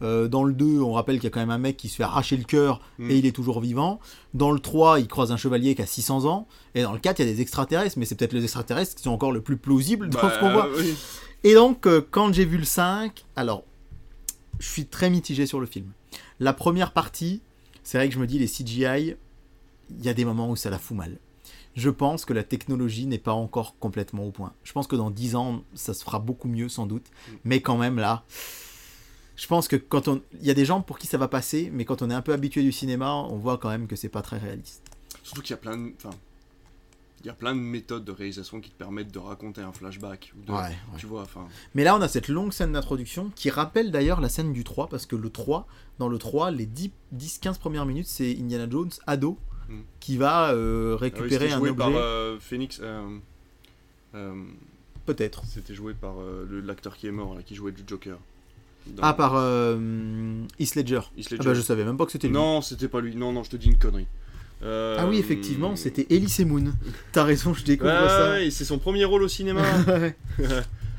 [0.00, 1.96] Euh, dans le 2, on rappelle qu'il y a quand même un mec qui se
[1.96, 3.10] fait arracher le cœur Mm.
[3.10, 4.00] et il est toujours vivant.
[4.32, 6.48] Dans le 3, il croise un chevalier qui a 600 ans.
[6.74, 9.02] Et dans le 4, il y a des extraterrestres, mais c'est peut-être les extraterrestres qui
[9.02, 10.68] sont encore le plus plausible dans Bah, ce qu'on voit.
[10.78, 10.94] oui.
[11.44, 13.64] Et donc, euh, quand j'ai vu le 5, alors,
[14.58, 15.90] je suis très mitigé sur le film.
[16.38, 17.42] La première partie,
[17.82, 19.16] c'est vrai que je me dis, les CGI,
[19.90, 21.18] il y a des moments où ça la fout mal.
[21.74, 24.52] Je pense que la technologie n'est pas encore complètement au point.
[24.62, 27.06] Je pense que dans 10 ans, ça se fera beaucoup mieux sans doute.
[27.06, 27.32] Mm.
[27.44, 28.24] Mais quand même, là,
[29.36, 30.22] je pense que quand on...
[30.40, 32.22] Il y a des gens pour qui ça va passer, mais quand on est un
[32.22, 34.82] peu habitué du cinéma, on voit quand même que c'est pas très réaliste.
[35.22, 35.92] Surtout qu'il y a plein de.
[35.96, 36.10] Enfin,
[37.24, 40.32] il y a plein de méthodes de réalisation qui te permettent de raconter un flashback.
[40.38, 40.72] Ou de, Ouais, ouais.
[40.98, 41.46] Tu vois, enfin.
[41.74, 44.88] Mais là, on a cette longue scène d'introduction qui rappelle d'ailleurs la scène du 3,
[44.88, 45.66] parce que le 3,
[45.98, 49.74] dans le 3, les 10-15 premières minutes, c'est Indiana Jones, ado, Mm.
[50.00, 51.78] qui va euh, Ah oui, récupérer c'était un joué objet.
[51.78, 52.80] par euh, Phoenix.
[52.82, 53.18] euh,
[55.06, 55.42] Peut-être.
[55.46, 56.14] C'était joué par
[56.50, 58.18] l'acteur qui est mort, là, qui jouait du Joker.
[58.86, 59.32] Dans- Ah, par
[60.58, 61.00] Heath Ledger.
[61.16, 62.34] Heath Ah bah, je savais même pas que c'était lui.
[62.34, 63.14] Non, c'était pas lui.
[63.14, 64.06] Non, non, je te dis une connerie.
[64.62, 66.72] Euh, Ah oui, effectivement, c'était Elise Moon.
[67.12, 68.30] T'as raison, je découvre ça.
[68.32, 69.62] ouais, c'est son premier rôle au cinéma.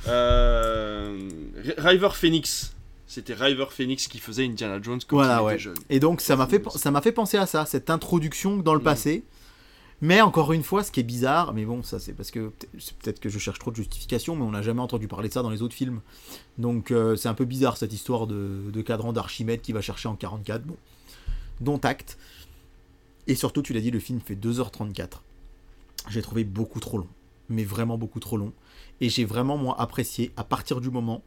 [0.07, 1.29] Euh,
[1.77, 2.75] River Phoenix.
[3.07, 5.53] C'était River Phoenix qui faisait Indiana Jones quand Voilà, il ouais.
[5.53, 5.75] était jeune.
[5.89, 8.79] Et donc ça m'a fait, ça m'a fait penser à ça, cette introduction dans le
[8.79, 8.83] Mm.
[8.83, 9.23] passé.
[10.01, 12.97] Mais encore une fois, ce qui est bizarre, mais bon, ça c'est parce que c'est
[12.97, 15.41] peut-être que je cherche trop de justification, mais on n'a jamais entendu parler de ça
[15.41, 16.01] dans les autres films.
[16.57, 20.09] Donc euh, c'est un peu bizarre cette histoire de, de cadran d'Archimède qui va chercher
[20.09, 20.63] en 44.
[20.63, 20.75] Bon,
[21.61, 22.17] dont acte.
[23.27, 25.21] Et surtout, tu l'as dit, le film fait 2h34.
[26.09, 27.07] J'ai trouvé beaucoup trop long,
[27.49, 28.53] mais vraiment beaucoup trop long.
[29.01, 31.21] Et j'ai vraiment moi apprécié à partir du moment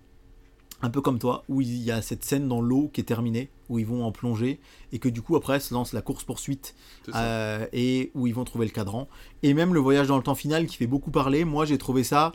[0.83, 3.49] un peu comme toi, où il y a cette scène dans l'eau qui est terminée,
[3.71, 4.61] où ils vont en plongée,
[4.93, 6.75] et que du coup après se lance la course-poursuite,
[7.15, 9.09] euh, et où ils vont trouver le cadran.
[9.43, 12.05] Et même le voyage dans le temps final qui fait beaucoup parler, moi j'ai trouvé
[12.05, 12.33] ça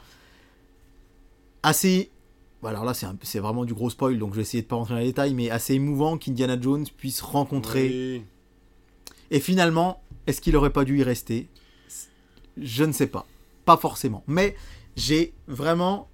[1.62, 2.10] assez...
[2.64, 4.96] bon, Alors là c'est vraiment du gros spoil, donc je vais essayer de pas rentrer
[4.96, 7.90] dans les détails, mais assez émouvant qu'Indiana Jones puisse rencontrer...
[7.90, 8.24] Oui.
[9.32, 11.50] Et finalement, est-ce qu'il aurait pas dû y rester?
[12.58, 13.26] Je ne sais pas.
[13.66, 14.24] Pas forcément.
[14.28, 14.56] Mais
[14.96, 16.10] j'ai vraiment...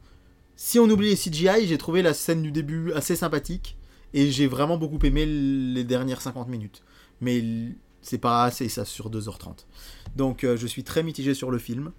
[0.56, 3.78] Si on oublie les CGI, j'ai trouvé la scène du début assez sympathique.
[4.14, 6.84] Et j'ai vraiment beaucoup aimé les dernières 50 minutes.
[7.20, 7.44] Mais
[8.02, 9.66] c'est pas assez ça sur 2h30.
[10.16, 11.92] Donc euh, je suis très mitigé sur le film.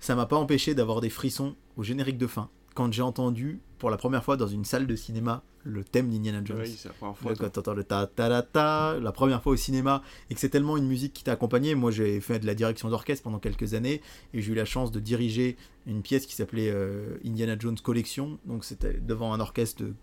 [0.00, 3.90] ça m'a pas empêché d'avoir des frissons au générique de fin quand j'ai entendu pour
[3.90, 6.60] la première fois dans une salle de cinéma le thème d'Indiana Jones.
[6.62, 7.30] Oui, c'est la première fois.
[7.32, 10.40] Là, quand t'entends le ta ta ta ta, la première fois au cinéma, et que
[10.40, 11.74] c'est tellement une musique qui t'a accompagné.
[11.74, 14.02] Moi, j'ai fait de la direction d'orchestre pendant quelques années,
[14.34, 15.56] et j'ai eu la chance de diriger
[15.86, 18.38] une pièce qui s'appelait euh, Indiana Jones Collection.
[18.44, 19.94] Donc, c'était devant un orchestre de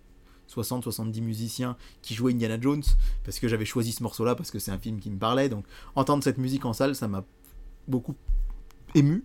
[0.52, 2.82] 60-70 musiciens qui jouaient Indiana Jones,
[3.24, 5.48] parce que j'avais choisi ce morceau-là, parce que c'est un film qui me parlait.
[5.48, 5.64] Donc,
[5.94, 7.24] entendre cette musique en salle, ça m'a
[7.86, 8.16] beaucoup
[8.94, 9.24] ému.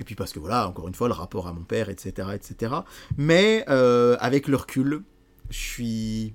[0.00, 2.28] Et puis parce que voilà, encore une fois, le rapport à mon père, etc.
[2.34, 2.74] etc.
[3.16, 5.02] Mais euh, avec le recul,
[5.50, 6.34] je suis.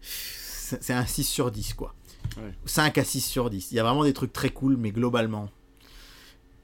[0.00, 1.94] C'est un 6 sur 10, quoi.
[2.36, 2.52] Ouais.
[2.64, 3.72] 5 à 6 sur 10.
[3.72, 5.50] Il y a vraiment des trucs très cool, mais globalement.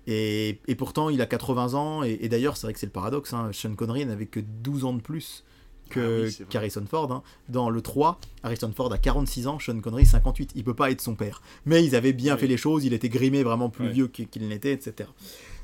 [0.07, 2.93] Et, et pourtant, il a 80 ans, et, et d'ailleurs, c'est vrai que c'est le
[2.93, 3.33] paradoxe.
[3.33, 6.45] Hein, Sean Connery n'avait que 12 ans de plus Ah que oui, vrai.
[6.51, 7.13] qu'Harrison Ford.
[7.13, 7.23] hein.
[7.49, 10.51] Dans le 3, Harrison Ford a 46 ans, Sean Connery 58.
[10.57, 11.41] Il peut pas être son père.
[11.67, 12.41] Mais ils avaient bien Oui.
[12.41, 15.09] fait les choses, il était grimé vraiment plus vieux qu'il qu'il n'était, etc.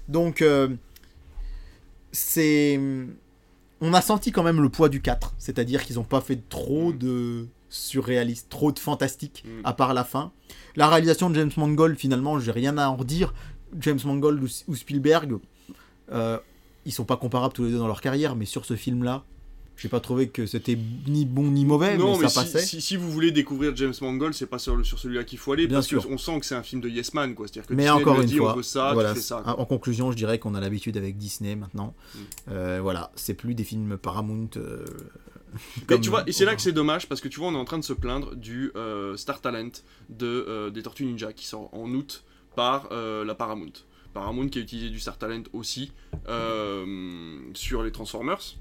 [0.09, 0.69] Donc, euh,
[2.13, 2.81] c'est.
[3.81, 6.93] On a senti quand même le poids du 4, c'est-à-dire qu'ils n'ont pas fait trop
[6.93, 6.99] Mm.
[6.99, 9.61] de surréaliste, trop de fantastique, Mm.
[9.65, 10.33] à part la fin.
[10.75, 13.35] La réalisation de James Mangold, finalement, j'ai rien à en redire.
[13.79, 15.35] James Mangold ou, ou Spielberg,
[16.11, 16.39] euh,
[16.87, 19.23] ils sont pas comparables tous les deux dans leur carrière, mais sur ce film-là,
[19.79, 20.77] j'ai pas trouvé que c'était
[21.07, 22.67] ni bon ni mauvais, non, mais, mais, ça si, passait.
[22.67, 25.77] si, si vous voulez découvrir James Mangold, c'est pas sur, celui-là qu'il faut aller, Bien
[25.79, 27.47] parce qu'on sent que c'est un film de Yes Man, quoi.
[27.47, 29.41] C'est-à-dire que Mais Disney encore une dit, fois, on veut ça, voilà, tu fais ça.
[29.45, 29.59] quoi.
[29.59, 31.95] en conclusion, je dirais qu'on a l'habitude avec Disney maintenant.
[32.15, 32.19] Mm.
[32.51, 34.51] Euh, voilà, c'est plus des films Paramount.
[34.57, 34.85] euh,
[35.89, 37.59] Mais tu vois, et c'est là que c'est dommage parce que tu vois, on est
[37.59, 39.71] en train de se plaindre du euh, Star Talent
[40.09, 42.25] de, euh, des Tortues Ninja qui sort en août
[42.57, 43.73] par la Paramount.
[44.15, 45.93] Paramount qui a utilisé du Star Talent aussi
[46.29, 48.57] euh, sur les Transformers.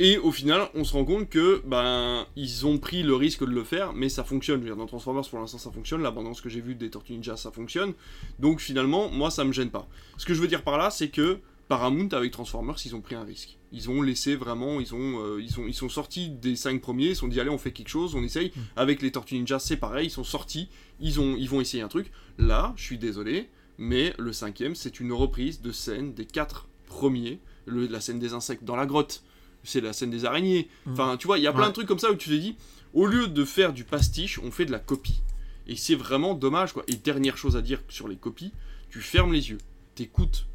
[0.00, 3.50] Et au final, on se rend compte que ben ils ont pris le risque de
[3.50, 4.56] le faire, mais ça fonctionne.
[4.60, 6.02] Je veux dire, dans Transformers, pour l'instant, ça fonctionne.
[6.02, 7.94] L'abondance que j'ai vue des Tortues Ninja, ça fonctionne.
[8.38, 9.88] Donc finalement, moi, ça me gêne pas.
[10.16, 13.16] Ce que je veux dire par là, c'est que Paramount avec Transformers, ils ont pris
[13.16, 13.58] un risque.
[13.72, 17.08] Ils ont laissé vraiment, ils ont, euh, ils ont, ils sont sortis des cinq premiers.
[17.08, 18.52] Ils sont dit allez, on fait quelque chose, on essaye.
[18.76, 20.06] Avec les Tortues Ninja, c'est pareil.
[20.06, 20.68] Ils sont sortis,
[21.00, 22.12] ils ont, ils vont essayer un truc.
[22.38, 27.40] Là, je suis désolé, mais le cinquième, c'est une reprise de scène des quatre premiers.
[27.66, 29.22] Le- la scène des insectes dans la grotte,
[29.64, 30.68] c'est la scène des araignées.
[30.86, 30.92] Mm.
[30.92, 31.68] Enfin, tu vois, il y a plein Ouais.
[31.68, 32.56] de trucs comme ça où tu te dis,
[32.94, 35.20] au lieu de faire du pastiche, on fait de la copie.
[35.66, 36.82] Et c'est vraiment dommage, quoi.
[36.88, 38.52] Et dernière chose à dire sur les copies,
[38.90, 39.58] tu fermes les yeux,
[39.94, 40.46] t'écoutes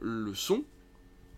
[0.00, 0.64] le son,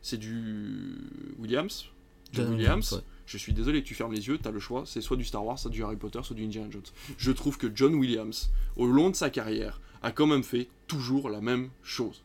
[0.00, 0.96] c'est du
[1.38, 1.86] Williams,
[2.32, 2.92] John John Williams.
[2.92, 3.00] ouais.
[3.26, 5.58] Je suis désolé, tu fermes les yeux, t'as le choix, c'est soit du Star Wars,
[5.58, 6.82] soit du Harry Potter, soit du Indiana Jones.
[7.18, 11.28] Je trouve que John Williams, au long de sa carrière, a quand même fait toujours
[11.28, 12.22] la même chose.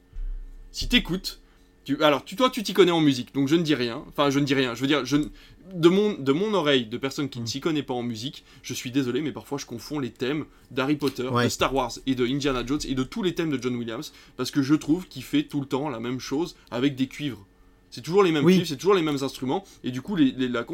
[0.72, 1.42] Si t'écoutes,
[1.86, 4.30] tu, alors tu, toi tu t'y connais en musique, donc je ne dis rien, enfin
[4.30, 5.18] je ne dis rien, je veux dire, je,
[5.74, 7.48] de, mon, de mon oreille, de personne qui ne Mm.
[7.48, 10.96] s'y connaît pas en musique, je suis désolé, mais parfois je confonds les thèmes d'Harry
[10.96, 11.46] Potter, Ouais.
[11.46, 14.14] de Star Wars et de Indiana Jones et de tous les thèmes de John Williams,
[14.38, 17.46] parce que je trouve qu'il fait tout le temps la même chose avec des cuivres.
[17.92, 18.54] C'est toujours les mêmes Oui.
[18.54, 20.66] cuivres, c'est toujours les mêmes instruments, et du coup les, les, la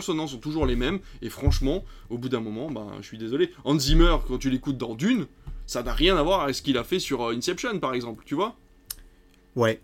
[0.00, 3.52] sont toujours les mêmes, et franchement, au bout d'un moment, ben, je suis désolé.
[3.64, 5.26] Hans Zimmer, quand tu l'écoutes dans Dune,
[5.66, 8.24] ça n'a rien à voir avec ce qu'il a fait sur euh, Inception, par exemple,
[8.26, 8.56] tu vois?
[9.54, 9.80] Ouais.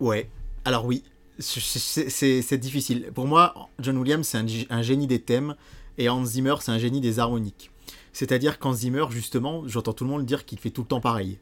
[0.00, 0.28] Ouais.
[0.64, 1.02] Alors oui,
[1.38, 3.10] c'est- difficile.
[3.14, 4.38] Pour moi, John Williams, c'est
[4.70, 5.54] un, génie des thèmes,
[5.98, 7.70] et Hans Zimmer, c'est un génie des harmoniques.
[8.12, 11.38] C'est-à-dire qu'Hans Zimmer, justement, j'entends tout le monde dire qu'il fait tout le temps pareil.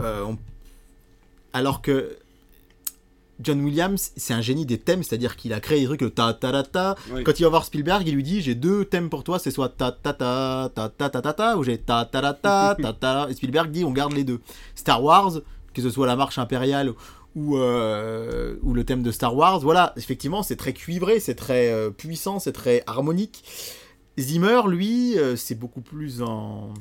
[0.00, 0.38] Euh, on-
[1.52, 2.16] Alors que
[3.40, 6.32] John Williams, c'est un génie des thèmes, c'est-à-dire qu'il a créé des trucs le ta
[6.32, 6.94] ta ta ta.
[7.24, 9.68] Quand il va voir Spielberg, il lui dit j'ai deux thèmes pour toi, c'est soit
[9.68, 12.92] ta ta ta ta ta ta ta ta ou j'ai ta ta ta ta ta
[12.94, 13.26] ta.
[13.30, 14.40] Et Spielberg dit on garde les deux.
[14.74, 15.32] Star Wars,
[15.74, 16.94] que ce soit la marche impériale
[17.36, 21.70] ou, euh, ou le thème de Star Wars, voilà, effectivement, c'est très cuivré, c'est très
[21.70, 23.44] euh, puissant, c'est très harmonique.
[24.18, 26.72] Zimmer, lui, euh, c'est beaucoup plus en.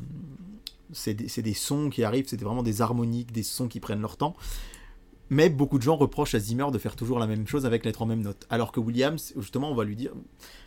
[0.93, 4.15] C'est des, des sons qui arrivent, c'est vraiment des harmoniques, des sons qui prennent leur
[4.15, 4.35] temps.
[5.29, 8.01] Mais beaucoup de gens reprochent à Zimmer de faire toujours la même chose avec l'être
[8.01, 8.45] en même note.
[8.49, 10.13] Alors que Williams, justement, on va lui dire.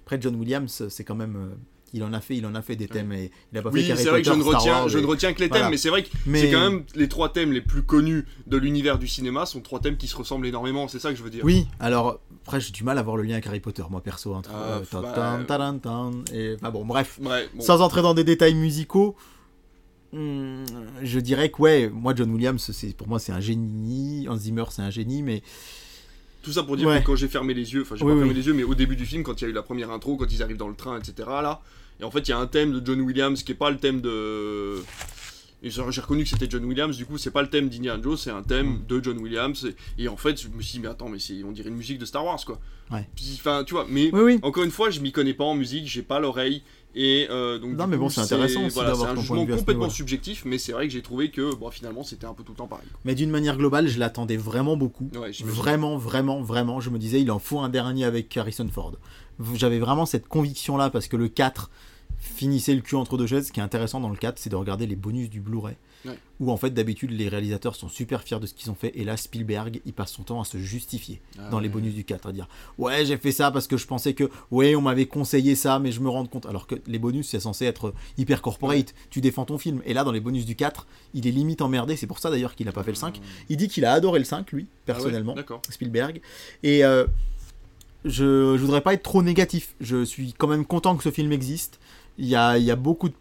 [0.03, 1.57] Après, John Williams, c'est quand même.
[1.93, 3.85] Il en a fait, il en a fait des thèmes et il a pas Oui,
[3.97, 5.65] c'est vrai que je ne, retiens, Wars je ne retiens que les Voilà.
[5.65, 8.27] thèmes, mais c'est vrai que Mais c'est quand même les trois thèmes les plus connus
[8.47, 11.23] de l'univers du cinéma sont trois thèmes qui se ressemblent énormément, c'est ça que je
[11.23, 11.45] veux dire.
[11.45, 14.35] Oui, alors après j'ai du mal à voir le lien avec Harry Potter, moi perso.
[14.35, 17.19] Entre, Ah, euh, bah, euh, tan, et, enfin bon, bref.
[17.23, 17.63] Ouais, bon.
[17.63, 19.17] Sans entrer dans des détails musicaux,
[20.13, 20.65] hmm,
[21.03, 24.27] je dirais que ouais, moi John Williams, c'est pour moi c'est un génie.
[24.29, 25.43] Hans Zimmer, c'est un génie, mais
[26.49, 27.01] Tout ça pour dire Ouais.
[27.03, 28.21] que quand j'ai fermé les yeux, enfin j'ai Oui, pas oui.
[28.21, 29.91] fermé les yeux, mais au début du film, quand il y a eu la première
[29.91, 31.29] intro, quand ils arrivent dans le train, etc.
[31.29, 31.61] là,
[32.01, 33.77] et en fait il y a un thème de John Williams qui est pas le
[33.77, 34.77] thème de
[35.63, 38.31] j'ai reconnu que c'était John Williams, du coup, c'est pas le thème d'Indiana Jones, c'est
[38.31, 38.87] un thème Mm.
[38.89, 39.69] de John Williams.
[39.99, 41.99] Et, et en fait, je me suis dit, mais attends, mais on dirait une musique
[41.99, 42.61] de Star Wars, quoi.
[42.93, 43.07] Ouais.
[43.35, 44.39] Enfin, tu vois, mais Oui, oui.
[44.43, 46.63] encore une fois, je m'y connais pas en musique, j'ai pas l'oreille.
[46.95, 49.47] Et euh, donc, Non, mais coup, bon, c'est intéressant aussi voilà, d'avoir c'est un jugement
[49.47, 52.53] complètement subjectif, mais c'est vrai que j'ai trouvé que bon, finalement, c'était un peu tout
[52.53, 52.87] le temps pareil.
[53.05, 55.11] Mais d'une manière globale, je l'attendais vraiment beaucoup.
[55.15, 55.31] Ouais.
[55.45, 56.81] Vraiment, vraiment, vraiment.
[56.81, 58.95] Je me disais, il en faut un dernier avec Harrison Ford.
[59.55, 61.71] J'avais vraiment cette conviction-là parce que le 4
[62.19, 63.49] finissait le cul entre deux chaises.
[63.49, 65.77] Ce qui est intéressant dans le 4, c'est de regarder les bonus du Blu-ray.
[66.05, 66.19] Ouais.
[66.41, 68.93] Où en fait, d'habitude, les réalisateurs sont super fiers de ce qu'ils ont fait.
[68.95, 72.05] Et là, Spielberg, il passe son temps à se justifier Ah dans les bonus du
[72.05, 72.29] 4.
[72.29, 75.57] À dire, ouais, j'ai fait ça parce que je pensais que, ouais, on m'avait conseillé
[75.57, 76.47] ça, mais je me rends compte.
[76.47, 78.95] Alors que les bonus, c'est censé être hyper corporate.
[79.11, 79.83] Tu défends ton film.
[79.85, 81.97] Et là, dans les bonus du 4, il est limite emmerdé.
[81.97, 83.21] C'est pour ça d'ailleurs qu'il n'a pas fait le 5.
[83.49, 85.35] Il dit qu'il a adoré le 5, lui, Ah personnellement.
[85.35, 85.63] D'accord.
[85.69, 86.21] Spielberg.
[86.63, 87.07] Et euh,
[88.05, 89.75] je, je voudrais pas être trop négatif.
[89.81, 91.81] Je suis quand même content que ce film existe.
[92.19, 93.15] Il y a, il y a beaucoup de.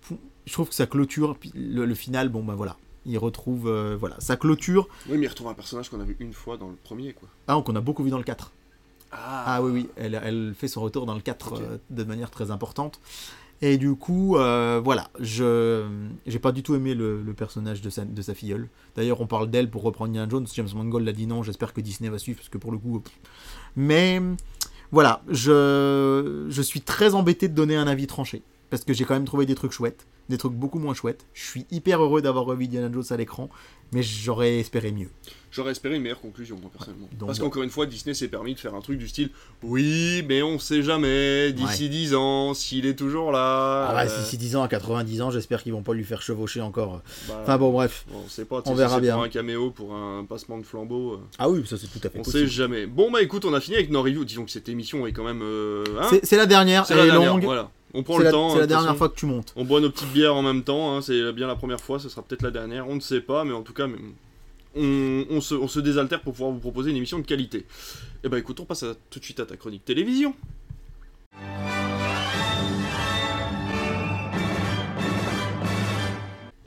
[0.48, 2.76] Je trouve que sa clôture, le, le final, bon bah voilà.
[3.06, 3.68] Il retrouve.
[3.68, 4.16] euh, voilà.
[4.20, 4.88] Sa clôture.
[5.08, 7.30] Oui, mais il retrouve un personnage qu'on a vu une fois dans le premier, quoi.
[7.48, 8.52] Ah, qu'on a beaucoup vu dans le 4.
[9.12, 9.88] Ah, Ah oui, oui.
[9.96, 11.62] Elle, elle fait son retour dans le 4 Ok.
[11.62, 13.00] euh, de manière très importante.
[13.62, 15.10] Et du coup, euh, voilà.
[15.20, 15.86] Je
[16.26, 18.68] j'ai pas du tout aimé le, le personnage de sa, de sa filleule.
[18.96, 20.46] D'ailleurs, on parle d'elle pour reprendre Indiana Jones.
[20.54, 21.44] James Mangold l'a dit non.
[21.44, 23.02] J'espère que Disney va suivre parce que pour le coup.
[23.76, 24.22] Mais
[24.92, 28.42] voilà, je, je suis très embêté de donner un avis tranché.
[28.70, 31.26] Parce que j'ai quand même trouvé des trucs chouettes, des trucs beaucoup moins chouettes.
[31.34, 33.50] Je suis hyper heureux d'avoir revu Indiana Jones à l'écran,
[33.94, 35.10] mais j'aurais espéré mieux.
[35.50, 37.08] J'aurais espéré une meilleure conclusion, moi, personnellement.
[37.26, 37.46] Parce bon.
[37.46, 39.30] qu'encore une fois, Disney s'est permis de faire un truc du style
[39.64, 43.88] Oui, mais on sait jamais, d'ici 10 ans, s'il est toujours là.
[43.90, 46.22] Ah ouais, euh, c'est 10 ans à 90 ans, j'espère qu'ils vont pas lui faire
[46.22, 47.02] chevaucher encore.
[47.28, 48.06] bah, Enfin bon, bref.
[48.14, 49.16] on sait pas, on verra si bien.
[49.16, 52.10] Pour un caméo, pour un passement de flambeau, euh, Ah oui, ça c'est tout à
[52.10, 52.44] fait on possible.
[52.48, 52.86] sait jamais.
[52.86, 54.26] Bon, bah écoute, on a fini avec nos reviews.
[54.26, 55.42] Disons que cette émission est quand même.
[55.42, 57.44] euh, hein, C'est- la dernière, c'est elle la est dernière, longue.
[57.46, 57.72] Voilà.
[57.94, 58.52] On prend le la, temps.
[58.52, 58.98] c'est la dernière façon.
[58.98, 59.54] fois que tu montes.
[59.56, 62.24] On boit nos petites en même temps, hein, c'est bien la première fois, ce sera
[62.24, 63.88] peut-être la dernière, on ne sait pas, mais en tout cas,
[64.76, 67.66] on, se, on désaltère pour pouvoir vous proposer une émission de qualité.
[68.24, 70.34] Et bah écoute, on passe tout de suite à ta chronique télévision.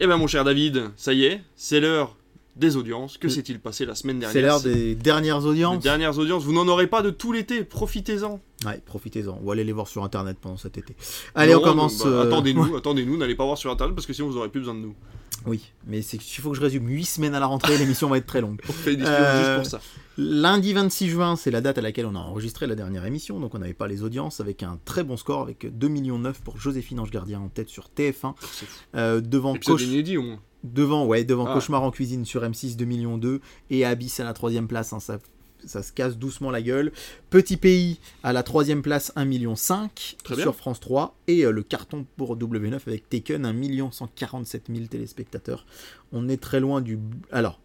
[0.03, 2.16] Eh ben mon cher David, ça y est, c'est l'heure
[2.57, 3.16] des audiences.
[3.18, 3.32] Que Oui.
[3.32, 5.82] s'est-il passé la semaine dernière C'est l'heure des dernières audiences.
[5.82, 6.44] dernières audiences.
[6.44, 8.40] Vous n'en aurez pas de tout l'été, profitez-en.
[8.66, 9.38] Ouais, profitez-en.
[9.42, 10.94] On va aller les voir sur internet pendant cet été.
[11.34, 11.98] Allez, Non, on commence.
[12.05, 14.61] bah, euh, Attendez-nous, attendez-nous, n'allez pas voir sur internet parce que sinon vous aurez plus
[14.61, 14.94] besoin de nous.
[15.46, 16.86] Oui, mais il faut que je résume.
[16.86, 18.61] 8 semaines à la rentrée, l'émission va être très longue.
[18.68, 19.86] On fait des Euh, juste pour ça.
[20.18, 23.55] Lundi 26 juin, c'est la date à laquelle on a enregistré la dernière émission, donc
[23.55, 27.01] on n'avait pas les audiences, avec un très bon score, avec 2,9 millions pour Joséphine
[27.01, 28.78] Ange Gardien en tête sur TF1, C'est fou.
[28.96, 30.40] euh, devant, Cauch- inédit au moins.
[30.64, 31.54] Devant, ouais, devant Ah.
[31.54, 33.40] Cauchemar en cuisine sur M6, 2 millions 2,
[33.70, 35.18] et Abyss à la troisième place, hein, ça,
[35.64, 36.92] ça se casse doucement la gueule.
[37.30, 40.44] Petit Pays à la troisième place, 1 million 5 Très bien.
[40.44, 44.86] sur France 3, et euh, le carton pour W9 avec Taken, 1 million 147 000
[44.86, 45.66] téléspectateurs.
[46.12, 46.98] On est très loin du...
[47.30, 47.61] Alors,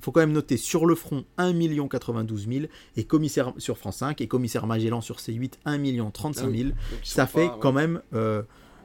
[0.00, 2.66] faut quand même noter sur le front 1 million 92 000
[2.98, 6.76] et commissaire sur France 5 et commissaire Magellan sur C8 1 million 35 000 Ah
[6.92, 6.98] oui.
[7.02, 8.42] Ça fait pas- quand même euh,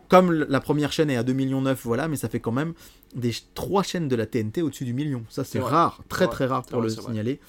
[0.10, 2.74] comme la première chaîne est à 2 millions 9 voilà mais ça fait quand même
[3.16, 5.24] des trois chaînes de la TNT au-dessus du million.
[5.30, 5.72] Ça c'est vrai.
[5.72, 7.40] rare très très rare pour vrai, le signaler.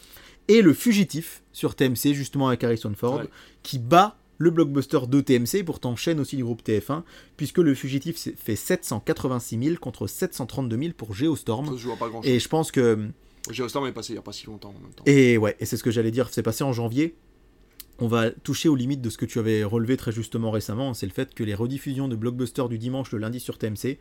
[0.49, 3.23] Et le fugitif sur TMC justement avec Harrison Ford
[3.63, 7.03] qui bat le blockbuster de TMC pourtant chaîne aussi du groupe TF1
[7.37, 11.69] puisque le fugitif fait 786 000 contre 732 000 pour Geostorm.
[11.69, 13.09] À pas grand et je pense que
[13.51, 15.05] Geostorm est passé il y a pas si longtemps en même temps.
[15.07, 17.15] et ouais, et c'est ce que j'allais dire, c'est passé en janvier.
[18.01, 21.07] On va toucher aux limites de ce que tu avais relevé très justement récemment, c'est
[21.07, 23.99] le fait que les rediffusions de blockbusters du dimanche le lundi sur TMC,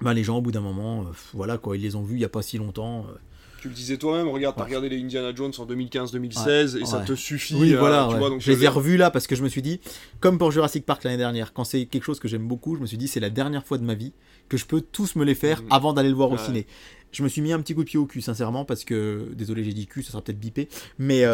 [0.00, 2.20] ben les gens au bout d'un moment, euh, voilà quoi, ils les ont vus il
[2.20, 3.06] y a pas si longtemps.
[3.08, 3.14] euh.
[3.60, 4.68] Tu le disais toi-même, regarde, t'as Ouais.
[4.68, 7.54] regardé les Indiana Jones en 2015-2016 et ça te suffit.
[7.54, 9.48] Oui, euh, voilà, tu vois, donc je les ai revus là parce que je me
[9.50, 9.80] suis dit,
[10.18, 12.86] comme pour Jurassic Park l'année dernière, quand c'est quelque chose que j'aime beaucoup, je me
[12.86, 14.12] suis dit c'est la dernière fois de ma vie
[14.48, 15.68] que je peux tous me les faire Mhm.
[15.72, 16.66] avant d'aller le voir au ciné.
[17.12, 19.62] Je me suis mis un petit coup de pied au cul sincèrement parce que, désolé
[19.62, 20.68] j'ai dit cul, ça sera peut-être bipé,
[20.98, 21.24] mais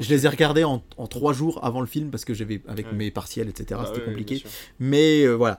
[0.00, 2.86] je les ai regardés en, en trois jours avant le film parce que j'avais avec
[2.86, 2.92] Ouais.
[2.94, 3.80] mes partiels etc.
[3.82, 4.42] Bah C'était compliqué.
[4.78, 5.58] Mais euh, voilà,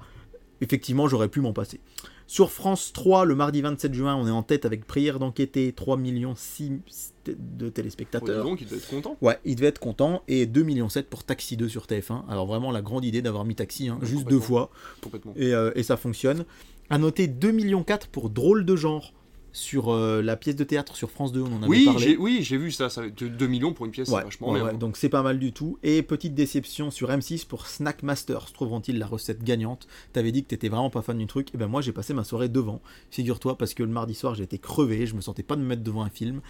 [0.61, 1.79] effectivement, j'aurais pu m'en passer.
[2.27, 5.97] Sur France 3, le mardi 27 juin, on est en tête avec Prière d'enquêter, 3
[5.97, 8.43] millions 6 de téléspectateurs.
[8.43, 9.17] donc, il doit être content.
[9.21, 10.21] Ouais, il devait être content.
[10.27, 12.25] Et 2 millions 7 pour Taxi 2 sur TF1.
[12.29, 14.69] Alors vraiment la grande idée d'avoir mis Taxi, hein, juste deux fois.
[15.01, 15.33] Complètement.
[15.37, 16.45] Et, euh, et ça fonctionne.
[16.91, 19.13] À noter 2 millions 4 pour Drôle de genre
[19.51, 22.17] sur euh, la pièce de théâtre sur France 2, on en avait Oui, parlé.
[22.17, 24.69] oui, j'ai vu ça, ça 2 millions pour une pièce, Ouais, c'est vachement ouais, bien.
[24.71, 25.77] ouais, donc c'est pas mal du tout.
[25.83, 28.51] Et petite déception sur M6 pour Snack Masters.
[28.53, 29.87] Trouveront-ils la recette gagnante?
[30.13, 31.53] T'avais dit que t'étais vraiment pas fan du truc.
[31.53, 32.81] Et ben moi j'ai passé ma soirée devant.
[33.11, 35.67] Figure-toi parce que le mardi soir j'ai été crevé, je me sentais pas de me
[35.67, 36.41] mettre devant un film.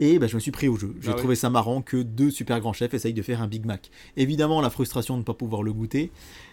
[0.00, 0.94] Et bah, je me suis pris au jeu.
[1.00, 1.18] J'ai Ah oui.
[1.18, 3.90] trouvé ça marrant que deux super grands chefs essayent de faire un Big Mac.
[4.16, 6.10] Évidemment, la frustration de ne pas pouvoir le goûter.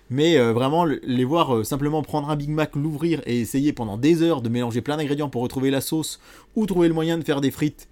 [0.10, 3.74] Mais euh, vraiment, le- les voir euh, simplement prendre un Big Mac, l'ouvrir et essayer
[3.74, 6.20] pendant des heures de mélanger plein d'ingrédients pour retrouver la sauce
[6.56, 7.88] ou trouver le moyen de faire des frites,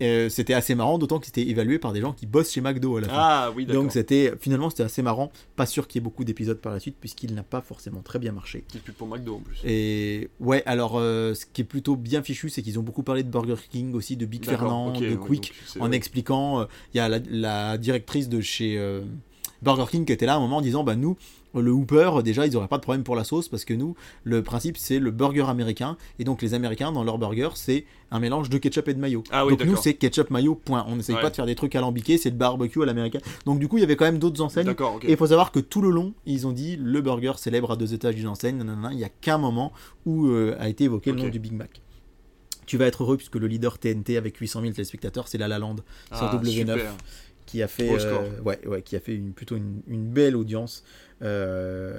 [0.00, 2.96] euh, c'était assez marrant, d'autant que c'était évalué par des gens qui bossent chez McDo
[2.96, 3.14] à la fin.
[3.16, 3.66] Ah oui.
[3.66, 5.30] Donc c'était finalement c'était assez marrant.
[5.56, 8.18] Pas sûr qu'il y ait beaucoup d'épisodes par la suite puisqu'il n'a pas forcément très
[8.18, 8.64] bien marché.
[8.84, 9.58] Pub pour McDo en plus.
[9.64, 13.22] Et ouais, alors euh, ce qui est plutôt bien fichu, c'est qu'ils ont beaucoup parlé
[13.22, 16.60] de Burger King aussi, de Big Fernand, de Quick, en expliquant.
[16.60, 16.64] euh,
[16.94, 18.80] Il y a la, la directrice de chez
[19.62, 21.16] Burger King qui était là à un moment en disant bah nous
[21.54, 24.42] le Hooper déjà ils auraient pas de problème pour la sauce parce que nous le
[24.42, 28.48] principe c'est le burger américain et donc les Américains dans leur burger c'est un mélange
[28.50, 29.22] de ketchup et de mayo.
[29.30, 30.84] Ah oui, donc nous c'est ketchup mayo point.
[30.88, 31.20] On n'essaye Ouais.
[31.22, 33.20] pas de faire des trucs alambiqués, c'est le barbecue à l'américain.
[33.46, 35.60] Donc du coup il y avait quand même d'autres enseignes et il faut savoir que
[35.60, 38.56] tout le long, ils ont dit le burger célèbre à deux étages d'une enseigne.
[38.58, 38.88] nanana.
[38.92, 39.72] Il n'y a qu'un moment
[40.06, 41.80] où euh, a été évoqué le nom du Big Mac.
[42.64, 45.58] Tu vas être heureux puisque le leader TNT avec 800 000 téléspectateurs, c'est La La
[45.58, 45.76] Land
[46.14, 46.94] sur Ah, W9 super.
[47.44, 50.84] qui a fait, euh, ouais, ouais, qui a fait une, plutôt une, une belle audience.
[51.22, 51.92] Euh,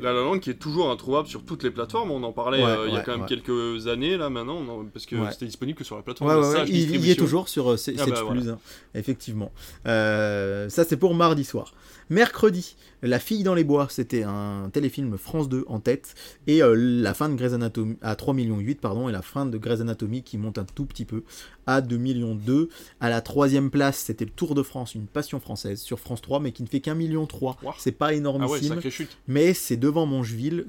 [0.00, 2.70] La La Land qui est toujours introuvable sur toutes les plateformes, on en parlait Ouais,
[2.70, 3.28] euh, il y a quand même ouais.
[3.28, 7.10] quelques années là maintenant, on parce que c'était disponible que sur la plateforme Sage il,
[7.10, 8.40] est toujours sur euh, Ah bah, Sage voilà.
[8.40, 8.58] Plus, hein,
[8.94, 9.52] effectivement.
[9.86, 11.74] Euh, ça, c'est pour mardi soir.
[12.10, 16.14] Mercredi, La fille dans les bois, c'était un téléfilm France 2 en tête,
[16.46, 19.46] et euh, la fin de Grey's Anatomy, à 3 millions 8, pardon, et la fin
[19.46, 21.24] de Grey's Anatomy qui monte un tout petit peu
[21.66, 22.68] à 2 millions 2.
[23.00, 26.40] À la troisième place, c'était le Tour de France, une passion française sur France 3,
[26.40, 27.58] mais qui ne fait qu'un million 3.
[27.62, 27.74] Ouah.
[27.78, 28.12] C'est pas
[28.44, 28.58] Ah ouais,
[28.90, 29.16] chute.
[29.26, 30.66] Mais c'est devant Mongeville,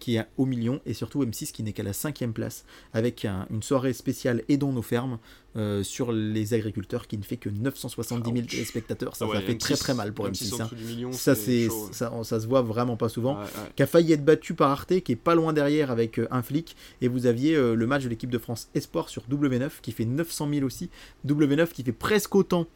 [0.00, 2.64] qui est au million, et surtout M6 qui n'est qu'à la cinquième place,
[2.94, 5.18] avec un- une soirée spéciale Aidons nos fermes
[5.56, 8.50] euh, sur les agriculteurs, qui ne fait que 970 000 Ouch.
[8.50, 9.16] téléspectateurs.
[9.16, 10.54] Ça, Ah ouais, ça fait M6, très très mal pour M6 M6.
[10.54, 10.70] en hein.
[10.86, 13.36] million, Ça, c'est, ça, ça se voit vraiment pas souvent.
[13.36, 13.72] Ouais, ouais.
[13.74, 16.42] Qui a failli être battu par Arte, qui est pas loin derrière avec euh, un
[16.42, 19.92] flic, et vous aviez euh, le match de l'équipe de France Espoir sur W9 qui
[19.92, 20.90] fait 900 000 aussi,
[21.26, 22.66] W9 qui fait presque autant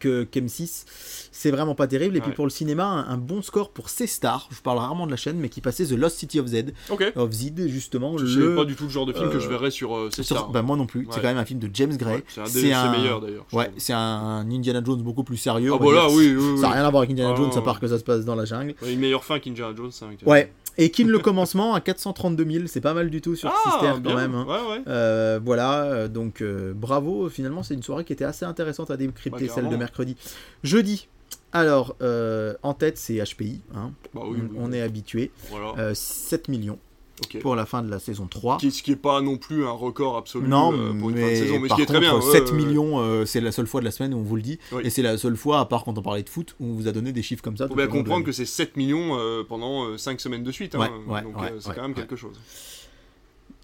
[0.00, 0.84] qu'M6,
[1.32, 2.16] c'est vraiment pas terrible.
[2.16, 2.34] Et puis Ouais.
[2.34, 5.38] pour le cinéma, un, un bon score pour C-Star, je parle rarement de la chaîne,
[5.38, 7.12] mais qui passait The Lost City of Z, Ok.
[7.16, 8.16] of Z justement.
[8.18, 8.54] Je le...
[8.56, 10.50] pas du tout le genre de film que je euh, verrais sur euh, sur- stars.
[10.50, 12.16] bah, moi non plus, c'est quand même un film de James Gray.
[12.16, 13.46] Ouais, c'est un des ses meilleurs d'ailleurs.
[13.52, 15.70] Ouais, c'est un Indiana Jones beaucoup plus sérieux.
[15.74, 16.56] Ah va bah oui, oui, oui.
[16.60, 18.24] Ça n'a rien à voir avec Indiana Ah, Jones, à part que ça se passe
[18.24, 18.74] dans la jungle.
[18.86, 19.90] Une meilleure fin qu'Indiana Jones.
[20.02, 20.52] hein, Ouais.
[20.78, 24.00] Et Kin le commencement à 432 000, c'est pas mal du tout sur Ah, Sister
[24.02, 24.34] quand même.
[24.34, 24.46] hein.
[24.48, 24.82] Ouais, ouais.
[24.88, 28.96] Euh, voilà, euh, donc euh, bravo, finalement c'est une soirée qui était assez intéressante à
[28.96, 30.16] décrypter, Bah, celle de mercredi.
[30.62, 31.08] Jeudi,
[31.52, 34.76] alors euh, en tête c'est HPI, hein, Bah oui, on, oui, on oui.
[34.78, 35.74] est habitué, Voilà.
[35.78, 36.78] Euh, 7 millions
[37.40, 38.58] pour la fin de la saison 3.
[38.58, 41.22] Qui, ce qui est pas non plus un record absolu Non, euh, pour une fin
[41.22, 42.12] de mais, saison, mais ce par qui est très bien.
[42.12, 42.56] contre, ouais, 7 ouais, ouais.
[42.56, 44.82] millions, euh, c'est la seule fois de la semaine où on vous le dit, Oui.
[44.84, 46.88] et c'est la seule fois, à part quand on parlait de foot, où on vous
[46.88, 47.68] a donné des chiffres comme ça.
[47.68, 50.74] Faut bien comprendre que c'est 7 millions euh, pendant 5 semaines de suite.
[50.74, 52.38] hein, Ouais, ouais, donc euh, c'est quand même quelque chose.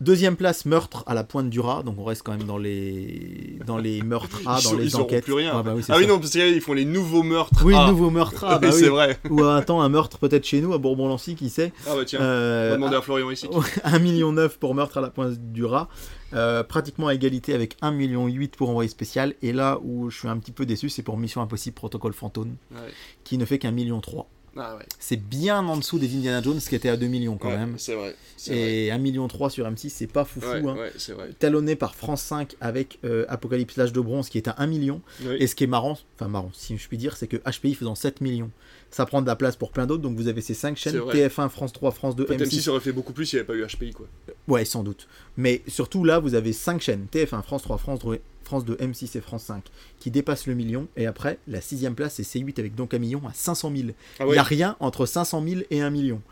[0.00, 3.58] Deuxième place, meurtre à la pointe du rat, donc on reste quand même dans les,
[3.66, 5.24] dans les meurtres A, dans les ils enquêtes.
[5.24, 5.56] plus rien.
[5.56, 7.64] Ouais, bah oui, ah oui, non, parce qu'ils font les nouveaux meurtres.
[7.64, 7.88] Oui, ah.
[7.88, 9.18] nouveau meurtre A, bah Oui, c'est vrai.
[9.30, 11.72] Ou euh, attends, un meurtre peut-être chez nous, à Bourbon-Lancy, qui sait.
[11.86, 13.46] Ah bah tiens, on Euh, va demander à Florian ici.
[13.84, 15.88] 1,9 million pour meurtre à la pointe du rat.
[16.34, 19.34] Euh, pratiquement à égalité avec 1,8 million pour envoyé spécial.
[19.42, 22.56] Et là où je suis un petit peu déçu, c'est pour Mission Impossible Protocole Fantôme,
[22.72, 22.90] Ouais.
[23.24, 24.28] qui ne fait qu'un million 3.
[24.56, 24.86] Ah ouais.
[24.98, 27.74] C'est bien en dessous des Indiana Jones, qui était à 2 millions quand Ouais, même.
[27.78, 28.14] C'est vrai.
[28.36, 28.74] c'est vrai.
[28.86, 30.46] Et 1,3 million sur M6, c'est pas foufou.
[30.48, 30.74] Ouais, hein.
[31.14, 31.30] vrai.
[31.38, 35.02] Talonné par France 5 avec euh, Apocalypse l'âge de bronze qui est à 1 million.
[35.24, 35.36] Oui.
[35.38, 37.94] Et ce qui est marrant, enfin marrant, si je puis dire, c'est que HPI faisant
[37.94, 38.50] 7 millions,
[38.90, 40.02] ça prend de la place pour plein d'autres.
[40.02, 41.28] Donc vous avez ces 5 chaînes C'est vrai.
[41.28, 42.60] TF1, France 3, France 2, Peut-être M6.
[42.62, 44.06] M6 aurait fait beaucoup plus s'il n'y avait pas eu HPI quoi.
[44.48, 45.08] Ouais, sans doute.
[45.36, 49.18] Mais surtout là, vous avez 5 chaînes TF1, France 3, France 2, France 2, M6
[49.18, 49.62] et France 5
[49.98, 50.86] qui dépassent le million.
[50.96, 53.88] Et après, la sixième place, c'est C8 avec donc un million à 500 000.
[54.18, 56.22] Ah Il n'y a rien entre 500 000 et 1 million.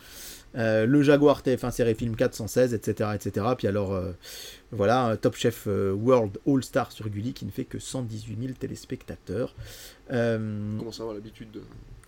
[0.56, 3.10] Euh, le Jaguar TF1 série film 416, etc.
[3.16, 3.46] etc.
[3.58, 4.12] Puis alors, euh,
[4.70, 8.52] voilà, Top Chef euh, World All Star sur Gulli qui ne fait que 118 000
[8.54, 9.52] téléspectateurs.
[10.12, 11.60] Euh, On commence à avoir l'habitude de.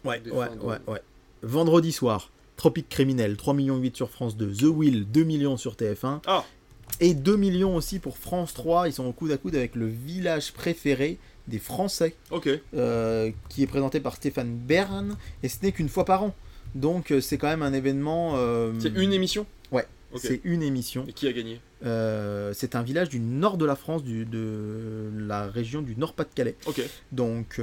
[0.05, 1.01] Ouais, ouais, de- ouais, ouais.
[1.43, 5.75] Vendredi soir, Tropique criminel, 3 millions 8 sur France 2, The Will, 2 millions sur
[5.75, 6.21] TF1.
[6.27, 6.45] Ah.
[7.01, 9.87] Et 2 millions aussi pour France 3, ils sont au coude à coude avec le
[9.87, 12.49] village préféré des Français, Ok.
[12.75, 16.35] euh, qui est présenté par Stéphane Bern, et ce n'est qu'une fois par an.
[16.75, 18.33] Donc euh, c'est quand même un événement...
[18.37, 19.87] euh, C'est une émission Ouais.
[20.17, 21.05] C'est une émission.
[21.07, 25.11] Et qui a gagné Euh, c'est un village du nord de la France, du, de
[25.19, 26.57] la région du Nord-Pas-de-Calais.
[26.67, 26.81] Ok.
[27.13, 27.61] Donc,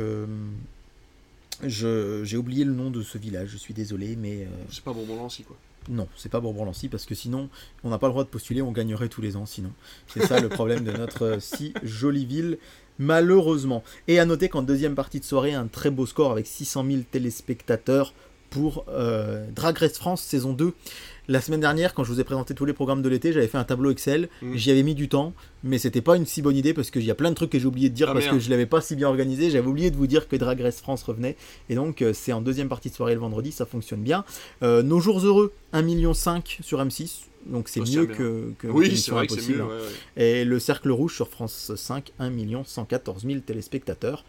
[1.63, 5.43] j'ai oublié le nom de ce village, je suis désolé, mais C'est pas Bourbon Lancy
[5.43, 5.57] quoi.
[5.89, 7.49] Non, c'est pas Bourbon-Lancy, parce que sinon,
[7.83, 9.71] on n'a pas le droit de postuler, on gagnerait tous les ans, sinon.
[10.07, 12.57] C'est ça le problème de notre euh, si jolie ville,
[12.99, 13.83] malheureusement.
[14.07, 17.01] Et à noter qu'en deuxième partie de soirée, un très beau score avec 600 000
[17.11, 18.13] téléspectateurs
[18.53, 20.73] pour euh, Drag Race France saison 2.
[21.27, 23.57] La semaine dernière, quand je vous ai présenté tous les programmes de l'été, j'avais fait
[23.57, 24.29] un tableau Excel.
[24.41, 24.55] Mm.
[24.55, 27.09] J'y avais mis du temps, mais c'était pas une si bonne idée parce qu'il y
[27.09, 28.37] a plein de trucs que j'ai oublié de dire Ah, parce merde.
[28.37, 29.49] que je l'avais pas si bien organisé.
[29.49, 31.35] J'avais oublié de vous dire que Drag Race France revenait.
[31.69, 34.23] Et donc, euh, c'est en deuxième partie de soirée le vendredi, ça fonctionne bien.
[34.61, 37.21] Euh, Nos jours heureux, 1,5 million sur M6.
[37.47, 38.15] Donc c'est se mieux bien.
[38.15, 39.63] que, que Oui, c'est vrai que Impossible, mieux.
[39.65, 39.81] ouais,
[40.17, 40.23] ouais.
[40.23, 42.31] Et le Cercle Rouge sur France 5, 1
[42.65, 44.23] 114 000 téléspectateurs.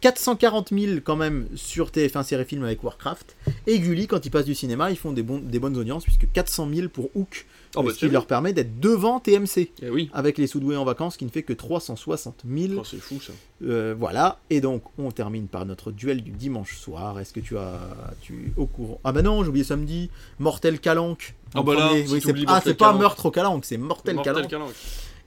[0.00, 3.36] 440 000 quand même sur TF1 Série Film avec Warcraft.
[3.66, 6.88] Et Gulli, quand ils passent du cinéma, ils font des, bonnes audiences, puisque 400 000
[6.88, 7.46] pour Hook,
[7.76, 10.10] Oh, bah, ce c'est qui leur permet d'être devant TMC, Eh oui.
[10.12, 12.72] avec les Soudoués en vacances, qui ne fait que 360 000.
[12.76, 13.32] Oh, c'est fou ça.
[13.62, 17.20] Euh, voilà, et donc on termine par notre duel du dimanche soir.
[17.20, 17.78] Est-ce que tu as.
[18.22, 19.00] Tu au courant?
[19.04, 20.10] Ah bah non, j'ai oublié samedi.
[20.40, 21.34] Mortel Calanque.
[21.54, 24.34] Ah en bah là, si Oui, c'est ah, pas meurtre au Calanque, c'est Mortel, Mortel
[24.34, 24.50] Calanque.
[24.50, 24.74] Calanque.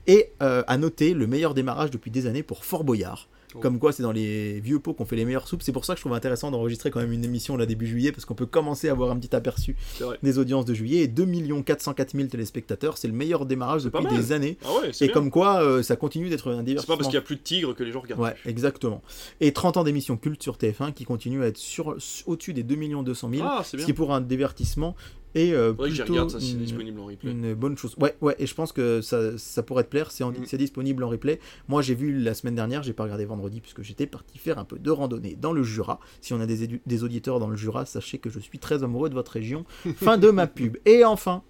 [0.06, 3.28] Et euh, à noter le meilleur démarrage depuis des années pour Fort Boyard.
[3.54, 3.60] Oh.
[3.60, 5.62] Comme quoi, c'est dans les vieux pots qu'on fait les meilleures soupes.
[5.62, 8.12] C'est pour ça que je trouve intéressant d'enregistrer quand même une émission là début juillet,
[8.12, 11.02] parce qu'on peut commencer à avoir un petit aperçu C'est des audiences de juillet.
[11.02, 11.24] Et 2
[11.64, 14.58] 404 000 téléspectateurs, c'est le meilleur démarrage depuis des années.
[14.64, 15.14] Ah ouais, c'est Et bien.
[15.14, 16.94] comme quoi, euh, ça continue d'être un C'est divertissement.
[16.94, 18.20] pas parce qu'il y a plus de tigres que les gens regardent.
[18.20, 19.02] Ouais, exactement.
[19.40, 22.76] Et 30 ans d'émissions cultes sur TF1 qui continuent à être sur, au-dessus des 2
[23.02, 23.42] 200 000.
[23.46, 24.94] Ah, c'est ce qui pour un divertissement
[25.34, 27.30] est euh, plutôt regarde ça, une- disponible en replay.
[27.30, 27.94] une bonne chose.
[27.98, 30.34] Ouais, ouais, et je pense que ça, ça pourrait te plaire, c'est Mm.
[30.46, 31.40] c'est disponible en replay.
[31.68, 34.64] Moi, j'ai vu la semaine dernière, j'ai pas regardé vendredi puisque j'étais parti faire un
[34.64, 36.00] peu de randonnée dans le Jura.
[36.20, 39.14] Si on a des, auditeurs dans le Jura, sachez que je suis très amoureux de
[39.14, 39.64] votre région.
[39.96, 40.76] fin de ma pub.
[40.86, 41.42] Et enfin,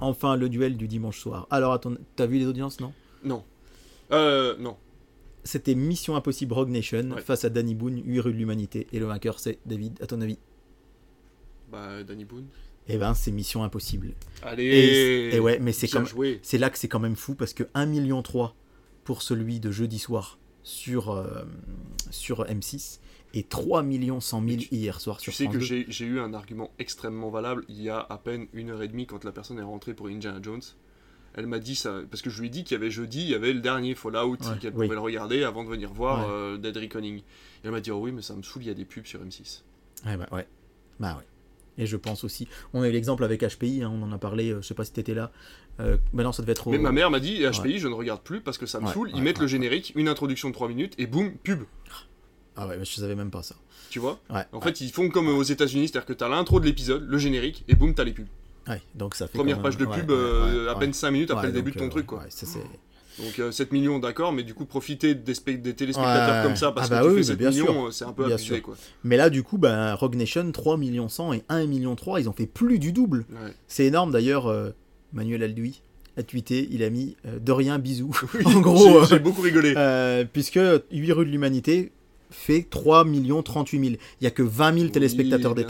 [0.00, 1.46] enfin le duel du dimanche soir.
[1.50, 2.92] Alors, attends, t'as vu les audiences, non?
[3.24, 3.44] Non.
[4.12, 4.76] Euh, non.
[5.44, 7.20] C'était Mission Impossible Rogue Nation Ouais.
[7.20, 8.86] face à Danny Boone, 8 rues de l'humanité.
[8.92, 10.38] Et le vainqueur, c'est David, à ton avis?
[11.70, 12.46] Bah, Danny Boone.
[12.88, 14.12] Eh ben, c'est Mission Impossible.
[14.42, 16.06] Allez Et, et ouais, mais c'est comme
[16.42, 18.22] c'est là que c'est quand même fou parce que 1,3 million
[19.04, 21.44] pour celui de jeudi soir sur, euh,
[22.10, 22.98] sur M6
[23.34, 25.64] et 3 millions 100 000 tu- hier soir Tu sur sais France que 2.
[25.64, 28.88] j'ai j'ai eu un argument extrêmement valable il y a à peine une heure et
[28.88, 30.60] demie quand la personne est rentrée pour Indiana Jones.
[31.34, 33.30] Elle m'a dit ça, parce que je lui ai dit qu'il y avait jeudi, il
[33.30, 34.84] y avait le dernier Fallout, Ouais, qu'elle oui.
[34.86, 36.26] pouvait le regarder avant de venir voir Ouais.
[36.30, 37.18] euh, Dead Reckoning.
[37.20, 37.22] Et
[37.64, 39.18] elle m'a dit, oh oui, mais ça me saoule, il y a des pubs sur
[39.24, 39.62] M6.
[40.04, 40.46] Ouais, bah ouais.
[41.00, 41.24] Bah ouais.
[41.78, 42.48] Et je pense aussi.
[42.74, 44.84] On a eu l'exemple avec HPI, hein, on en a parlé, euh, je sais pas
[44.84, 45.32] si t'étais là.
[45.80, 46.70] Euh, bah non, ça devait être au.
[46.70, 48.92] Mais ma mère m'a dit, HPI, je ne regarde plus parce que ça me Ouais,
[48.92, 51.62] saoule, ouais, ils mettent le générique, une introduction de 3 minutes, et boum, pub.
[52.56, 53.54] Ah ouais, mais je savais même pas ça.
[53.88, 54.20] Tu vois?
[54.28, 54.44] Ouais.
[54.52, 57.64] En fait, ils font comme aux États-Unis, c'est-à-dire que t'as l'intro de l'épisode, le générique,
[57.68, 58.26] et boum, t'as les pubs.
[58.68, 59.38] ouais, donc ça fait.
[59.38, 61.78] Première même- page de pub, euh, à peine 5 minutes après le début donc, de
[61.80, 62.18] ton euh, truc, quoi.
[62.18, 62.60] ouais, ça, c'est-
[63.18, 66.42] Donc euh, 7 millions, d'accord, mais du coup, profiter des, des téléspectateurs Ouais.
[66.48, 67.86] comme ça, parce Ah bah que tu oui, fais mais 7 bien millions, sûr.
[67.86, 68.62] euh, c'est un peu Bien abusé, sûr.
[68.62, 68.74] quoi.
[69.04, 72.28] Mais là, du coup, bah, Rogue Nation, 3 millions 100 et 1 million 3, ils
[72.28, 73.26] ont fait plus du double.
[73.30, 73.52] Ouais.
[73.68, 74.46] C'est énorme d'ailleurs.
[74.46, 74.70] euh,
[75.12, 75.82] Manuel Alduy
[76.16, 78.18] a tweeté, il a mis euh, de rien bisous.
[78.34, 79.74] Oui, en gros, j'ai- euh, beaucoup rigolé.
[79.76, 80.58] euh, puisque
[80.90, 81.92] 8 rues de l'humanité
[82.32, 83.90] fait 3 millions 38 000.
[84.20, 85.64] Il y a que 20 000 téléspectateurs Oui,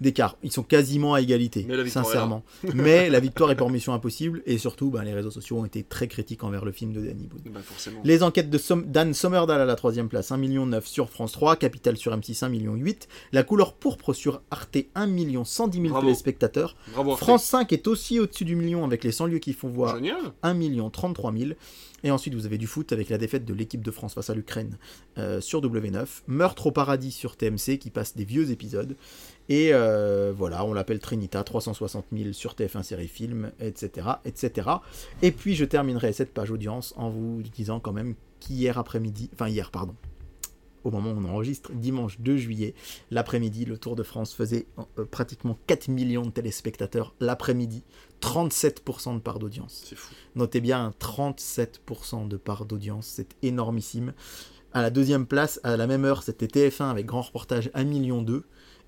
[0.00, 0.36] d'écart.
[0.42, 2.42] Ils sont quasiment à égalité, Mais sincèrement.
[2.74, 5.82] Mais la victoire est pour Mission Impossible et surtout, bah, les réseaux sociaux ont été
[5.82, 7.52] très critiques envers le film de Danny Boone.
[7.52, 7.60] Bah.
[8.04, 11.56] Les enquêtes de Som- Dan Sommerdahl à la troisième place, 1,9 million sur France 3,
[11.56, 12.76] Capital sur M6, 1,8 million.
[13.32, 16.06] La couleur pourpre sur Arte, 1 million 110 000 Bravo.
[16.06, 16.76] téléspectateurs.
[16.92, 17.16] Bravo.
[17.16, 20.16] France 5 est aussi au-dessus du million avec les 100 lieux qui font voir Génial.
[20.42, 21.50] 1 million 33 000.
[22.04, 24.34] Et ensuite, vous avez du foot avec la défaite de l'équipe de France face à
[24.34, 24.76] l'Ukraine
[25.18, 26.06] euh, sur W9.
[26.26, 28.96] Meurtre au paradis sur TMC qui passe des vieux épisodes.
[29.48, 34.68] Et euh, voilà, on l'appelle Trinita, 360 000 sur TF1 série film, etc., etc.
[35.22, 39.48] Et puis, je terminerai cette page audience en vous disant quand même qu'hier après-midi, enfin
[39.48, 39.94] hier, pardon,
[40.86, 42.74] au moment où on enregistre, dimanche 2 juillet,
[43.10, 44.66] l'après-midi, le Tour de France faisait
[44.98, 47.82] euh, pratiquement 4 millions de téléspectateurs l'après-midi,
[48.20, 49.84] 37% de part d'audience.
[49.86, 50.14] C'est fou.
[50.34, 54.12] Notez bien un 37% de part d'audience, c'est énormissime.
[54.72, 58.24] À la deuxième place, à la même heure, c'était TF1 avec grand reportage 1,2 million.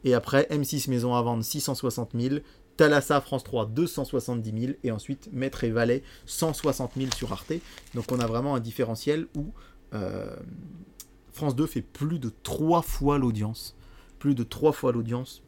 [0.05, 2.37] Et après, M6 Maison à vendre 660 000.
[2.77, 4.73] Thalassa France 3 270 000.
[4.85, 7.55] Et ensuite, Maître et Valet 160 000 sur Arte.
[7.95, 9.47] Donc on a vraiment un différentiel où
[9.95, 10.37] euh,
[11.33, 13.77] France 2 fait plus de 3 fois l'audience.
[14.19, 15.43] Plus de 3 fois l'audience.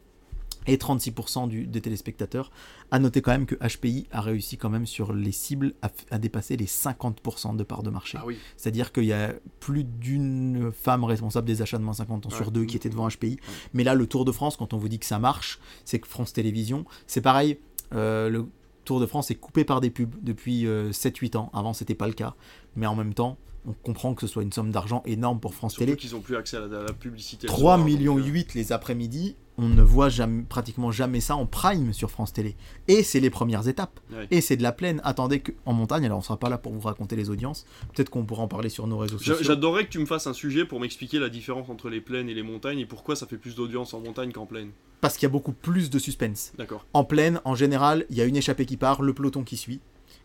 [0.67, 2.51] Et 36% du, des téléspectateurs.
[2.91, 6.57] À noter quand même que HPI a réussi quand même sur les cibles à, dépasser
[6.57, 8.17] les 50% de part de marché.
[8.21, 8.37] Ah oui.
[8.57, 12.51] C'est-à-dire qu'il y a plus d'une femme responsable des achats de moins 50 ans sur
[12.51, 13.39] deux qui était devant HPI.
[13.73, 16.07] Mais là, le Tour de France, quand on vous dit que ça marche, c'est que
[16.07, 17.57] France Télévisions, c'est pareil.
[17.93, 18.45] euh, le
[18.85, 21.51] Tour de France est coupé par des pubs depuis euh, 7-8 ans.
[21.53, 22.35] Avant, c'était pas le cas.
[22.75, 25.73] Mais en même temps, on comprend que ce soit une somme d'argent énorme pour France
[25.73, 25.97] Surtout Télé.
[25.97, 27.47] qu'ils ont plus accès à la, à la publicité.
[27.47, 31.19] le 3 soir, millions donc, euh, 8 les après-midi, on ne voit jamais, pratiquement jamais
[31.21, 32.55] ça en prime sur France Télé.
[32.87, 33.99] Et c'est les premières étapes.
[34.31, 34.99] Et c'est de la plaine.
[35.03, 37.65] Attendez qu'en montagne, alors on sera pas là pour vous raconter les audiences.
[37.93, 39.35] Peut-être qu'on pourra en parler sur nos réseaux sociaux.
[39.41, 42.33] J'adorerais que tu me fasses un sujet pour m'expliquer la différence entre les plaines et
[42.33, 44.71] les montagnes et pourquoi ça fait plus d'audience en montagne qu'en plaine.
[44.99, 46.51] Parce qu'il y a beaucoup plus de suspense.
[46.57, 46.85] D'accord.
[46.93, 49.79] En plaine, en général, il y a une échappée qui part, le peloton qui suit.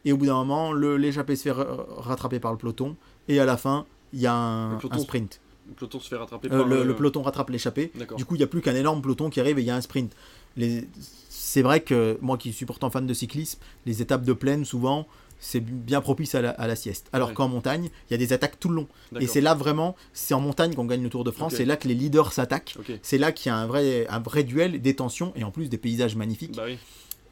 [0.04, 2.96] Et au bout d'un moment, l'échappée se fait ra- rattraper par le peloton.
[3.28, 5.40] Et à la fin, il y a un, sprint.
[5.68, 7.90] Le peloton se fait rattraper Euh, par le, euh, le peloton rattrape l'échappée.
[7.94, 8.16] D'accord.
[8.18, 9.76] Du coup, il n'y a plus qu'un énorme peloton qui arrive et il y a
[9.76, 10.12] un sprint.
[10.56, 10.86] Les...
[11.28, 15.06] C'est vrai que moi qui suis pourtant fan de cyclisme, les étapes de plaine, souvent,
[15.38, 17.08] c'est bien propice à la, à la sieste.
[17.12, 17.34] Alors Ouais.
[17.34, 18.88] qu'en montagne, il y a des attaques tout le long.
[19.20, 21.76] Et c'est là vraiment, c'est en montagne qu'on gagne le Tour de France, c'est là
[21.76, 22.76] que les leaders s'attaquent.
[23.02, 25.68] C'est là qu'il y a un vrai, un vrai duel, des tensions et en plus
[25.68, 26.78] des paysages magnifiques, Bah oui.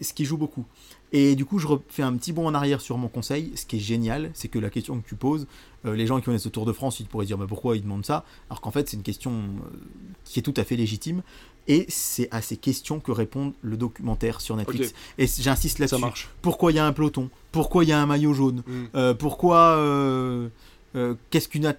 [0.00, 0.64] ce qui joue beaucoup.
[1.12, 3.52] Et du coup, je refais un petit bond en arrière sur mon conseil.
[3.54, 5.46] Ce qui est génial, c'est que la question que tu poses,
[5.84, 7.82] euh, les gens qui connaissent le Tour de France, ils pourraient dire mais pourquoi ils
[7.82, 8.24] demandent ça?
[8.50, 9.76] Alors qu'en fait, c'est une question euh,
[10.24, 11.22] qui est tout à fait légitime.
[11.66, 14.92] Et c'est à ces questions que répond le documentaire sur Netflix.
[15.16, 16.00] Et j'insiste Ça là-dessus.
[16.00, 16.28] marche.
[16.42, 17.30] Pourquoi il y a un peloton?
[17.52, 18.62] Pourquoi il y a un maillot jaune?
[18.66, 18.84] Mm.
[18.96, 19.78] Euh, Pourquoi
[21.30, 21.76] Qu'est-ce qu'une at-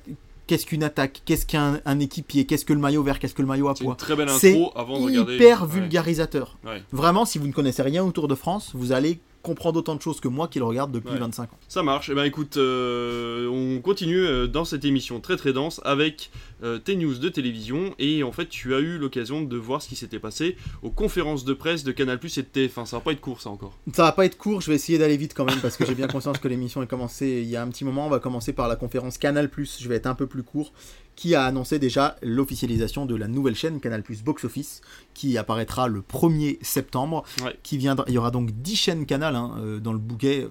[0.48, 1.22] qu'est-ce qu'une attaque?
[1.26, 2.46] Qu'est-ce qu'un un équipier?
[2.46, 3.20] Qu'est-ce que le maillot vert?
[3.20, 3.96] Qu'est-ce que le maillot à poids?
[3.96, 5.36] très belle C'est intro avant de regarder.
[5.36, 5.68] Hyper Ouais.
[5.70, 6.58] vulgarisateur.
[6.66, 6.84] Ouais.
[6.92, 10.02] Vraiment, si vous ne connaissez rien au Tour de France, vous allez comprendre autant de
[10.02, 11.20] choses que moi qui le regarde depuis Ouais.
[11.20, 11.60] 25 ans.
[11.68, 12.10] Ça marche.
[12.10, 16.32] Eh ben écoute, euh, on continue euh, dans cette émission très très dense avec
[16.64, 19.88] euh, tes news de télévision et en fait tu as eu l'occasion de voir ce
[19.90, 22.86] qui s'était passé aux conférences de presse de Canal+ et de TF1.
[22.86, 23.78] Ça va pas être court ça encore.
[23.94, 25.96] Ça va pas être court, je vais essayer d'aller vite quand même parce que j'ai
[25.96, 28.08] bien conscience que l'émission est commencée il y a un petit moment.
[28.08, 30.74] On va commencer par la conférence Canal+, je vais être un peu plus court,
[31.16, 34.82] qui a annoncé déjà l'officialisation de la nouvelle chaîne Canal+ Box Office
[35.14, 37.24] qui apparaîtra le 1er septembre.
[37.44, 37.58] Ouais.
[37.64, 40.48] Qui viendra, il y aura donc 10 chaînes Canal hein, euh, dans le bouquet,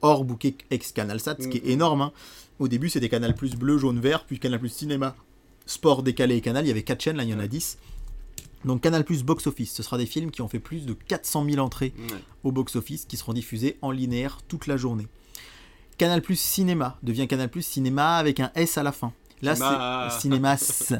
[0.00, 1.70] hors bouquet ex-Canalsat, ce qui est Mhm.
[1.70, 2.00] énorme.
[2.02, 2.12] hein.
[2.58, 5.14] Au début, c'était Canal+, bleu, jaune, vert, puis Canal+, cinéma,
[5.66, 6.64] sport, décalé et Canal.
[6.64, 7.48] Il y avait 4 chaînes, là il y en a Ouais.
[7.48, 7.78] 10.
[8.64, 11.58] Donc Canal+, Box Office, ce sera des films qui ont fait plus de 400 000
[11.64, 12.16] entrées Ouais.
[12.44, 15.06] au box-office qui seront diffusés en linéaire toute la journée.
[15.98, 19.12] Canal Plus Cinéma devient Canal Plus Cinéma avec un S à la fin.
[19.42, 20.92] Là, c'est Cinémas.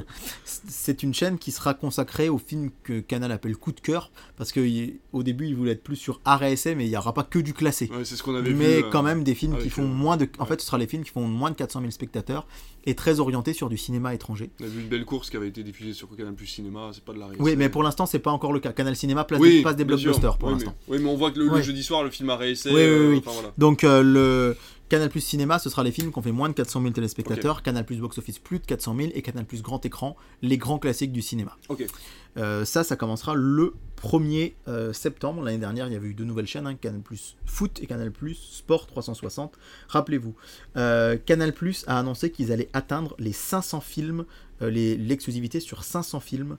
[0.44, 4.52] C'est une chaîne qui sera consacrée aux films que Canal appelle coup de cœur parce
[4.52, 7.55] qu'au début, il voulait être plus sur essai, mais il n'y aura pas que du
[7.55, 7.89] classé.
[7.93, 8.56] Ouais, c'est ce qu'on avait vu.
[8.56, 10.28] Mais euh, quand même des films qui font euh, moins de.
[10.39, 10.48] En ouais.
[10.48, 12.47] fait, ce sera les films qui font moins de 400 000 spectateurs
[12.84, 14.50] et très orientés sur du cinéma étranger.
[14.60, 17.04] On a vu une belle course qui avait été diffusée sur Canal Plus Cinéma, c'est
[17.04, 17.44] pas de la réalité.
[17.44, 18.72] Oui, mais pour l'instant, c'est pas encore le cas.
[18.72, 20.74] Canal Cinéma place, oui, des, passe des blockbusters pour Oui, l'instant.
[20.88, 22.70] Mais, oui, mais on voit que le, jeudi soir, le film a réessai.
[22.70, 23.18] Oui, oui, euh, oui.
[23.18, 23.52] enfin, voilà.
[23.59, 24.56] Donc euh, le
[24.88, 27.62] Canal Plus Cinéma, ce sera les films qui ont fait moins de 400 000 téléspectateurs,
[27.62, 30.78] Canal Plus Box Office plus de 400 000 et Canal Plus Grand Écran, les grands
[30.78, 31.56] classiques du cinéma.
[31.70, 31.86] Ok.
[32.36, 35.42] Euh, ça, ça commencera le 1er euh, septembre.
[35.42, 38.10] L'année dernière, il y avait eu deux nouvelles chaînes, hein, Canal Plus Foot et Canal
[38.10, 39.59] Plus Sport 360.
[39.88, 40.34] Rappelez-vous,
[40.76, 44.24] euh, Canal Plus a annoncé qu'ils allaient atteindre les 500 films,
[44.60, 46.56] l'exclusivité sur 500 films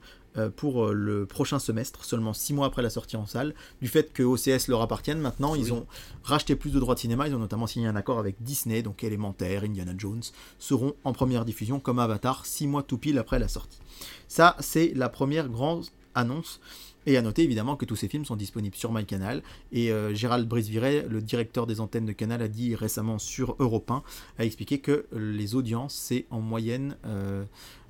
[0.55, 3.53] pour euh, le prochain semestre, seulement 6 mois après la sortie en salle.
[3.81, 5.59] Du fait que OCS leur appartienne maintenant, Oui.
[5.59, 5.85] ils ont
[6.23, 7.27] racheté plus de droits de cinéma.
[7.27, 10.23] Ils ont notamment signé un accord avec Disney, donc Élémentaire, Indiana Jones,
[10.59, 13.79] seront en première diffusion comme Avatar 6 mois tout pile après la sortie.
[14.27, 15.85] Ça, c'est la première grande
[16.15, 16.59] annonce.
[17.05, 19.43] Et à noter évidemment que tous ces films sont disponibles sur MyCanal.
[19.73, 23.91] Et euh, Gérald Brisviret, le directeur des antennes de Canal, a dit récemment sur Europe
[23.91, 24.03] 1,
[24.39, 27.43] a expliqué que les audiences, c'est en moyenne euh,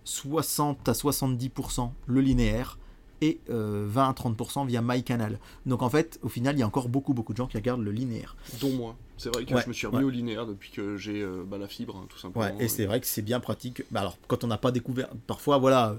[0.03, 2.77] 60 à 70% le linéaire
[3.21, 5.39] et euh, 20 à 30% via MyCanal.
[5.65, 7.83] Donc en fait, au final, il y a encore beaucoup beaucoup de gens qui regardent
[7.83, 8.35] le linéaire.
[8.59, 8.95] Dont moi.
[9.17, 10.03] C'est vrai que Ouais, je me suis remis ouais.
[10.03, 12.43] au linéaire depuis que j'ai euh, bah, la fibre, hein, tout simplement.
[12.45, 13.83] Ouais, et c'est vrai que c'est bien pratique.
[13.91, 15.95] Bah alors, quand on n'a pas découvert, parfois, voilà, euh,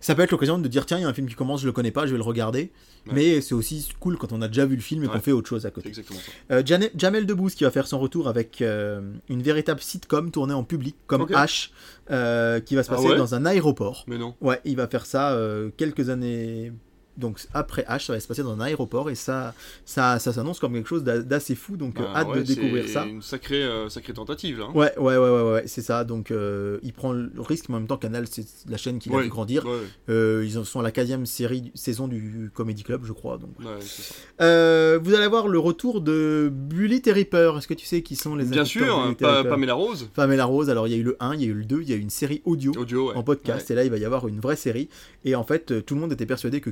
[0.00, 1.66] ça peut être l'occasion de dire tiens, il y a un film qui commence, je
[1.66, 2.72] le connais pas, je vais le regarder.
[3.06, 3.12] Ouais.
[3.14, 5.20] Mais c'est aussi cool quand on a déjà vu le film et qu'on Ouais.
[5.20, 5.88] fait autre chose à côté.
[5.88, 6.54] exactement ça.
[6.56, 6.62] Euh,
[6.96, 10.96] Jamel Debbouze qui va faire son retour avec euh, une véritable sitcom tournée en public,
[11.06, 11.22] comme.
[11.26, 11.70] H,
[12.10, 14.04] euh, qui va se Ah passer ouais dans un aéroport.
[14.06, 14.34] Mais non.
[14.40, 15.38] Ouais, il va faire ça
[15.76, 16.72] quelques années.
[17.18, 20.58] Donc après H, ça va se passer dans un aéroport et ça, ça, ça s'annonce
[20.58, 21.76] comme quelque chose d'a- d'assez fou.
[21.76, 23.06] Donc euh, Bah, hâte ouais, de découvrir c'est ça.
[23.06, 24.66] une sacrée, euh, sacrée tentative, là.
[24.68, 24.72] hein.
[24.74, 26.04] Ouais, ouais, ouais, ouais, ouais, c'est ça.
[26.04, 29.08] Donc, euh, il prend le risque, mais en même temps, Canal, c'est la chaîne qui
[29.08, 29.64] l'a Ouais, vu grandir.
[29.66, 29.72] Ouais,
[30.08, 33.38] Euh, ils en sont à la 15e série, saison du Comedy Club, je crois.
[33.38, 33.50] Donc.
[33.80, 34.98] c'est ça.
[34.98, 37.52] Vous allez avoir le retour de Bully et Ripper.
[37.58, 40.70] Est-ce que tu sais qui sont les Bien sûr, hein, Ripper Pamela Rose, Pamela Rose.
[40.70, 41.92] Alors, il y a eu le 1, il y a eu le 2, il y
[41.92, 42.72] a eu une série audio.
[42.76, 43.12] audio.
[43.14, 44.88] En podcast, et là il va y avoir une vraie série.
[45.24, 46.70] Et en fait, tout le monde était persuadé que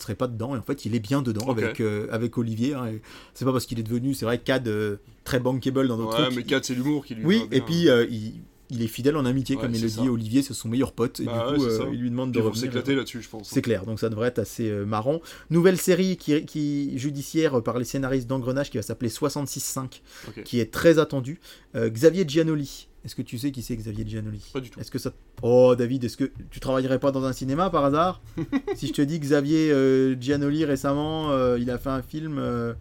[0.00, 2.74] Serait pas dedans, et en fait, il est bien dedans avec, euh, avec Olivier.
[2.74, 2.92] hein,
[3.34, 6.24] c'est pas parce qu'il est devenu, c'est vrai, Cad euh, très bankable dans d'autres Ouais,
[6.26, 6.36] trucs.
[6.36, 8.34] mais 4 c'est l'humour qui lui Oui, et puis euh, il,
[8.70, 10.00] il est fidèle en amitié, Ouais, comme il le ça.
[10.02, 10.08] dit.
[10.08, 12.60] Olivier, c'est son meilleur pote, et Bah du coup, ouais, il lui demande de revenir.
[12.62, 13.48] s'éclater là-dessus, je pense.
[13.48, 15.20] C'est clair, donc ça devrait être assez marrant.
[15.50, 20.42] Nouvelle série qui, qui judiciaire par les scénaristes d'Engrenage qui va s'appeler 66.5, Ok.
[20.44, 21.38] qui est très attendue.
[21.76, 24.78] Xavier Giannoli Est-ce que tu sais qui c'est Xavier Giannoli Pas du tout.
[24.78, 25.12] Est-ce que ça.
[25.42, 28.20] Oh, David, est-ce que tu travaillerais pas dans un cinéma par hasard
[28.76, 32.74] Si je te dis Xavier euh, Giannoli récemment, euh, il a fait un film euh,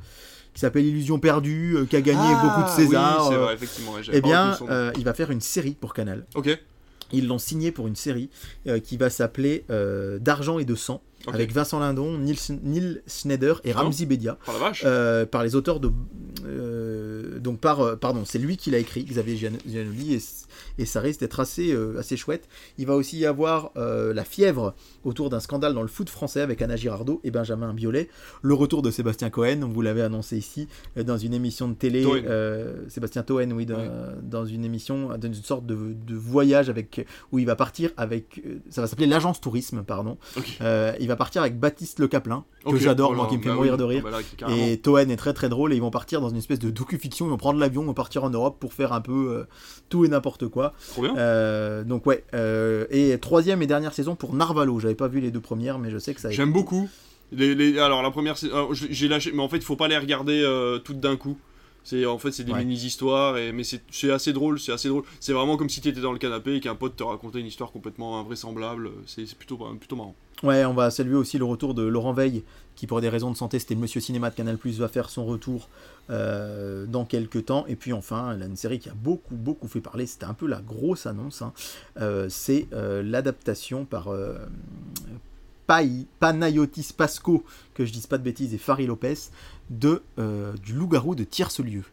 [0.54, 3.20] qui s'appelle Illusion perdue, euh, qui a gagné Ah, beaucoup de César.
[3.22, 3.94] Oui, c'est euh, vrai, effectivement.
[4.12, 6.26] eh bien, euh, il va faire une série pour Canal.
[6.36, 6.56] Ok.
[7.14, 8.30] Ils l'ont signé pour une série
[8.68, 13.62] euh, qui va s'appeler euh, D'argent et de sang, Avec Vincent Lindon, Neil, Neil Schneider
[13.64, 14.38] et bon Ramzi Bedia.
[14.60, 14.84] Vache.
[14.86, 15.92] Euh, par les auteurs de
[16.46, 20.20] euh, donc par euh, pardon c'est lui qui l'a écrit Xavier Gian- Giannoli et,
[20.80, 24.74] et ça risque d'être assez euh, assez chouette il va aussi y avoir la fièvre
[25.04, 28.10] autour d'un scandale dans le foot français avec Anna Girardot et Benjamin Biolay
[28.42, 32.24] le retour de Sébastien Cohen vous l'avez annoncé ici dans une émission de télé Toen.
[32.90, 33.90] Sébastien Toen oui dans, Ouais.
[34.24, 38.42] dans une émission dans une sorte de, de voyage avec où il va partir avec
[38.70, 40.18] ça va s'appeler l'agence tourisme pardon
[41.00, 43.74] il va partir avec Baptiste Le Caplin que j'adore moi qui me fait bah mourir
[43.74, 43.78] oui.
[43.80, 44.66] de rire Ah bah là, carrément.
[44.68, 47.26] et Toen est très très drôle et ils vont partir dans une espèce de docu-fiction,
[47.26, 49.44] ils vont prendre l'avion, ils vont partir en Europe pour faire un peu euh,
[49.90, 50.74] tout et n'importe quoi.
[50.90, 51.16] Trop bien.
[51.18, 55.32] Euh, donc ouais, euh, et troisième et dernière saison pour Narvalo, j'avais pas vu les
[55.32, 56.38] deux premières mais je sais que ça a été...
[56.38, 56.90] J'aime beaucoup.
[57.32, 58.36] Les, les- alors la première,
[58.74, 60.44] j'ai lâché, mais en fait il faut pas les regarder
[60.84, 61.38] toutes d'un coup.
[61.84, 62.60] C'est en fait c'est des Ouais.
[62.64, 65.02] mini histoires et mais c'est assez drôle, c'est assez drôle.
[65.20, 67.48] C'est vraiment comme si tu étais dans le canapé et qu'un pote te racontait une
[67.48, 68.92] histoire complètement invraisemblable.
[69.08, 70.14] C'est c'est plutôt plutôt marrant.
[70.44, 72.44] Ouais, on va saluer aussi le retour de Laurent Veil
[72.76, 75.70] qui pour des raisons de santé, c'était Monsieur Cinéma de Canal+, va faire son retour
[76.10, 77.66] euh, dans quelques temps.
[77.68, 80.48] Et puis enfin, a une série qui a beaucoup beaucoup fait parler, c'était un peu
[80.48, 81.54] la grosse annonce, hein.
[82.00, 84.10] Euh, c'est euh, l'adaptation par
[86.20, 87.46] Panayotis Pasco,
[87.76, 89.30] que je dise pas de bêtises, et Farid Lopez,
[89.70, 90.02] de,
[90.64, 91.84] du loup-garou de Tierce-Lieu.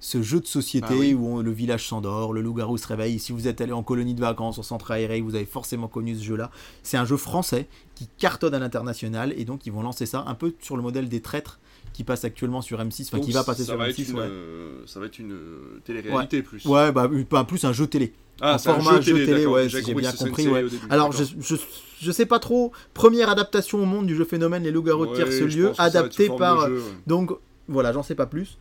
[0.00, 1.14] Ce jeu de société Ah oui.
[1.14, 3.18] où on- le village s'endort, le loup-garou se réveille.
[3.18, 6.14] Si vous êtes allé en colonie de vacances, en centre aéré, vous avez forcément connu
[6.16, 6.50] ce jeu-là.
[6.82, 10.34] C'est un jeu français qui cartonne à l'international et donc ils vont lancer ça un
[10.34, 11.60] peu sur le modèle des traîtres
[11.92, 13.90] qui passe actuellement sur M6, enfin qui va passer sur va M6.
[14.02, 14.22] être une, ouais.
[14.26, 16.64] euh, ça va être une euh, télé-réalité plus.
[16.66, 17.08] Ouais, bah
[17.46, 18.12] plus un jeu télé.
[18.40, 20.62] Ah, en c'est un format jeu télé, ouais, j'ai bien compris, ouais.
[20.62, 21.56] début, Alors je, je,
[22.00, 22.70] je sais pas trop.
[22.94, 26.68] Première adaptation au monde du jeu phénomène Les loups-garous de Tierce Lieu, adapté par.
[26.68, 26.82] jeu, ouais.
[27.08, 27.32] Donc
[27.68, 28.56] voilà, j'en sais pas plus.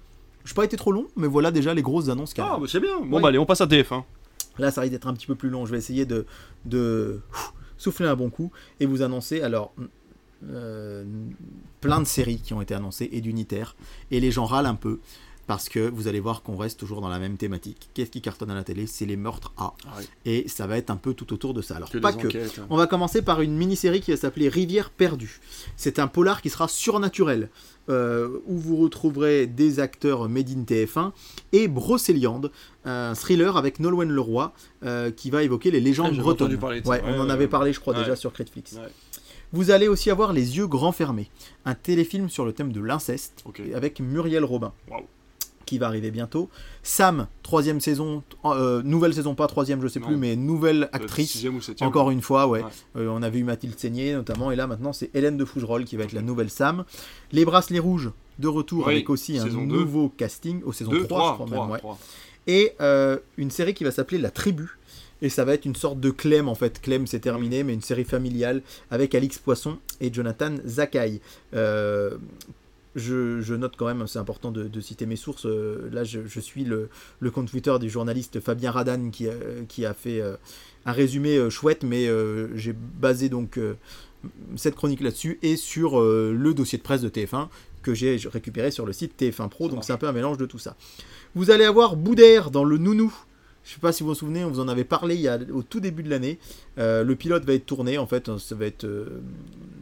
[0.48, 2.54] Je pas été trop long, mais voilà déjà les grosses annonces qu'il y a.
[2.54, 3.00] Ah, bah c'est bien.
[3.02, 3.22] Bon, Ouais.
[3.22, 4.04] bah allez, on passe à TF1.
[4.60, 5.66] Là, ça risque d'être un petit peu plus long.
[5.66, 6.26] Je vais essayer de,
[6.66, 7.20] de
[7.78, 9.74] souffler un bon coup et vous annoncer alors
[10.50, 11.04] euh,
[11.82, 13.76] plein de séries qui ont été annoncées et d'unitaires.
[14.12, 15.00] Et les gens râlent un peu
[15.48, 17.90] parce que vous allez voir qu'on reste toujours dans la même thématique.
[17.94, 18.86] Qu'est-ce qui cartonne à la télé?
[18.86, 19.74] C'est les meurtres A.
[19.86, 20.06] Ah oui.
[20.26, 21.78] Et ça va être un peu tout autour de ça.
[21.78, 22.28] Alors, Que pas que.
[22.28, 22.68] enquêtes, hein.
[22.70, 25.40] On va commencer par une mini-série qui va s'appeler Rivière perdue.
[25.78, 27.50] C'est un polar qui sera surnaturel,
[27.90, 31.12] euh, où vous retrouverez des acteurs made in TF1
[31.54, 32.52] et Brocéliande,
[32.86, 34.54] un thriller avec Nolwenn Leroy
[34.84, 36.56] euh, qui va évoquer les légendes Ah, bretonnes.
[36.64, 38.74] Ouais, Ouais, on en avait parlé, je crois, déjà sur Critflix.
[38.74, 38.82] Ouais.
[39.54, 41.30] Vous allez aussi avoir Les yeux grands fermés,
[41.66, 43.44] un téléfilm sur le thème de l'inceste
[43.74, 44.74] avec Muriel Robin.
[45.68, 46.50] Qui va arriver bientôt.
[46.82, 50.08] Sam, troisième saison, euh, nouvelle saison, pas troisième, je sais Non.
[50.08, 51.32] plus, mais nouvelle Euh, actrice.
[51.32, 51.62] sixième ou.
[51.82, 52.64] Encore une fois, ouais.
[52.64, 52.70] Ouais.
[52.96, 55.98] Euh, on avait eu Mathilde Seigné notamment, et là maintenant c'est Hélène de Fougerolles qui
[55.98, 56.86] va être la nouvelle Sam.
[57.34, 61.20] Les bracelets rouges de retour Oui, avec aussi un nouveau casting, au saison Deux, 3,
[61.36, 61.96] trois, je crois même, ouais.
[62.48, 64.70] Et euh, une série qui va s'appeler La Tribu.
[65.22, 66.80] Et ça va être une sorte de Clem en fait.
[66.80, 68.62] Clem c'est terminé, mais une série familiale
[68.92, 71.20] avec Alix Poisson et Jonathan Zakai.
[72.98, 75.46] Euh, je, je note quand même, c'est important de, de citer mes sources.
[75.46, 79.34] euh, là, je, je suis le, le compte Twitter du journaliste Fabien Radan qui a,
[79.68, 80.36] qui a fait euh,
[80.86, 83.76] un résumé euh, chouette, mais euh, j'ai basé donc euh,
[84.56, 87.48] cette chronique là-dessus et sur euh, le dossier de presse de TF1
[87.84, 89.70] que j'ai récupéré sur le site TF1 Pro.
[89.70, 90.76] Donc c'est un peu un mélange de tout ça.
[91.36, 93.14] Vous allez avoir Boudère dans le Nounou.
[93.68, 95.38] Je sais pas si vous vous souvenez, on vous en avait parlé il y a,
[95.54, 96.40] au tout début de l'année.
[96.78, 99.22] Euh, le pilote va être tourné, en fait, ça va être euh,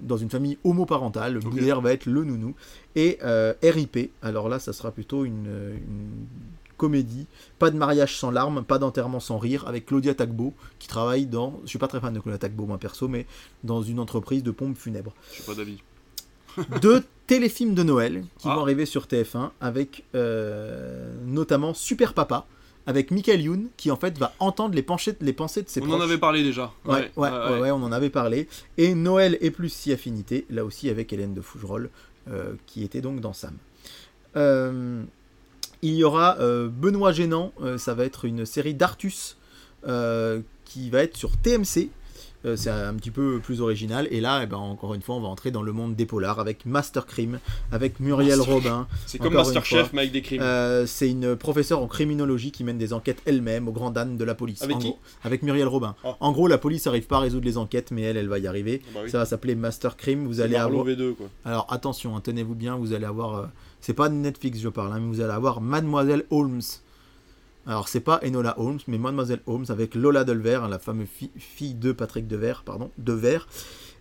[0.02, 1.38] dans une famille homoparentale.
[1.38, 2.56] Boudère va être le nounou.
[2.96, 6.10] Et euh, RIP, alors là, ça sera plutôt une, une
[6.78, 7.28] comédie.
[7.60, 11.60] Pas de mariage sans larmes, pas d'enterrement sans rire, avec Claudia Tagbo, qui travaille dans.
[11.64, 13.28] Je suis pas très fan de Claudia Tagbo, moi perso, mais
[13.64, 15.78] dans une entreprise de pompes funèbres Je suis pas d'avis.
[16.82, 18.56] deux téléfilms de Noël qui Ah.
[18.56, 22.48] vont arriver sur TF1 avec euh, notamment Super Papa
[22.88, 25.86] avec Michael Youn qui en fait va entendre les, penchées- les pensées de ses On
[25.88, 26.00] proches.
[26.00, 26.72] en avait parlé déjà.
[26.86, 28.48] Ouais, ouais, ouais, ouais, on en avait parlé.
[28.78, 31.90] Et Noël et plus si affinité, là aussi avec Hélène de Fougerolles,
[32.30, 33.56] euh, qui était donc dans Sam.
[34.36, 35.04] Euh,
[35.82, 39.38] il y aura euh, Benoît Gênant, ça va être une série d'Artus
[40.66, 41.90] qui va être sur TMC.
[42.46, 44.08] Euh, c'est un petit peu plus original.
[44.12, 46.40] Et là, eh ben, encore une fois, on va entrer dans le monde des polars
[46.40, 47.40] avec Master Crime,
[47.72, 48.88] avec Muriel Master- Robin.
[49.08, 50.42] C'est comme Masterchef, mais avec des crimes.
[50.42, 54.24] Euh, c'est une professeure en criminologie qui mène des enquêtes elle-même au grand âne de
[54.24, 54.62] la police.
[54.62, 55.96] Avec En qui gros- Avec Muriel Robin.
[56.04, 56.16] Ah.
[56.20, 58.48] En gros, la police n'arrive pas à résoudre les enquêtes, mais elle, elle va y
[58.48, 58.82] arriver.
[58.94, 59.10] Bah oui.
[59.10, 60.26] Ça va s'appeler Master Crime.
[60.28, 60.86] Vous allez avoir.
[60.86, 61.28] V2, quoi.
[61.46, 63.36] Alors attention, hein, tenez-vous bien, vous allez avoir.
[63.38, 63.46] euh,
[63.82, 66.62] C'est pas Netflix, je parle, hein, mais vous allez avoir Mademoiselle Holmes.
[67.68, 71.74] Alors, c'est pas Enola Holmes, mais Mademoiselle Holmes avec Lola Delver, la fameuse fi- fille
[71.74, 73.48] de Patrick Devers, pardon, Devers,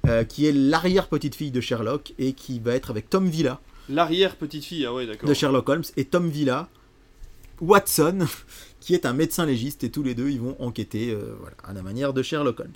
[0.07, 4.65] euh, qui est l'arrière-petite-fille de Sherlock et qui va être avec Tom Villa L'arrière petite
[4.65, 5.29] fille, ah ouais, d'accord.
[5.29, 6.69] de Sherlock Holmes et Tom Villa,
[7.61, 8.27] Watson,
[8.81, 11.73] qui est un médecin légiste et tous les deux ils vont enquêter euh, voilà, à
[11.73, 12.73] la manière de Sherlock Holmes.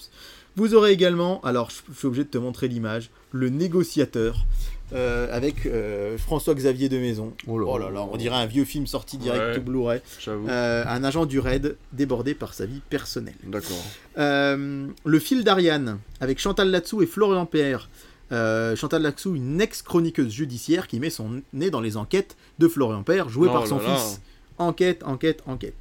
[0.56, 4.44] Vous aurez également, alors je suis obligé de te montrer l'image, le négociateur
[4.92, 7.32] euh, avec euh, François-Xavier de Maison.
[7.46, 9.58] Oh là Oh là là, on dirait un vieux film sorti direct Ouais.
[9.58, 10.00] au Blu-ray.
[10.28, 13.34] Euh, un agent du raid débordé par sa vie personnelle.
[13.44, 13.76] D'accord.
[14.18, 17.88] Euh, le fil d'Ariane avec Chantal Latsou et Florian Père.
[18.30, 23.02] Euh, Chantal Latsou, une ex-chroniqueuse judiciaire qui met son nez dans les enquêtes de Florian
[23.02, 23.96] Père, joué Oh par son là.
[23.96, 24.20] fils.
[24.58, 25.76] Enquête, enquête, enquête.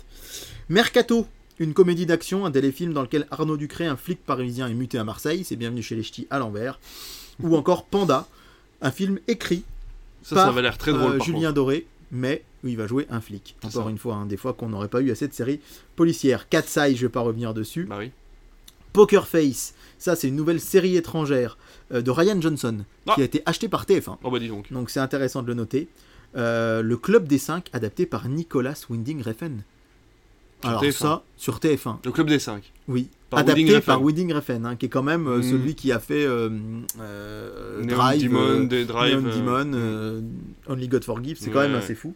[0.69, 1.25] Mercato,
[1.59, 5.03] une comédie d'action, un téléfilm dans lequel Arnaud Ducré, un flic parisien, est muté à
[5.03, 6.79] Marseille, c'est bienvenu chez les ch'tis à l'envers.
[7.41, 8.27] Ou encore Panda,
[8.81, 9.63] un film écrit
[10.23, 11.13] Ça, par ça va l'air très drôle.
[11.13, 13.55] euh, par Julien Doré, mais où il va jouer un flic.
[13.63, 13.89] Encore ça.
[13.89, 15.59] une fois, hein, des fois qu'on n'aurait pas eu assez de séries
[15.95, 16.47] policières.
[16.49, 17.85] Cat's Eye, je vais pas revenir dessus.
[17.85, 18.11] Bah oui.
[18.93, 21.57] Poker Face, ça c'est une nouvelle série étrangère
[21.91, 23.13] euh, de Ryan Johnson Ah.
[23.15, 24.17] qui a été achetée par TF1.
[24.23, 24.71] Oh bah dis donc.
[24.71, 25.87] Donc c'est intéressant de le noter.
[26.35, 29.61] Euh, le Club des 5 adapté par Nicolas Winding Refn.
[30.63, 30.91] Alors TF1.
[30.91, 32.71] ça, sur TF1, Le club des 5.
[32.87, 33.09] oui.
[33.29, 33.85] Par adapté Refn.
[33.85, 35.43] par Winding Refn, hein, qui est quand même euh, Mm.
[35.43, 36.49] celui qui a fait euh,
[37.01, 39.19] euh, Neon Drive, Demon, Drive.
[39.21, 40.21] Neon Demon, euh,
[40.69, 42.15] Only God Forgive, c'est quand même assez fou.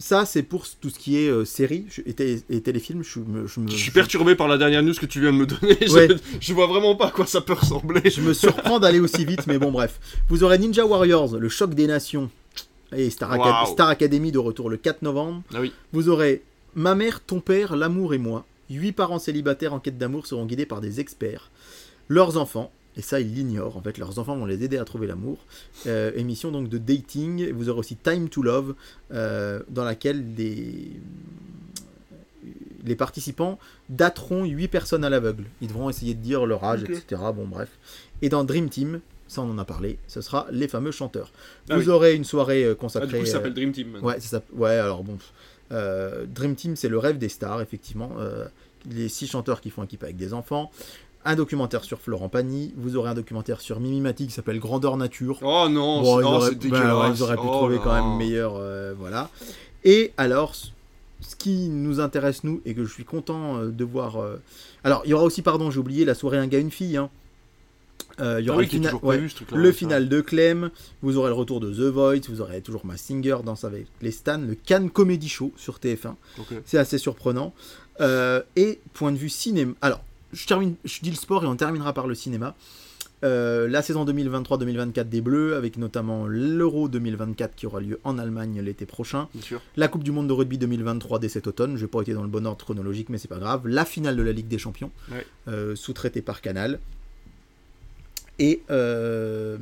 [0.00, 3.02] Ça, c'est pour tout ce qui est série et, télé- et téléfilm.
[3.02, 5.36] Je, me- je me, Je suis perturbé par la dernière news que tu viens de
[5.38, 5.76] me donner.
[5.86, 6.08] Je- Ouais.
[6.40, 8.02] Je, vois vraiment pas à quoi ça peut ressembler.
[8.08, 9.98] je me surprends d'aller aussi vite, mais bon, bref.
[10.28, 12.30] Vous aurez Ninja Warriors, le choc des nations,
[12.94, 13.66] et Star.
[13.68, 15.42] Star Academy de retour le 4 novembre.
[15.52, 15.72] Ah oui.
[15.92, 16.42] Vous aurez
[16.78, 18.46] Ma mère, ton père, l'amour et moi.
[18.70, 21.50] Huit parents célibataires en quête d'amour seront guidés par des experts.
[22.06, 25.08] Leurs enfants, et ça ils l'ignorent, en fait, leurs enfants vont les aider à trouver
[25.08, 25.38] l'amour.
[25.88, 27.50] Euh, émission donc de dating.
[27.52, 28.74] Vous aurez aussi Time to Love,
[29.12, 30.92] euh, dans laquelle les,
[32.84, 35.44] les participants dateront huit personnes à l'aveugle.
[35.60, 37.20] Ils devront essayer de dire leur âge, etc.
[37.34, 37.70] Bon, bref.
[38.22, 41.32] Et dans Dream Team, ça on en a parlé, ce sera les fameux chanteurs.
[41.70, 41.88] Ah Vous oui.
[41.88, 43.08] aurez une soirée euh, Ah, consacrée.
[43.08, 43.88] du coup, ça s'appelle Dream Team.
[43.90, 44.08] maintenant.
[44.08, 45.18] Ouais, ça, s'app- ouais, alors bon.
[45.72, 48.10] Euh, Dream Team, c'est le rêve des stars, effectivement.
[48.18, 48.46] euh,
[48.90, 50.70] les six chanteurs qui font équipe avec des enfants.
[51.24, 52.72] Un documentaire sur Florent Pagny.
[52.76, 55.40] Vous aurez un documentaire sur Mimi Mati qui s'appelle Grandeur Nature.
[55.42, 57.18] Oh non, Bon, auraient, c'est bah, dégueulasse.
[57.18, 58.54] ils auraient pu Oh trouver quand même meilleur.
[58.56, 59.28] euh, voilà.
[59.84, 64.16] Et alors, ce qui nous intéresse, nous, et que je suis content de voir.
[64.84, 66.96] Alors, il y aura aussi, pardon, j'ai oublié, la soirée Un gars, une fille.
[66.96, 67.10] hein.
[68.20, 70.70] Euh, il y Ah aura oui, le final- ouais, prévu, le de Clem,
[71.02, 74.10] vous aurez le retour de The Voice, vous aurez toujours ma Singer Danse avec les
[74.10, 76.14] Stan, le Cannes Comedy Show sur TF1.
[76.38, 76.54] Ok.
[76.64, 77.54] C'est assez surprenant.
[78.00, 79.72] Euh, et point de vue cinéma.
[79.80, 82.54] Alors, je, termine, je dis le sport et on terminera par le cinéma.
[83.24, 88.60] Euh, la saison 2023-2024 des Bleus, avec notamment l'Euro 2024 qui aura lieu en Allemagne
[88.62, 89.26] l'été prochain.
[89.76, 91.76] La Coupe du Monde de rugby 2023 dès cet automne.
[91.76, 93.66] Je n'ai pas été dans le bon ordre chronologique, mais c'est pas grave.
[93.66, 95.26] La finale de la Ligue des Champions, Ouais.
[95.48, 96.78] euh, sous-traitée par Canal.
[98.38, 99.58] Et, euh,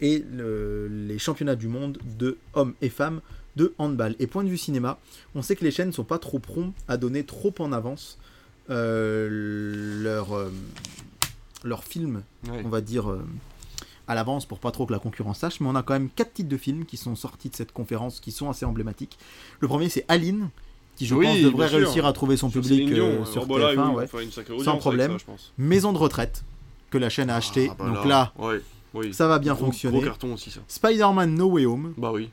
[0.00, 3.20] et le- les championnats du monde de hommes et femmes
[3.56, 4.14] de handball.
[4.20, 4.98] Et point de vue cinéma,
[5.34, 8.18] on sait que les chaînes sont pas trop prompts à donner trop en avance
[8.70, 9.28] euh,
[10.02, 10.50] leur, euh,
[11.64, 12.22] leur film
[12.64, 13.24] on va dire, euh,
[14.06, 16.34] à l'avance pour pas trop que la concurrence sache, mais on a quand même quatre
[16.34, 19.18] titres de films qui sont sortis de cette conférence qui sont assez emblématiques.
[19.60, 20.50] Le premier, c'est Aline,
[20.96, 23.58] qui je Oui, pense devrait réussir à trouver son Sur public Dion, sur oh, bah
[23.58, 24.04] là, TF1, oui, ouais.
[24.04, 25.18] enfin, une sacrée Sans problème.
[25.18, 25.32] ça.
[25.58, 26.44] Maison de retraite,
[26.90, 28.60] que la chaîne a acheté, Ah, bah donc là, ouais,
[28.94, 29.12] oui.
[29.12, 29.98] ça va bien Gros- fonctionner.
[29.98, 30.60] Gros carton aussi, ça.
[30.66, 32.30] Spider-Man No Way Home, Bah oui.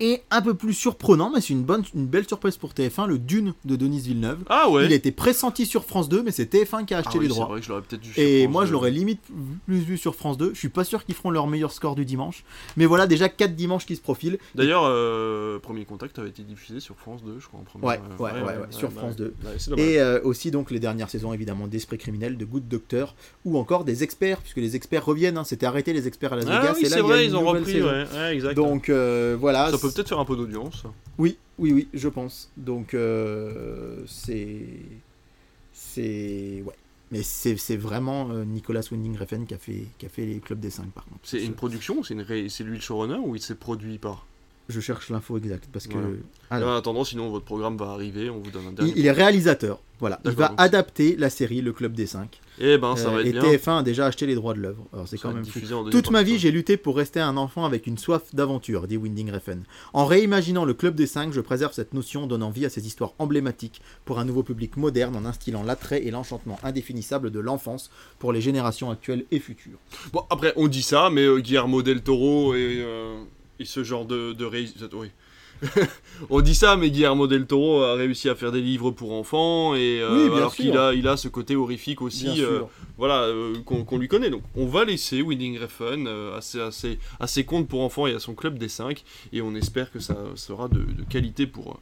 [0.00, 3.18] Et un peu plus surprenant, mais c'est une, bonne, une belle surprise pour TF1, le
[3.18, 4.38] Dune de Denise Villeneuve.
[4.48, 4.86] Ah ouais.
[4.86, 7.24] Il a été pressenti sur France 2, mais c'est TF1 qui a Ah acheté oui,
[7.24, 7.46] les droits.
[7.46, 9.20] vrai que je l'aurais peut-être dû Et moi, je l'aurais limite
[9.66, 10.52] plus vu sur France 2.
[10.54, 12.44] Je suis pas sûr qu'ils feront leur meilleur score du dimanche.
[12.76, 14.38] Mais voilà, déjà 4 dimanches qui se profilent.
[14.54, 17.84] D'ailleurs, euh, Premier Contact avait été diffusé sur France 2, je crois, en premier.
[17.86, 19.24] Ouais, ouais, ouais, ouais, sur France 2.
[19.44, 19.84] Ouais, c'est dommage.
[19.84, 23.14] Et euh, aussi, donc, les dernières saisons, évidemment, d'Esprit criminel, de Good Doctor,
[23.44, 25.36] ou encore des experts, puisque les experts reviennent.
[25.38, 25.44] hein.
[25.44, 26.72] C'était arrêté, les experts à Las Ah Vegas.
[26.76, 27.80] oui, et là, c'est vrai, ils ont repris.
[28.54, 29.70] Donc, euh, voilà.
[29.70, 30.84] ça peut peut-être faire un peu d'audience.
[31.18, 32.50] Oui, oui, oui, je pense.
[32.56, 34.66] Donc, euh, c'est.
[35.72, 36.62] C'est.
[36.66, 36.74] Ouais.
[37.12, 40.38] Mais c'est c'est vraiment euh, Nicolas Winding Refn qui a, fait, qui a fait les
[40.38, 41.18] clubs des 5, par contre.
[41.24, 44.26] C'est une production c'est une ré- lui le showrunner ou il s'est produit par
[44.70, 45.94] Je cherche l'info exacte parce que.
[45.94, 46.08] Voilà.
[46.50, 46.70] Alors.
[46.70, 48.92] En attendant, sinon votre programme va arriver, on vous donne un dernier.
[48.92, 50.20] Il, il est réalisateur, voilà.
[50.24, 52.40] Il va donc- adapter la série Le Club des 5.
[52.62, 53.52] Eh ben, ça va et être bien.
[53.52, 54.86] TF1 a déjà acheté les droits de l'œuvre.
[54.92, 55.60] Alors c'est quand va même fou.
[55.90, 59.30] Toute ma vie, j'ai lutté pour rester un enfant avec une soif d'aventure, dit Winding
[59.32, 59.62] Refn.
[59.94, 63.14] En réimaginant le Club des 5, je préserve cette notion, donnant vie à ces histoires
[63.18, 68.32] emblématiques pour un nouveau public moderne en instillant l'attrait et l'enchantement indéfinissable de l'enfance pour
[68.32, 69.78] les générations actuelles et futures.
[70.12, 73.22] Bon, après, on dit ça, mais euh, Guillermo del Toro et, euh,
[73.60, 74.44] et ce genre de, de.
[74.94, 75.10] Oui.
[76.30, 79.74] On dit ça, mais Guillermo del Toro a réussi à faire des livres pour enfants
[79.74, 82.60] et euh, Oui, alors qu'il a, il a ce côté horrifique aussi, euh,
[82.96, 84.30] voilà, euh, qu'on lui connaît.
[84.30, 88.06] Donc, on va laisser Winning Refn à, ses, à, ses- à ses comptes pour enfants
[88.06, 89.04] et à son club des 5
[89.34, 91.78] et on espère que ça sera de, de qualité pour,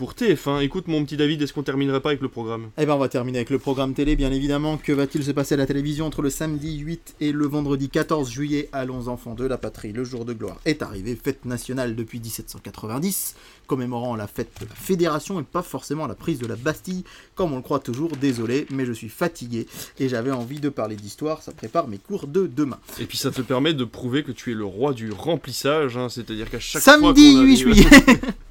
[0.00, 0.62] pour TF1.
[0.62, 2.70] Écoute, mon petit David, est-ce qu'on terminerait pas avec le programme?
[2.78, 4.78] Eh ben on va terminer avec le programme télé, bien évidemment.
[4.78, 8.30] Que va-t-il se passer à la télévision entre le samedi 8 et le vendredi 14
[8.30, 12.18] juillet Allons enfants de la patrie, le jour de gloire est arrivé, fête nationale depuis
[12.18, 13.34] 1790,
[13.66, 17.04] commémorant la fête de la Fédération et pas forcément la prise de la Bastille,
[17.34, 18.12] comme on le croit toujours.
[18.18, 19.66] Désolé, mais je suis fatigué
[19.98, 22.78] et j'avais envie de parler d'histoire, ça prépare mes cours de demain.
[23.00, 26.08] Et puis ça te permet de prouver que tu es le roi du remplissage, hein,
[26.08, 28.20] c'est-à-dire qu'à chaque Samedi fois qu'on 8 arrive- juillet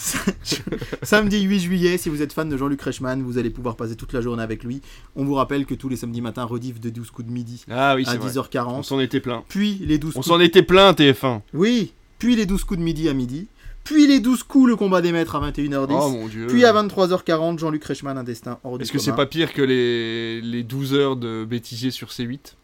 [1.02, 4.12] Samedi 8 juillet, si vous êtes fan de Jean-Luc Reichmann, vous allez pouvoir passer toute
[4.12, 4.80] la journée avec lui.
[5.16, 7.94] On vous rappelle que tous les samedis matins, rediff de 12 coups de midi Ah
[7.96, 8.38] oui, à c'est vrai.
[8.38, 8.82] On 10h40.
[8.82, 9.44] s'en était plein.
[9.48, 11.40] Puis les 12 On s'en était plein, TF1.
[11.54, 13.46] Oui, puis les 12 coups de midi à midi.
[13.84, 15.86] Puis les 12 coups, le combat des maîtres à 21h10.
[15.90, 16.46] Oh mon dieu.
[16.46, 20.40] puis à 23h40, Jean-Luc Reichmann, un destin hors Est-ce que c'est pas pire que les,
[20.42, 22.54] les 12 heures de bêtisier sur C8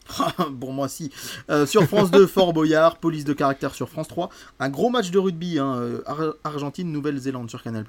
[0.59, 1.11] Pour moi, si.
[1.49, 4.29] Euh, sur France 2, Fort Boyard, police de caractère sur France 3.
[4.59, 7.85] Un gros match de rugby, hein, euh, Ar- Argentine, Nouvelle-Zélande sur Canal.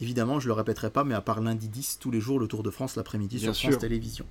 [0.00, 2.62] Évidemment, je le répéterai pas, mais à part lundi 10, tous les jours, le Tour
[2.62, 3.78] de France l'après-midi sur France sûr.
[3.78, 4.26] Télévisions.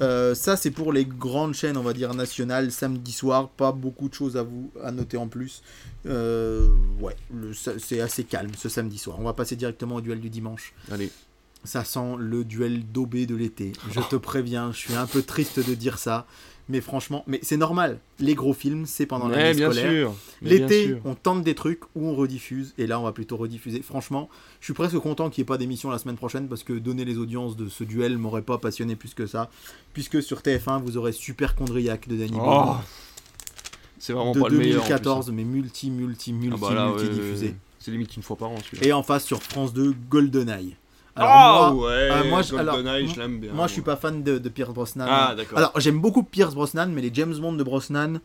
[0.00, 3.48] Euh, ça, c'est pour les grandes chaînes, on va dire, nationales, samedi soir.
[3.48, 5.62] Pas beaucoup de choses à vous à noter en plus.
[6.06, 6.68] Euh,
[7.00, 7.16] ouais,
[7.78, 9.18] c'est assez calme ce samedi soir.
[9.20, 10.74] On va passer directement au duel du dimanche.
[10.90, 11.10] Allez.
[11.64, 13.72] Ça sent le duel daubé de l'été.
[13.90, 16.26] Je te préviens, je suis un peu triste de dire ça.
[16.70, 17.98] Mais franchement, mais c'est normal.
[18.20, 20.12] Les gros films, c'est pendant l'année bien scolaire.
[20.40, 22.74] L'été, on tente des trucs ou on rediffuse.
[22.78, 23.82] Et là, on va plutôt rediffuser.
[23.82, 24.28] Franchement,
[24.60, 27.04] je suis presque content qu'il n'y ait pas d'émission la semaine prochaine parce que donner
[27.04, 29.50] les audiences de ce duel m'aurait pas passionné plus que ça.
[29.92, 32.76] Puisque sur TF1, vous aurez Super Chondriac de Danny Oh,
[33.98, 34.82] c'est vraiment de pas le meilleur.
[34.82, 37.54] en plus, 2014, mais multi, multi, multi, Ah bah là, multi ouais, diffusé.
[37.80, 38.56] C'est limite une fois par an.
[38.82, 40.76] Et en face sur France 2, GoldenEye.
[41.20, 43.52] Alors, Ah moi, ouais, euh, moi, je- alors, je l'aime bien.
[43.52, 45.06] moi, je suis pas fan de, de Pierce Brosnan.
[45.08, 45.58] Ah d'accord.
[45.58, 48.20] Alors, j'aime beaucoup Pierce Brosnan, mais les James Bond de Brosnan,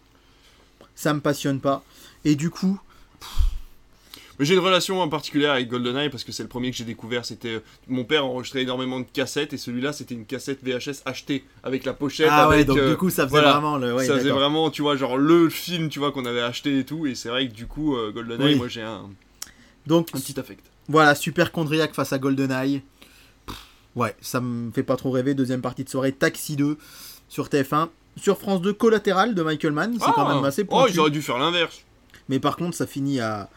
[0.95, 1.83] ça me passionne pas.
[2.23, 2.79] Et du coup,
[4.39, 6.83] Mais j'ai une relation en particulier avec GoldenEye parce que c'est le premier que j'ai
[6.83, 7.23] découvert.
[7.25, 11.45] C'était euh, mon père enregistrait énormément de cassettes et celui-là c'était une cassette VHS achetée
[11.63, 12.27] avec la pochette.
[12.29, 13.53] ah ouais, donc euh, du coup, ça faisait voilà.
[13.53, 13.93] vraiment le.
[13.95, 16.83] ouais, ça faisait vraiment, tu vois, genre le film, tu vois, qu'on avait acheté et
[16.85, 17.05] tout.
[17.07, 18.55] Et c'est vrai que du coup, euh, GoldenEye, Oui.
[18.55, 19.09] moi j'ai un,
[19.87, 20.65] Donc, un petit affect.
[20.87, 22.83] Voilà, Super Chondriac face à GoldenEye.
[23.45, 23.57] Pff,
[23.95, 25.33] Ouais, ça me fait pas trop rêver.
[25.33, 26.77] Deuxième partie de soirée, Taxi 2
[27.29, 27.89] sur TF1.
[28.17, 29.97] Sur France 2, Collatéral de Michael Mann.
[29.99, 30.93] C'est quand même assez oh, pointu.
[30.93, 31.83] ils auraient dû faire l'inverse.
[32.29, 33.49] Mais par contre, ça finit à.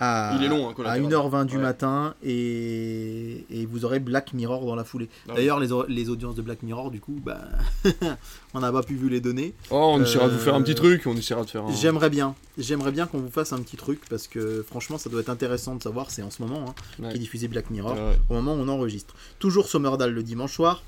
[0.00, 1.10] À Il est long, hein, à Collatéral.
[1.12, 1.62] 1h20 du Ouais.
[1.62, 5.08] matin et, et vous aurez Black Mirror dans la foulée.
[5.26, 5.36] Ah oui.
[5.36, 7.40] D'ailleurs, les, les audiences de Black Mirror, du coup, bah,
[8.54, 9.54] on n'a pas pu vu les données.
[9.70, 11.72] Oh, on essaiera de vous faire un Euh, petit truc, on essaiera de faire un.
[11.72, 15.20] J'aimerais bien, j'aimerais bien qu'on vous fasse un petit truc parce que franchement, ça doit
[15.20, 16.10] être intéressant de savoir.
[16.10, 17.10] C'est en ce moment hein, Ouais.
[17.10, 18.18] qui est diffusé Black Mirror ouais.
[18.30, 19.14] au moment où on enregistre.
[19.38, 20.82] Toujours Sommerdal le dimanche soir.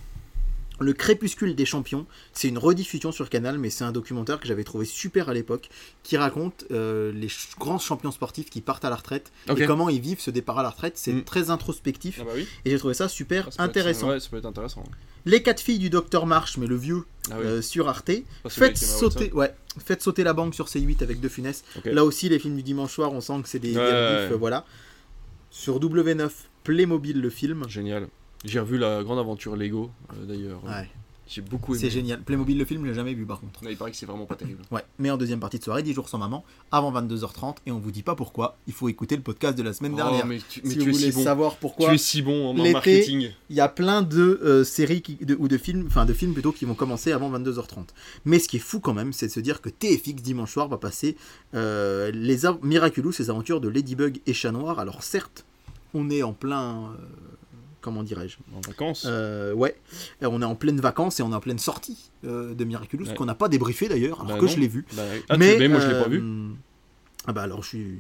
[0.81, 4.63] Le Crépuscule des champions, c'est une rediffusion sur Canal, mais c'est un documentaire que j'avais
[4.65, 5.69] trouvé super à l'époque,
[6.05, 9.89] qui raconte euh, les ch- grands champions sportifs qui partent à la retraite et comment
[9.89, 10.93] ils vivent ce départ à la retraite.
[10.97, 11.25] C'est Mm.
[11.25, 12.47] très introspectif Ah bah oui.
[12.65, 14.09] et j'ai trouvé ça super ça peut être- intéressant.
[14.11, 14.85] Ouais, ça peut être intéressant.
[15.27, 17.45] Les quatre filles du docteur March, mais le vieux, Ah oui.
[17.47, 18.13] euh, sur Arte.
[18.45, 19.53] Pas Faites sauter, ouais,
[19.85, 21.65] faites sauter la banque sur C8 avec De Funès.
[21.85, 24.29] Là aussi, les films du dimanche soir, on sent que c'est des, des Ouais, rediffs,
[24.31, 24.35] ouais.
[24.35, 24.65] euh, voilà.
[25.51, 26.31] Sur W9,
[26.65, 27.69] Playmobil le film.
[27.69, 28.09] Génial.
[28.45, 30.63] J'ai revu la grande aventure Lego euh, d'ailleurs.
[30.65, 30.89] Ouais,
[31.27, 31.81] J'ai beaucoup aimé.
[31.83, 32.21] c'est génial.
[32.23, 33.63] Playmobil le film, je l'ai jamais vu par contre.
[33.65, 34.63] Ouais, il paraît que c'est vraiment pas terrible.
[34.71, 37.79] Ouais, mais en deuxième partie de soirée, 10 jours sans maman, avant 22h30, et on
[37.81, 38.57] vous dit pas pourquoi.
[38.69, 40.23] Il faut écouter le podcast de la semaine dernière.
[40.25, 41.25] Oh, mais tu, mais si tu vous es voulez si bon.
[41.25, 41.89] savoir pourquoi.
[41.89, 43.33] Tu es si bon en marketing.
[43.51, 46.33] Il y a plein de euh, séries qui- de- ou de films, enfin de films
[46.33, 47.89] plutôt qui vont commencer avant 22h30.
[48.25, 50.69] Mais ce qui est fou quand même, c'est de se dire que TFX dimanche soir
[50.69, 51.17] va passer
[51.55, 54.79] euh, les Miraculous, les aventures de Ladybug et Chat Noir.
[54.79, 55.45] Alors certes,
[55.93, 56.97] on est en plein, euh,
[57.89, 59.05] comment dirais-je, En vacances.
[59.09, 59.75] Euh, ouais,
[60.23, 63.07] Et on est en pleine vacances et on est en pleine sortie euh, de Miraculous
[63.07, 63.15] Ouais.
[63.15, 64.51] qu'on n'a pas débriefé d'ailleurs, alors Bah que non.
[64.53, 64.85] je l'ai vu.
[64.95, 66.23] Bah, ah, mais moi je l'ai pas euh, vu.
[67.27, 67.99] Ah bah alors je suis.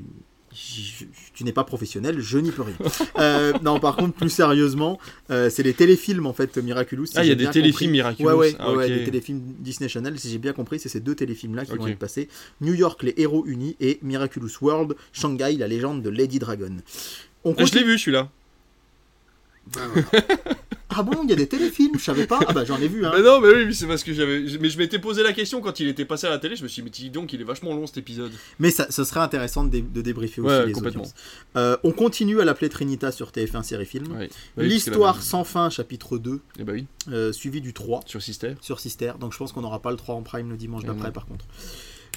[0.52, 1.04] je- je-
[1.34, 2.74] tu n'es pas professionnel, je n'y peux rien.
[3.18, 4.98] Euh, non, par contre, plus sérieusement,
[5.30, 7.06] euh, c'est les téléfilms en fait Miraculous.
[7.06, 7.88] si Ah, il y a des téléfilms compris.
[7.88, 8.28] Miraculous.
[8.28, 10.18] Ouais, ouais, Ah, ouais, des téléfilms Disney Channel.
[10.18, 11.90] Si j'ai bien compris, c'est ces deux téléfilms-là qui vont Ok.
[11.90, 12.28] être passés
[12.60, 16.76] New York, les héros unis et Miraculous World, Shanghai, la légende de Lady Dragon.
[17.44, 18.30] On Ah, je l'ai vu celui-là.
[20.90, 22.40] Ah bon, il y a des téléfilms, je savais pas.
[22.48, 23.12] Ah bah j'en ai vu, hein.
[23.14, 24.40] Mais non, mais oui, mais c'est parce que j'avais.
[24.58, 26.56] Mais je m'étais posé la question quand il était passé à la télé.
[26.56, 28.32] Je me suis dit, mais dis donc, il est vachement long cet épisode.
[28.58, 31.02] Mais ça, ce serait intéressant de, dé- de débriefer aussi les complètement.
[31.02, 31.14] audiences.
[31.56, 34.10] Euh, on continue à l'appeler Trinita sur TF1 série film.
[34.16, 34.28] Ouais.
[34.56, 38.54] L'histoire sans fin, chapitre 2, la- Eh bah oui, euh, suivi du 3 sur Sister.
[38.60, 39.12] sur Sister.
[39.20, 41.26] Donc je pense qu'on n'aura pas le 3 en prime le dimanche Et d'après par
[41.26, 41.44] contre.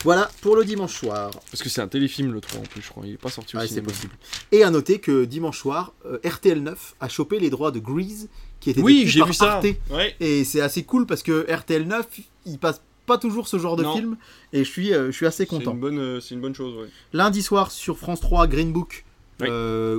[0.03, 1.31] Voilà pour le dimanche soir.
[1.51, 3.03] Parce que c'est un téléfilm le 3 en plus, je crois.
[3.05, 3.89] Il est pas sorti au Ouais, c'est cinéma.
[3.89, 4.13] possible.
[4.51, 8.29] Et à noter que dimanche soir, euh, RTL 9 a chopé les droits de Grease
[8.59, 9.53] qui était Oui, détenu j'ai par vu ça.
[9.57, 9.65] Arte.
[9.91, 10.15] Ouais.
[10.19, 12.07] Et c'est assez cool parce que RTL 9,
[12.45, 13.95] il passe pas toujours ce genre de Non.
[13.95, 14.17] film
[14.53, 15.71] et je suis, euh, je suis assez C'est content.
[15.73, 16.75] une bonne, euh, c'est une bonne chose.
[16.77, 16.87] Ouais.
[17.13, 19.05] Lundi soir sur France 3, Green Book,
[19.39, 19.47] Oui.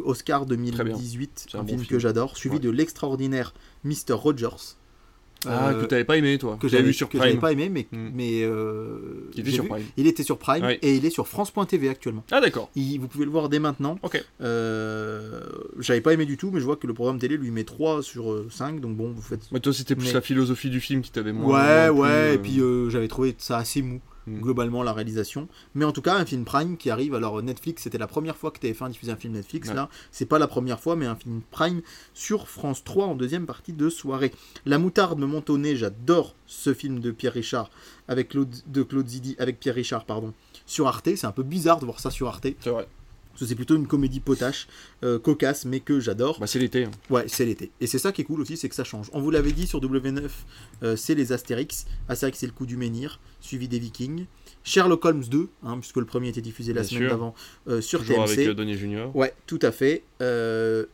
[0.05, 0.57] Oscar Très bien.
[0.57, 1.91] 2018, C'est un, un bon film, film.
[1.91, 2.61] que j'adore, suivi Ouais.
[2.61, 3.55] de l'extraordinaire
[3.85, 4.13] Mr.
[4.13, 4.77] Rogers.
[5.49, 6.57] Ah, Euh, que t'avais pas aimé toi.
[6.61, 7.41] que j'avais vu sur que j'avais Prime.
[7.41, 8.11] pas aimé, mais, Hmm.
[8.15, 9.69] mais euh, Il était sur vu.
[9.69, 9.85] Prime.
[9.97, 10.79] Il était sur Prime Ouais.
[10.83, 12.25] et il est sur France.tv actuellement.
[12.31, 12.71] Ah d'accord.
[12.77, 13.99] Vous pouvez le voir dès maintenant.
[14.03, 14.23] Ok.
[14.41, 15.41] Euh,
[15.81, 18.03] J'avais pas aimé du tout, mais je vois que le programme télé lui met 3
[18.03, 19.43] sur 5, donc bon, vous faites.
[19.53, 21.89] Mais toi c'était plus Mais- la philosophie du film qui t'avait moins.
[21.89, 24.41] Ouais, ouais, euh, et puis euh, j'avais trouvé ça assez mou, Hmm.
[24.41, 25.49] globalement, la réalisation.
[25.75, 27.15] Mais en tout cas, un film Prime qui arrive.
[27.15, 29.69] Alors, Netflix, c'était la première fois que TF1 diffusait un film Netflix.
[29.69, 29.75] Ouais.
[29.75, 31.83] Là, c'est pas la première fois, mais un film Prime
[32.15, 34.33] sur France 3 en deuxième partie de soirée.
[34.65, 37.71] La moutarde me monte au nez, j'adore ce film de Pierre Richard,
[38.09, 40.33] avec Claude, de Claude Zidi, avec Pierre Richard, pardon,
[40.67, 41.11] sur Arte.
[41.17, 42.87] C'est un peu bizarre de voir ça sur Arte, C'est vrai.
[43.33, 44.69] Parce que c'est plutôt une comédie potache,
[45.05, 46.39] euh, cocasse, mais que j'adore.
[46.39, 46.85] Bah c'est l'été.
[46.85, 46.91] hein.
[47.11, 47.71] Ouais, c'est l'été.
[47.81, 49.09] Et c'est ça qui est cool aussi, c'est que ça change.
[49.13, 50.29] On vous l'avait dit sur W9,
[50.83, 51.87] euh, c'est les Astérix.
[52.09, 54.27] Astérix, c'est le coup du menhir, suivi des Vikings.
[54.65, 57.35] Sherlock Holmes 2, hein, puisque le premier était diffusé la Bien semaine d'avant
[57.67, 58.33] euh, sur Toujours TMC.
[58.45, 59.15] avec Donnie Junior.
[59.17, 60.05] Ouais, tout à fait.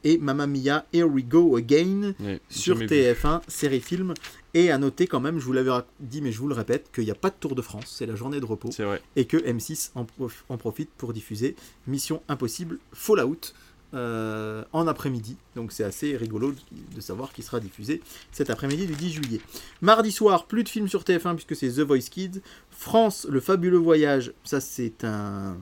[0.05, 2.15] Et Mamma Mia, Here We Go Again
[2.49, 2.95] sur jamais vu.
[3.13, 4.15] TF1, série film.
[4.59, 5.71] Et à noter quand même, je vous l'avais
[6.01, 8.07] dit, mais je vous le répète, qu'il n'y a pas de Tour de France, c'est
[8.07, 9.01] la journée de repos C'est vrai.
[9.15, 11.55] et que M6 en, prof- en profite pour diffuser
[11.87, 13.53] Mission Impossible Fallout
[13.95, 15.37] euh, en après-midi.
[15.55, 16.53] Donc c'est assez rigolo
[16.95, 18.03] de, savoir qu'il sera diffusé
[18.33, 19.41] cet après-midi du 10 juillet.
[19.81, 22.41] Mardi soir, plus de films sur TF1 puisque c'est The Voice Kids.
[22.71, 25.57] France, Le Fabuleux Voyage, ça c'est un,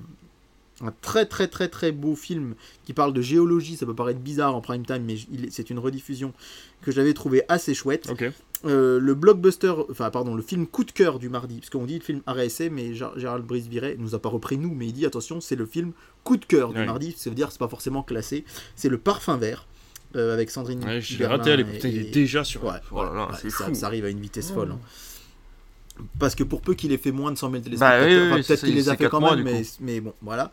[0.80, 2.54] un très très très très beau film
[2.84, 3.76] qui parle de géologie.
[3.76, 5.16] Ça peut paraître bizarre en prime time, mais
[5.50, 6.32] c'est une rediffusion
[6.82, 8.08] que j'avais trouvé assez chouette.
[8.64, 11.98] Euh, le blockbuster, enfin pardon, le film coup de cœur du mardi, parce qu'on dit
[11.98, 15.04] le film RSC, mais Gé- Gérald Brice-Viret nous a pas repris nous, mais il dit
[15.04, 15.92] attention, c'est le film
[16.24, 16.86] coup de cœur du Ouais.
[16.86, 19.66] mardi, ça veut dire que c'est pas forcément classé, c'est le Parfum Vert
[20.16, 20.82] euh, avec Sandrine.
[20.84, 22.64] Ouais, je l'ai Berlin raté et- Il est déjà sur.
[22.64, 23.74] Ouais, Oh là là, ouais, c'est ça, fou.
[23.74, 24.70] ça arrive à une vitesse folle.
[24.72, 24.78] hein.
[26.18, 28.32] Parce que pour peu qu'il ait fait moins de 100 000 Bah téléspectateurs, oui, oui,
[28.32, 30.50] enfin, peut-être qu'il les a fait quatre quand mois, même, mais, mais bon, voilà.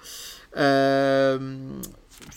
[0.57, 1.57] Euh,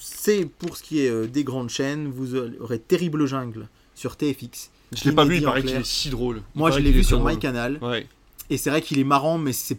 [0.01, 4.70] c'est pour ce qui est euh, des grandes chaînes, vous aurez Terrible Jungle sur TFX.
[4.92, 6.42] Je l'ai pas vu, il paraît qu'il est si drôle.
[6.54, 7.22] Il Moi, je l'ai vu sur.
[7.24, 7.78] MyCanal.
[7.82, 8.06] Ouais.
[8.50, 9.78] Et c'est vrai qu'il est marrant, mais c'est.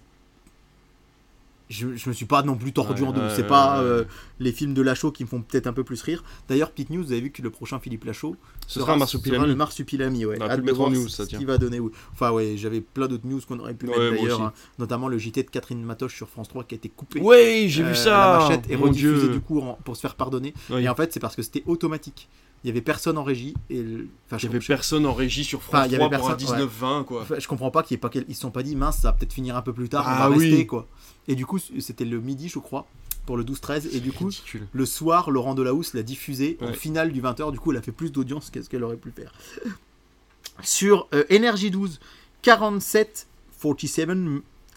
[1.69, 3.19] Je, je me suis pas non plus tordu Ouais, en deux.
[3.19, 4.05] ouais, c'est pas euh,
[4.39, 6.23] les films de Lachaud qui me font peut-être un peu plus rire.
[6.47, 8.97] D'ailleurs, petite news, vous avez vu que le prochain Philippe Lachaud Ce sera un sera
[8.99, 9.47] marsupilami.
[9.47, 10.25] le Marsupilami.
[10.25, 10.37] Ouais.
[10.39, 11.45] On aurait pu le mettre en news, ça, qui tiens.
[11.45, 11.81] va donner.
[11.81, 11.91] oui.
[12.13, 15.43] Enfin, ouais, j'avais plein d'autres news qu'on aurait pu mettre d'ailleurs, hein, notamment le JT
[15.43, 17.19] de Catherine Matoche sur France 3 qui a été coupé.
[17.19, 18.09] Ouais, j'ai Euh, vu ça.
[18.11, 20.53] La machette est rediffusée du coup en- pour se faire pardonner.
[20.77, 22.29] Et en fait, c'est parce que c'était automatique.
[22.63, 23.53] Il y avait personne en régie.
[23.69, 26.05] Et le- enfin, Il y avait personne en régie sur France Enfin, il y avait
[26.07, 26.65] 3 pour un personne, ouais.
[26.65, 27.21] 19-20 quoi.
[27.21, 29.55] Enfin, je comprends pas qu'ils ne se sont pas dit mince, ça va peut-être finir
[29.55, 30.49] un peu plus tard, on Ah va oui.
[30.49, 30.87] rester quoi.
[31.27, 32.87] Et du coup, c'était le midi, je crois,
[33.25, 33.89] pour le 12-13.
[33.93, 34.67] Et du coup, Ridicule.
[34.71, 36.73] le soir, Laurent Delahousse l'a diffusé en Ouais.
[36.73, 37.51] finale du 20h.
[37.51, 39.33] Du coup, elle a fait plus d'audience qu'est-ce qu'elle aurait pu faire.
[40.63, 41.99] Sur euh, Energy 12,
[42.41, 43.27] 47
[43.61, 44.09] 47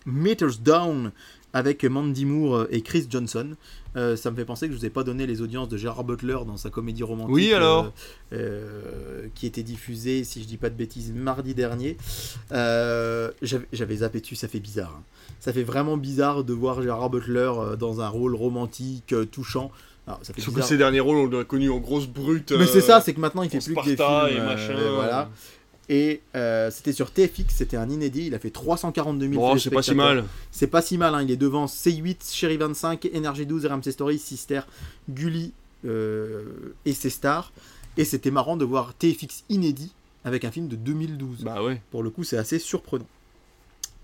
[0.06, 1.12] Meters Down
[1.52, 3.56] avec Mandy Moore euh, et Chris Johnson.
[3.96, 6.04] Euh, ça me fait penser que je vous ai pas donné les audiences de Gérard
[6.04, 7.34] Butler dans sa comédie romantique.
[7.34, 7.92] Oui, alors
[8.32, 8.36] euh,
[9.24, 11.96] euh, Qui était diffusée, si je dis pas de bêtises, mardi dernier.
[12.52, 14.94] J'avais zappé dessus, ça fait bizarre.
[14.98, 15.02] hein.
[15.40, 19.70] Ça fait vraiment bizarre de voir Gérard Butler dans un rôle romantique, touchant.
[20.06, 22.52] Alors, ça fait Sauf que ces derniers rôles, on l'a connu en grosse brute.
[22.52, 24.28] Mais c'est ça, c'est que maintenant il fait plus que des films.
[24.36, 24.74] et machin.
[24.94, 25.30] voilà.
[25.92, 28.28] Et euh, c'était sur TFX, c'était un inédit.
[28.28, 30.24] Il a fait 342 000 Bon, c'est pas si mal.
[30.52, 31.22] C'est pas si mal, hein.
[31.22, 34.60] il est devant C8, Chéri 25, Energy 12, RMC Story, Sister,
[35.08, 35.52] Gulli
[35.84, 36.44] euh,
[36.84, 37.52] et ses stars.
[37.96, 39.92] Et c'était marrant de voir TFX inédit
[40.24, 41.42] avec un film de 2012.
[41.42, 41.82] Bah ouais.
[41.90, 43.06] Pour le coup, c'est assez surprenant.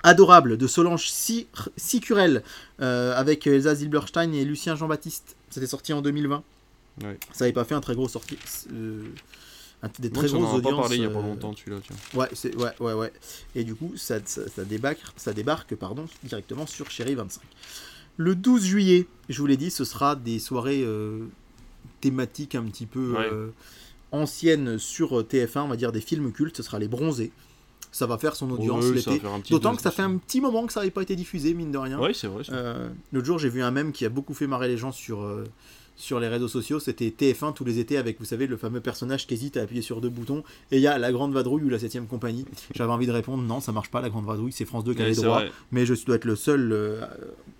[0.03, 1.47] Adorable de Solange Si-
[1.77, 2.43] Sicurel
[2.81, 5.37] euh, avec Elsa Zilberstein et Lucien Jean-Baptiste.
[5.51, 6.43] C'était sorti en 2020.
[7.05, 7.19] Ouais.
[7.33, 8.39] Ça n'avait pas fait un très gros sorti.
[8.73, 9.05] euh,
[9.83, 10.81] un- des très on en grosses a pas audiences.
[10.81, 11.79] parlé il y a pas euh, longtemps celui-là.
[12.15, 13.13] Ouais, c'est ouais, ouais, ouais.
[13.55, 17.43] Et du coup, ça, ça, ça débarque, ça débarque pardon, directement sur Chéri 25.
[18.19, 21.27] Le 12 juillet, je vous l'ai dit, ce sera des soirées euh,
[22.01, 23.29] thématiques un petit peu Ouais.
[23.33, 23.49] euh,
[24.13, 26.57] anciennes sur euh, TF1, on va dire des films cultes.
[26.57, 27.33] Ce sera Les Bronzés.
[27.93, 29.23] Ça va faire son audience l'été.
[29.51, 31.79] D'autant que ça fait un petit moment que ça n'avait pas été diffusé, mine de
[31.79, 31.99] rien.
[31.99, 32.43] Ouais, c'est vrai.
[32.51, 35.23] Euh, L'autre jour, j'ai vu un mème qui a beaucoup fait marrer les gens sur,
[35.97, 36.79] sur les réseaux sociaux.
[36.79, 39.81] C'était TF1 tous les étés avec, vous savez, le fameux personnage qui hésite à appuyer
[39.83, 40.45] sur deux boutons.
[40.71, 42.45] Et il y a la Grande Vadrouille ou la 7ème compagnie.
[42.75, 45.03] J'avais envie de répondre non, ça marche pas, la Grande Vadrouille, c'est France 2 qui
[45.03, 45.45] a les droits.
[45.73, 47.01] Mais je dois être le seul euh,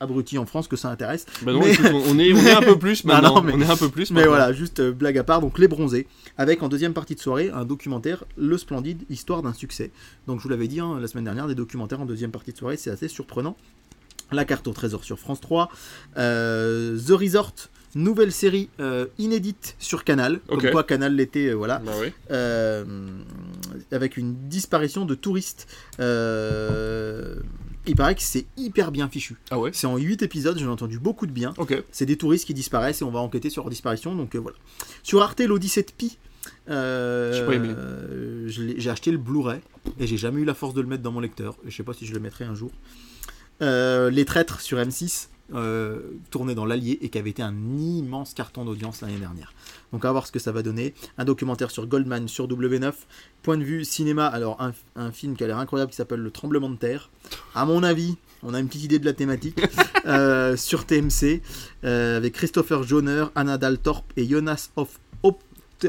[0.01, 1.25] abruti en France que ça intéresse.
[1.43, 3.37] Bah non, Mais- écoute, on est, on est un peu plus maintenant.
[3.37, 4.31] non, mais- On est un peu plus Mais maintenant.
[4.37, 6.07] voilà, juste euh, blague à part, donc Les Bronzés,
[6.37, 9.91] avec en deuxième partie de soirée un documentaire, Le Splendide, Histoire d'un succès.
[10.27, 12.59] Donc je vous l'avais dit hein, la semaine dernière, des documentaires en deuxième partie de
[12.59, 13.57] soirée, c'est assez surprenant.
[14.33, 15.69] La carte au trésor sur France 3.
[16.19, 17.53] Euh, The Resort,
[17.97, 20.41] nouvelle série euh, inédite sur Canal.
[20.49, 21.79] Comme quoi Canal l'était, euh, voilà.
[21.79, 22.13] Bah oui.
[22.31, 22.85] Euh,
[23.91, 25.67] avec une disparition de touristes.
[27.89, 29.37] Il paraît que c'est hyper bien fichu.
[29.51, 31.55] Ah ouais C'est en 8 épisodes, j'en ai entendu beaucoup de bien.
[31.91, 34.15] C'est des touristes qui disparaissent et on va enquêter sur leur disparition.
[34.15, 34.57] Donc voilà.
[35.03, 36.19] Sur Arte, l'Odyssée de Pi.
[36.69, 36.75] J'ai
[38.91, 39.61] acheté le Blu-ray
[39.99, 41.57] et j'ai jamais eu la force de le mettre dans mon lecteur.
[41.65, 42.71] Je sais pas si je le mettrai un jour.
[43.61, 46.01] Les Traîtres sur M6, euh,
[46.31, 49.53] tourné dans l'Allier et qui avait été un immense carton d'audience l'année dernière.
[49.93, 50.95] Donc à voir ce que ça va donner.
[51.19, 52.93] Un documentaire sur Goldman sur W9.
[53.43, 56.31] Point de vue cinéma, alors un, un film qui a l'air incroyable qui s'appelle Le
[56.31, 57.11] Tremblement de Terre.
[57.55, 59.61] À mon avis, on a une petite idée de la thématique.
[60.07, 61.43] Euh, sur TMC,
[61.83, 65.01] euh, avec Christopher Joner, Anna Daltorp et Jonas Hoff.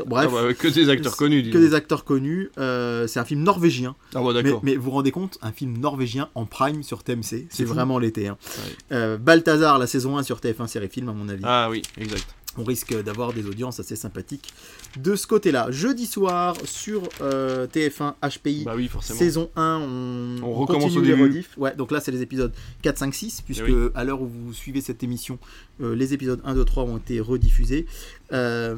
[0.05, 1.61] Bref, Ah bah, que des acteurs connus, que donc.
[1.61, 2.49] des acteurs connus.
[2.57, 3.95] Euh, c'est un film norvégien.
[4.14, 4.59] Ah bah Mais, d'accord.
[4.64, 8.27] mais vous vous rendez compte, un film norvégien en prime sur TMC, c'est vraiment l'été.
[8.27, 8.38] hein.
[8.65, 8.73] Ouais.
[8.91, 11.43] Euh, Balthazar, la saison 1 sur TF1 série film, à mon avis.
[11.45, 12.26] Ah oui, exact.
[12.57, 14.53] On risque d'avoir des audiences assez sympathiques
[14.99, 15.67] de ce côté-là.
[15.69, 18.63] Jeudi soir sur euh, TF1 HPI.
[18.65, 18.89] Bah oui.
[19.01, 21.45] Saison 1, on, On recommence continue au les début.
[21.57, 22.51] Ouais, donc là, c'est les épisodes
[22.81, 23.89] 4, 5, 6, puisque oui.
[23.95, 25.38] à l'heure où vous suivez cette émission,
[25.81, 27.85] euh, les épisodes 1, 2, 3 ont été rediffusés.
[28.34, 28.75] Euh,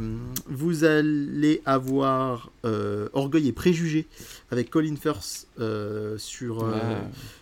[0.47, 2.51] vous allez avoir
[3.13, 4.07] Orgueil et Préjugés
[4.51, 5.47] avec Colin Firth
[6.17, 6.77] sur, Ouais.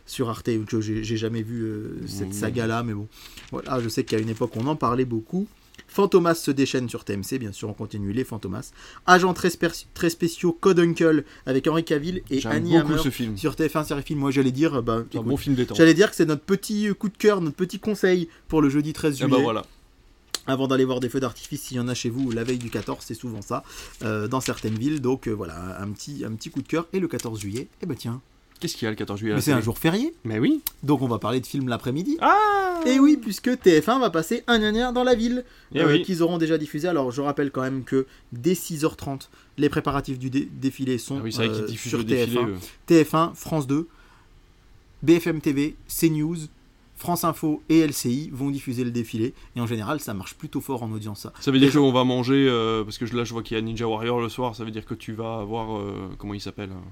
[0.05, 1.67] sur Arte, que j'ai jamais vu
[2.07, 3.07] cette saga-là, mais bon.
[3.51, 5.47] Voilà, je sais qu'à une époque, on en parlait beaucoup.
[5.87, 8.71] Fantomas se déchaîne sur TMC, bien sûr, on continue les Fantomas.
[9.05, 9.49] Agents très,
[9.93, 13.37] très spéciaux, Code Uncle avec Henri Cavill et Annie beaucoup Hammer ce film.
[13.37, 14.19] sur TF1 série film.
[14.19, 15.77] Moi, j'allais dire, bah, C'est un bon film détente.
[15.77, 18.93] j'allais dire que c'est notre petit coup de cœur, notre petit conseil pour le jeudi
[18.93, 19.37] 13 Ah juillet.
[19.37, 19.65] bah voilà.
[20.49, 22.69] Avant d'aller voir des feux d'artifice, s'il y en a chez vous la veille du
[22.69, 23.63] 14, c'est souvent ça,
[24.03, 25.01] euh, dans certaines villes.
[25.01, 26.87] Donc euh, voilà, un petit, un petit coup de cœur.
[26.93, 28.21] Et le 14 juillet, eh ben tiens,
[28.59, 30.13] Qu'est-ce qu'il y a le 14 juillet à mais la c'est un télé jour férié,
[30.23, 30.61] Mais oui.
[30.83, 32.17] donc on va parler de films l'après-midi.
[32.21, 35.43] Ah Et oui, puisque TF1 va passer un gna dans la ville,
[35.75, 36.01] Eh euh, oui.
[36.03, 36.87] qu'ils auront déjà diffusé.
[36.87, 41.21] Alors je rappelle quand même que dès 6h30, les préparatifs du dé- défilé sont Ah
[41.23, 42.35] oui, c'est vrai euh, diffusent sur le défilé.
[42.41, 42.47] TF1.
[42.49, 42.57] eux.
[42.87, 43.87] TF1, France 2,
[45.03, 46.37] BFM TV, CNews,
[46.95, 49.33] France Info et LCI vont diffuser le défilé.
[49.55, 51.21] Et en général, ça marche plutôt fort en audience.
[51.21, 51.33] Ça.
[51.39, 53.59] Ça veut dire qu'on va manger, euh, parce que je- là je vois qu'il y
[53.59, 56.41] a Ninja Warrior le soir, ça veut dire que tu vas avoir, euh, comment il
[56.41, 56.89] s'appelle euh,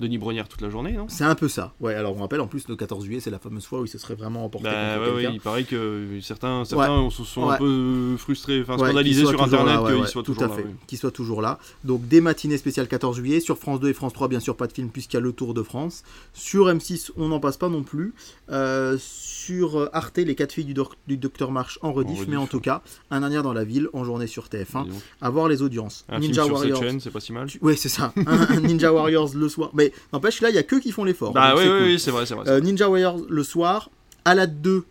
[0.00, 1.06] Denis Brognière toute la journée, non?
[1.08, 1.74] C'est un peu ça.
[1.80, 3.88] Ouais, alors on rappelle en plus le 14 juillet, c'est la fameuse fois où il
[3.88, 7.54] se serait vraiment emporté Bah ouais, ouais, il paraît que certains, certains se sont Ouais.
[7.54, 10.32] un peu frustrés, enfin Ouais, scandalisés qu'il soit sur toujours internet ouais, ouais, soient tout
[10.34, 10.62] toujours à là.
[10.62, 10.74] fait, ouais.
[10.86, 11.58] qu'il soit toujours là.
[11.84, 14.66] Donc des matinées spéciales 14 juillet sur France 2 et France 3, bien sûr pas
[14.66, 16.02] de film puisqu'il y a le Tour de France.
[16.32, 18.14] Sur M6, on n'en passe pas non plus.
[18.50, 22.36] Euh, sur Arte, les quatre filles du, doc- du Docteur March en rediff, rediff, mais
[22.36, 22.48] en ouais.
[22.48, 24.84] tout cas, un dernier dans la ville en journée sur TF1.
[24.84, 25.00] Dis donc.
[25.20, 26.04] À voir les audiences.
[26.08, 26.82] Un Ninja film sur Warriors.
[26.82, 27.46] chaîne, c'est pas si mal.
[27.48, 28.12] Tu- Ouais, c'est ça.
[28.16, 29.70] un, un Ninja Warriors le soir.
[29.74, 31.32] Mais n'empêche, là, il y a que qui font l'effort.
[31.32, 31.86] Bah oui, c'est oui, cool.
[31.88, 32.48] oui, c'est vrai, c'est vrai.
[32.48, 32.60] Euh.
[32.60, 33.90] Ninja Warriors le soir,
[34.24, 34.84] à la 2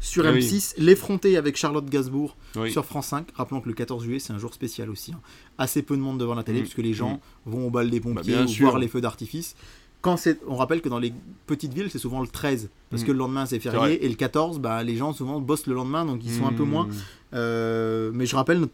[0.00, 0.40] sur Ah oui.
[0.40, 2.70] M6, L'effronté avec Charlotte Gainsbourg Oui.
[2.70, 3.28] sur France 5.
[3.34, 5.12] Rappelons que le 14 juillet, c'est un jour spécial aussi.
[5.12, 5.20] hein.
[5.58, 6.62] Assez peu de monde devant la télé, Mm.
[6.62, 8.66] puisque les gens vont au bal des pompiers Bah, ou sûr.
[8.68, 9.56] voir les feux d'artifice.
[10.02, 10.16] Quand
[10.46, 11.12] on rappelle que dans les
[11.46, 13.06] petites villes, c'est souvent le 13, parce Mm.
[13.06, 16.04] que le lendemain c'est férié, et le 14, bah, les gens souvent bossent le lendemain,
[16.04, 16.86] donc ils sont un peu moins.
[17.34, 18.66] Euh, mais je rappelle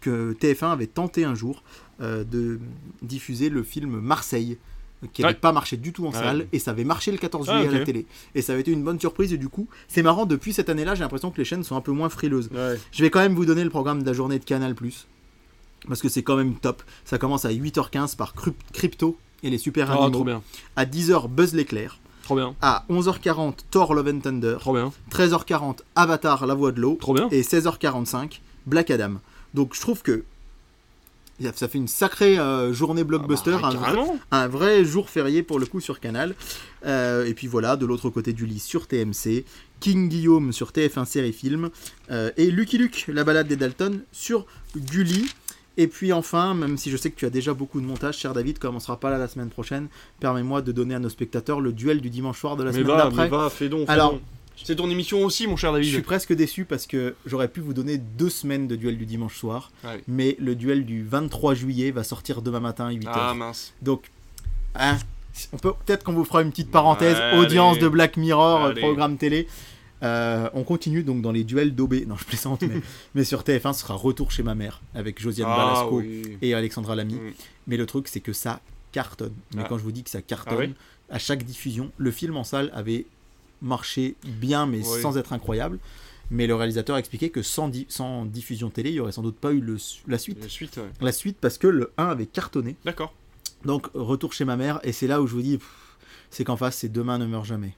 [0.00, 1.62] que TF1 avait tenté un jour
[2.00, 2.58] euh, de
[3.02, 4.56] diffuser le film Marseille,
[5.12, 5.40] qui n'avait Ouais.
[5.40, 6.18] pas marché du tout en Ouais.
[6.18, 8.06] salle, et ça avait marché le 14 Ah, juillet à la télé.
[8.34, 10.94] Et ça avait été une bonne surprise, et du coup, c'est marrant, depuis cette année-là,
[10.94, 12.48] j'ai l'impression que les chaînes sont un peu moins frileuses.
[12.52, 12.78] Ouais.
[12.92, 14.74] Je vais quand même vous donner le programme de la journée de Canal+,
[15.88, 16.82] parce que c'est quand même top.
[17.04, 20.10] Ça commence à 8h15 par Cryp- Crypto et les super Ah, animaux.
[20.10, 20.42] trop bien.
[20.76, 21.98] À 10h, Buzz l'éclair.
[22.24, 22.54] Trop bien.
[22.60, 24.56] À 11h40, Thor Love and Thunder.
[24.60, 24.92] Trop bien.
[25.10, 26.96] 13h40, Avatar La Voix de l'eau.
[27.00, 27.28] Trop bien.
[27.30, 29.14] Et 16h45, Black Adam.
[29.54, 30.24] Donc je trouve que
[31.54, 34.18] ça fait une sacrée euh, journée blockbuster, Ah bah, un, vrai, carrément.
[34.30, 36.34] un vrai jour férié pour le coup sur Canal.
[36.86, 39.44] Euh, et puis voilà, de l'autre côté du lit sur TMC,
[39.80, 41.70] King Guillaume sur TF1 série film,
[42.10, 44.46] euh, et Lucky Luke, la balade des Dalton sur
[44.76, 45.26] Gulli.
[45.76, 48.34] Et puis enfin, même si je sais que tu as déjà beaucoup de montage, cher
[48.34, 49.88] David, comme on sera pas là la semaine prochaine,
[50.18, 52.88] permets-moi de donner à nos spectateurs le duel du dimanche soir de la Mais semaine
[52.98, 53.28] d'après.
[53.88, 54.20] Alors- donc.
[54.64, 56.04] C'est ton émission aussi, mon cher Je suis David.
[56.04, 59.70] presque déçu parce que j'aurais pu vous donner deux semaines de duel du dimanche soir,
[59.84, 60.02] Ouais.
[60.08, 63.10] mais le duel du 23 juillet va sortir demain matin à 8h.
[63.14, 63.72] Ah mince.
[63.82, 64.10] Donc,
[64.74, 64.98] hein,
[65.52, 67.38] on peut peut-être qu'on vous fera une petite parenthèse Allez.
[67.38, 68.80] audience de Black Mirror, Allez.
[68.80, 69.46] programme télé.
[70.02, 72.06] Euh, on continue donc dans les duels d'OB.
[72.06, 72.80] Non, je plaisante, mais,
[73.14, 76.38] mais sur TF1, ce sera Retour chez ma mère avec Josiane Ah Balasco oui.
[76.40, 77.14] et Alexandra Lamy.
[77.16, 77.32] Mm.
[77.66, 78.60] Mais le truc, c'est que ça
[78.92, 79.34] cartonne.
[79.54, 79.66] Mais Ah.
[79.68, 80.74] quand je vous dis que ça cartonne, Ah oui
[81.12, 83.04] à chaque diffusion, le film en salle avait
[83.62, 85.00] marché bien, mais Oui.
[85.02, 85.78] sans être incroyable.
[86.32, 89.22] Mais le réalisateur a expliqué que sans, di- sans diffusion télé, il n'y aurait sans
[89.22, 89.76] doute pas eu le,
[90.06, 90.38] la suite.
[90.42, 90.90] La suite, ouais.
[91.00, 92.76] La suite parce que le 1 avait cartonné.
[92.84, 93.12] D'accord.
[93.64, 95.58] Donc, retour chez ma mère, et c'est là où je vous dis,
[96.30, 97.74] c'est qu'en face, c'est demain ne meurt jamais.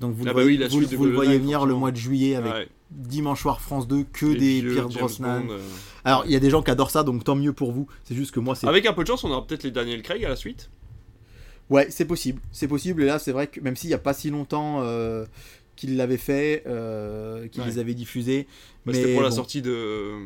[0.00, 1.96] Donc vous, Ah le, bah voyez, oui, vous- vous le voyez venir le mois de
[1.96, 2.68] juillet avec Ouais.
[2.90, 5.40] Dimanche soir France 2 que des Pierre Brosnan.
[5.40, 5.58] Bond, euh.
[6.04, 7.86] Alors il y a des gens qui adorent ça, donc tant mieux pour vous.
[8.04, 10.02] C'est juste que moi c'est Avec un peu de chance, on aura peut-être les Daniel
[10.02, 10.70] Craig à la suite.
[11.70, 12.40] Ouais, c'est possible.
[12.52, 13.02] C'est possible.
[13.02, 15.26] Et là, c'est vrai que même s'il n'y a pas si longtemps euh,
[15.76, 17.68] qu'ils l'avaient fait, euh, qu'ils Ouais.
[17.68, 18.46] les avaient diffusés.
[18.86, 20.18] Bah, mais C'était pour la sortie de euh,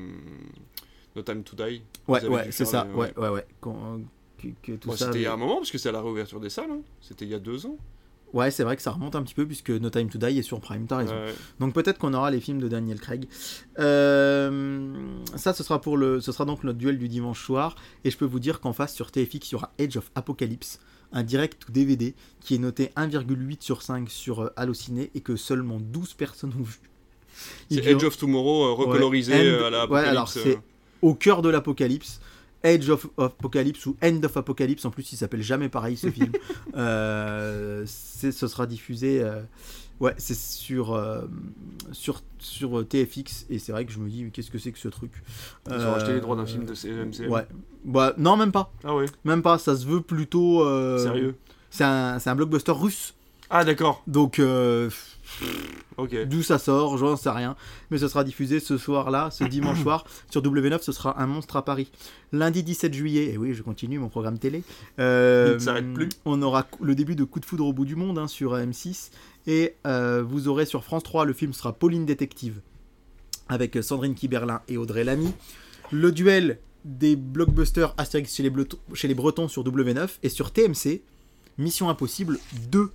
[1.16, 1.82] No Time to Die.
[2.08, 2.86] Ouais, ouais, c'est ça.
[2.94, 3.44] Ouais, ouais, ouais.
[3.60, 4.02] Qu'on-
[4.38, 5.06] que, que tout Bon, ça.
[5.06, 6.70] C'était il y a avait- un moment, parce que c'est à la réouverture des salles.
[6.70, 6.80] hein.
[7.00, 7.76] C'était il y a deux ans.
[8.32, 10.42] Ouais, c'est vrai que ça remonte un petit peu puisque No Time to Die est
[10.42, 10.86] sur Prime.
[10.86, 11.12] T'as raison.
[11.14, 11.34] Ouais.
[11.60, 13.26] Donc peut-être qu'on aura les films de Daniel Craig.
[13.78, 14.90] Euh,
[15.36, 17.76] ça, ce sera pour le, ce sera donc notre duel du dimanche soir.
[18.04, 20.80] Et je peux vous dire qu'en face sur TFX, il y aura Age of Apocalypse,
[21.12, 25.36] un direct ou DVD qui est noté 1,8 sur 5 sur euh, Allociné et que
[25.36, 26.80] seulement 12 personnes ont vu.
[27.70, 30.58] C'est Edge of Tomorrow euh, recolorisé Ouais, à la ouais, alors, c'est-
[31.00, 32.20] au cœur de l'apocalypse.
[32.64, 36.32] Age of Apocalypse ou End of Apocalypse, en plus il s'appelle jamais pareil ce film.
[36.76, 39.42] Euh, c'est- ce sera diffusé, euh,
[40.00, 41.22] ouais, c'est sur, euh,
[41.92, 44.72] sur, sur euh, TFX et c'est vrai que je me dis mais qu'est-ce que c'est
[44.72, 45.10] que ce truc?
[45.68, 47.28] Ils ont acheté les droits d'un Euh, film de CMC.
[47.28, 47.46] Ouais,
[47.84, 50.62] bah, non même pas, Ah ouais, même pas, ça se veut plutôt.
[50.64, 51.34] euh, sérieux.
[51.70, 53.14] C'est un, c'est un blockbuster russe,
[53.50, 54.88] Ah d'accord, donc euh,
[55.96, 56.24] ok.
[56.26, 57.56] D'où ça sort, j'en sais rien.
[57.90, 60.80] Mais ce sera diffusé ce soir-là, ce dimanche soir, sur W9.
[60.82, 61.90] Ce sera Un monstre à Paris.
[62.32, 64.62] Lundi 17 juillet, et oui, je continue mon programme télé.
[64.98, 66.08] euh, Il ne s'arrête plus.
[66.24, 69.10] On aura le début de Coup de foudre au bout du monde hein, sur M6.
[69.46, 72.60] Et euh, vous aurez sur France 3, le film sera Pauline Détective.
[73.48, 75.32] Avec Sandrine Kiberlin et Audrey Lamy.
[75.90, 80.08] Le duel des blockbusters Astérix chez les, Bleutons- chez les Bretons sur W9.
[80.22, 81.02] Et sur TMC,
[81.58, 82.38] Mission Impossible
[82.70, 82.90] 2.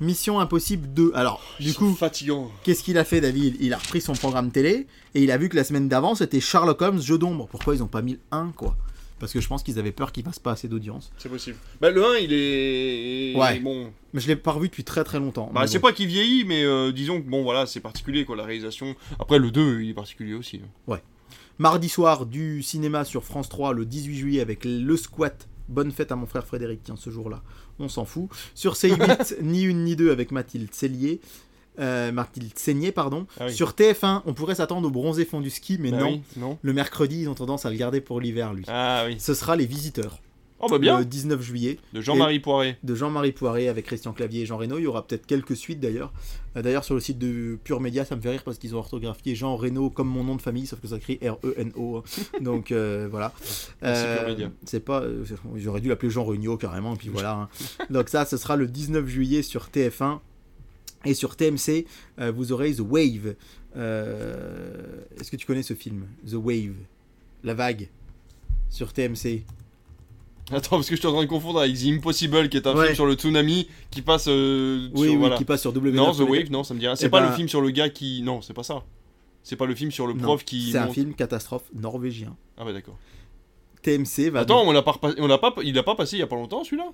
[0.00, 1.12] Mission Impossible 2.
[1.14, 2.50] Alors, du coup, fatigant.
[2.64, 5.48] Qu'est-ce qu'il a fait, David Il a repris son programme télé et il a vu
[5.48, 7.46] que la semaine d'avant c'était Sherlock Holmes, jeu d'ombre.
[7.50, 8.76] Pourquoi ils ont pas mis le 1 quoi?
[9.20, 11.12] Parce que je pense qu'ils avaient peur qu'il fasse pas assez d'audience.
[11.18, 11.56] C'est possible.
[11.80, 13.60] Bah le 1 il est Ouais.
[13.60, 13.92] bon.
[14.12, 15.48] Mais je l'ai pas revu depuis très très longtemps.
[15.54, 15.86] Bah c'est bon.
[15.88, 18.96] pas qu'il vieillit mais euh, disons que bon voilà, c'est particulier quoi la réalisation.
[19.20, 20.60] Après le 2 il est particulier aussi.
[20.88, 20.96] hein.
[21.58, 25.46] Mardi soir du cinéma sur France 3 le 18 juillet avec Le Squat.
[25.68, 27.40] Bonne fête à mon frère Frédéric, tiens, ce jour-là.
[27.82, 28.28] On s'en fout.
[28.54, 31.20] Sur C8, ni une ni deux avec Mathilde Cellier.
[31.78, 33.26] Euh, Mathilde Seigné, pardon.
[33.40, 33.54] Ah oui.
[33.54, 36.06] Sur TF1, on pourrait s'attendre au bronzé fond du ski, mais Bah non.
[36.12, 36.58] oui, non.
[36.62, 38.64] Le mercredi, ils ont tendance à le garder pour l'hiver, lui.
[38.68, 39.16] Ah oui.
[39.18, 40.18] Ce sera Les Visiteurs.
[40.62, 40.98] Oh bah bien.
[41.00, 41.78] Le 19 juillet.
[41.92, 42.76] De Jean-Marie Poiré.
[42.82, 44.78] de Jean-Marie Poiré avec Christian Clavier et Jean Reno.
[44.78, 46.12] Il y aura peut-être quelques suites d'ailleurs.
[46.56, 48.78] Euh, D'ailleurs, sur le site de Pure Média, ça me fait rire parce qu'ils ont
[48.78, 51.96] orthographié Jean Reno comme mon nom de famille, sauf que ça écrit R-E-N-O.
[51.98, 52.02] hein.
[52.40, 53.32] Donc euh, voilà.
[53.82, 54.50] Média.
[54.64, 55.00] C'est pas.
[55.02, 55.24] euh,
[55.56, 57.32] J'aurais dû l'appeler Jean Regnault carrément, et puis voilà.
[57.34, 57.48] hein.
[57.90, 60.20] Donc ça, ce sera le 19 juillet sur TF1.
[61.04, 61.84] Et sur TMC,
[62.20, 63.34] euh, vous aurez The Wave.
[63.76, 66.06] Euh, Est-ce que tu connais ce film?
[66.28, 66.74] The Wave.
[67.42, 67.88] La vague.
[68.70, 69.42] Sur TMC.
[70.50, 72.74] Attends parce que je suis en train de confondre avec The Impossible qui est un
[72.74, 72.84] Ouais.
[72.86, 75.36] film sur le tsunami qui passe euh, Oui, sur, oui, voilà.
[75.36, 75.92] qui passe sur W9.
[75.92, 76.96] Non, The Wave, non, ça me dit rien.
[76.96, 78.22] C'est Eh pas ben- le film sur le gars qui.
[78.22, 78.82] Non, c'est pas ça.
[79.44, 80.72] C'est pas le film sur le Non, prof qui.
[80.72, 82.36] C'est un film catastrophe norvégien.
[82.58, 82.98] Ah bah d'accord.
[83.82, 84.40] TMC va.
[84.40, 86.36] Attends, on l'a pas, on l'a pas, il a pas passé il y a pas
[86.36, 86.86] longtemps celui-là?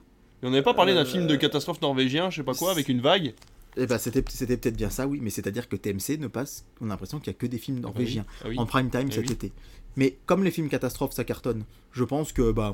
[0.42, 2.70] Et on n'avait pas parlé d'un Euh, film de catastrophe norvégien, je sais pas quoi,
[2.70, 3.34] avec une vague?
[3.76, 6.64] Eh ben, c'était c'était peut-être bien ça, oui, mais c'est-à-dire que TMC ne passe.
[6.80, 8.58] On a l'impression qu'il y a que des films norvégiens Ah oui.
[8.58, 9.32] en prime time Eh cet oui.
[9.32, 9.52] été.
[9.96, 12.72] Mais comme les films catastrophes ça cartonne, je pense que bah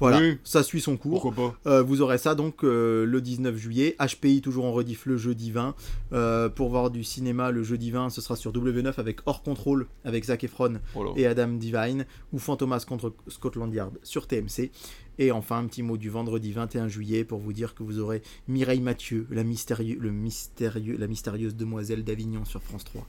[0.00, 0.38] voilà, Oui.
[0.44, 1.20] ça suit son cours.
[1.22, 3.96] Pourquoi pas Euh, vous aurez ça donc euh, le 19 juillet.
[4.00, 5.74] HPI toujours en rediff le jeudi 20.
[6.12, 9.86] Euh, pour voir du cinéma le jeudi 20, ce sera sur W9 avec Hors Contrôle
[10.04, 11.10] avec Zac Efron Voilà.
[11.16, 14.70] et Adam Divine ou Fantomas contre Scotland Yard sur TMC.
[15.18, 18.20] Et enfin, un petit mot du vendredi 21 juillet pour vous dire que vous aurez
[18.48, 23.06] Mireille Mathieu, la, mystérieux, le mystérieux, la mystérieuse demoiselle d'Avignon sur France 3.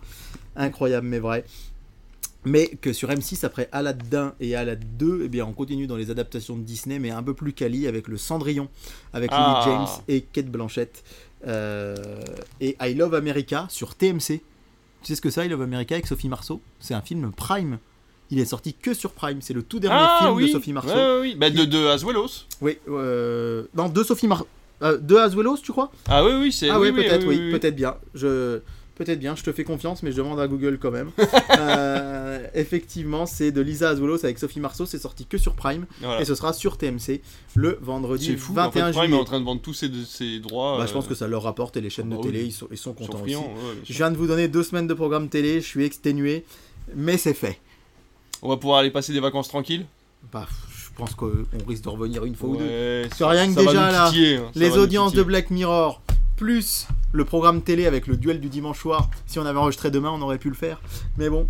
[0.55, 1.45] Incroyable mais vrai.
[2.45, 6.11] Mais que sur M6, après Aladdin et Aladdin 2, eh bien, on continue dans les
[6.11, 8.67] adaptations de Disney, mais un peu plus quali avec le Cendrillon,
[9.13, 9.61] avec Lily Ah.
[9.65, 11.03] James et Kate Blanchett.
[11.47, 11.95] Euh,
[12.61, 14.19] et I Love America sur TMC.
[14.19, 14.41] Tu
[15.03, 16.61] sais ce que c'est, I Love America avec Sophie Marceau?
[16.79, 17.77] C'est un film Prime.
[18.31, 19.39] Il est sorti que sur Prime.
[19.41, 20.47] C'est le tout dernier Ah film oui.
[20.47, 20.89] de Sophie Marceau.
[20.95, 21.35] Ouais, oui.
[21.35, 22.45] Bah, de, de Azuelos.
[22.61, 23.65] Oui, euh...
[23.75, 24.47] non, de Sophie Marceau.
[24.81, 25.91] Euh, de Azuelos, tu crois?
[26.07, 26.69] Ah oui, oui, c'est.
[26.69, 27.51] Ah oui, oui, peut-être, oui.
[27.51, 27.95] peut-être bien.
[28.15, 28.59] Je...
[28.95, 31.11] Peut-être bien, je te fais confiance, mais je demande à Google quand même.
[31.57, 36.21] Euh, effectivement, c'est de Lisa Azuelos avec Sophie Marceau, c'est sorti que sur Prime, Voilà.
[36.21, 37.21] et ce sera sur TMC
[37.55, 38.53] le vendredi C'est fou.
[38.53, 39.17] 21 en fait, Prime juillet.
[39.17, 40.77] est en train de vendre tous ses, ses droits.
[40.77, 42.27] Bah, je pense euh, que ça leur rapporte, et les chaînes bah de oui.
[42.27, 43.35] télé, ils sont, ils sont contents aussi.
[43.35, 43.43] ouais,
[43.83, 46.43] Je viens de vous donner deux semaines de programme télé, je suis exténué,
[46.95, 47.59] mais c'est fait.
[48.41, 49.85] On va pouvoir aller passer des vacances tranquilles?
[50.31, 51.31] Bah, je pense qu'on
[51.67, 52.65] risque de revenir une fois ou deux.
[52.65, 55.23] Ouais, Parce que ça- rien que déjà, là, hein, les audiences de.
[55.23, 56.01] Black Mirror,
[56.35, 59.09] plus le programme télé avec le duel du dimanche soir.
[59.25, 60.81] Si on avait enregistré demain, on aurait pu le faire.
[61.17, 61.47] Mais bon,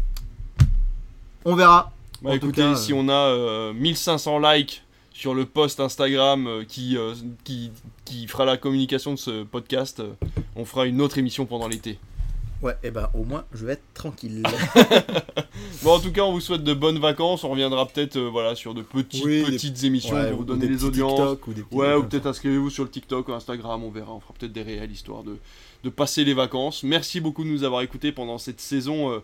[1.43, 1.91] on verra.
[2.21, 4.83] Bah En tout écoutez, cas, si euh, on a euh, 1500 likes
[5.13, 7.13] sur le post Instagram euh, qui, euh,
[7.43, 7.71] qui,
[8.05, 9.99] qui fera la communication de ce podcast.
[9.99, 10.13] euh,
[10.55, 11.99] on fera une autre émission pendant l'été.
[12.65, 14.43] Ouais, et ben au moins je vais être tranquille.
[15.83, 17.43] Bon, en tout cas, on vous souhaite de bonnes vacances.
[17.43, 20.41] On reviendra peut-être euh, voilà, sur de petites, Oui, des- petites émissions Ouais, pour vous
[20.43, 21.11] ou donner des les audiences.
[21.11, 24.19] TikTok ou des Ouais, ou peut-être inscrivez-vous sur le TikTok ou Instagram, on verra, on
[24.19, 25.37] fera peut-être des réels histoire de,
[25.83, 26.83] de passer les vacances.
[26.83, 29.19] Merci beaucoup de nous avoir écoutés pendant cette saison euh,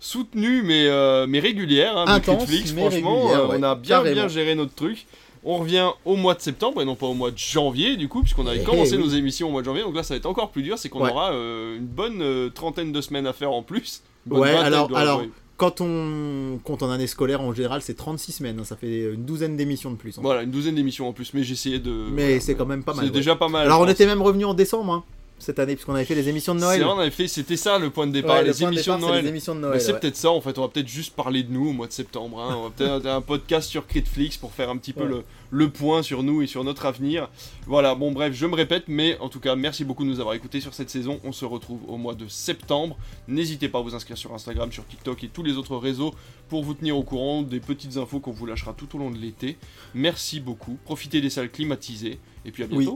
[0.00, 4.14] soutenue mais, euh, mais régulière hein, Intense, mais Franchement, régulière, ouais, on a bien, carrément.
[4.14, 5.06] bien géré notre truc.
[5.44, 8.20] On revient au mois de septembre et non pas au mois de janvier, du coup,
[8.22, 9.82] puisqu'on avait Eh commencé nos émissions au mois de janvier.
[9.82, 11.10] Donc là, ça va être encore plus dur, c'est qu'on Ouais.
[11.10, 14.02] aura euh, une bonne euh, trentaine de semaines à faire en plus.
[14.28, 15.22] Ouais, alors, alors
[15.56, 18.60] quand on compte en année scolaire, en général, c'est 36 semaines.
[18.60, 20.16] hein, ça fait une douzaine d'émissions de plus.
[20.18, 21.90] en Voilà, une douzaine d'émissions en plus, mais essayé de.
[21.90, 23.06] Mais voilà, c'est quand même pas mal.
[23.06, 23.16] C'est ouais.
[23.16, 23.66] déjà pas mal.
[23.66, 23.92] Alors on pense.
[23.92, 25.04] était même revenu en décembre hein,
[25.38, 26.80] cette année, puisqu'on avait fait les émissions de Noël.
[26.80, 28.96] C'est on avait fait, c'était ça le point de départ, Ouais, le les de émissions
[28.98, 29.80] départ, de les émissions de Noël.
[29.80, 30.00] c'est ouais.
[30.00, 32.40] peut-être ça en fait, on va peut-être juste parler de nous au mois de septembre.
[32.40, 32.56] hein.
[32.58, 36.02] On va peut-être un podcast sur Critflix pour faire un petit peu le, le point
[36.02, 37.28] sur nous et sur notre avenir.
[37.66, 40.34] Voilà, bon bref, je me répète, mais en tout cas, merci beaucoup de nous avoir
[40.34, 41.20] écoutés sur cette saison.
[41.24, 42.96] On se retrouve au mois de septembre.
[43.28, 46.14] N'hésitez pas à vous inscrire sur Instagram, sur TikTok et tous les autres réseaux
[46.48, 49.18] pour vous tenir au courant des petites infos qu'on vous lâchera tout au long de
[49.18, 49.56] l'été.
[49.94, 52.88] Merci beaucoup, profitez des salles climatisées et puis à Oui.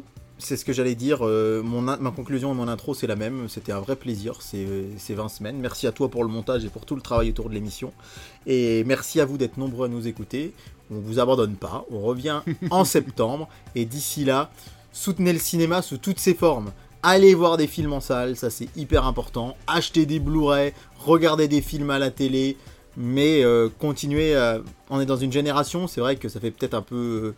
[0.44, 1.18] C'est ce que j'allais dire.
[1.22, 3.48] euh, mon ma conclusion et mon intro, c'est la même.
[3.48, 4.66] C'était un vrai plaisir ces,
[4.98, 5.56] ces 20 semaines.
[5.60, 7.92] Merci à toi pour le montage et pour tout le travail autour de l'émission.
[8.46, 10.52] Et merci à vous d'être nombreux à nous écouter.
[10.90, 11.84] On vous abandonne pas.
[11.90, 12.40] On revient
[12.70, 13.48] en septembre.
[13.76, 14.50] Et d'ici là,
[14.92, 16.72] soutenez le cinéma sous toutes ses formes.
[17.04, 19.56] Allez voir des films en salle, ça c'est hyper important.
[19.66, 22.56] Achetez des Blu-ray, regardez des films à la télé.
[22.96, 24.34] Mais euh, continuez.
[24.36, 24.60] à-
[24.90, 27.34] On est dans une génération, c'est vrai que ça fait peut-être un peu euh,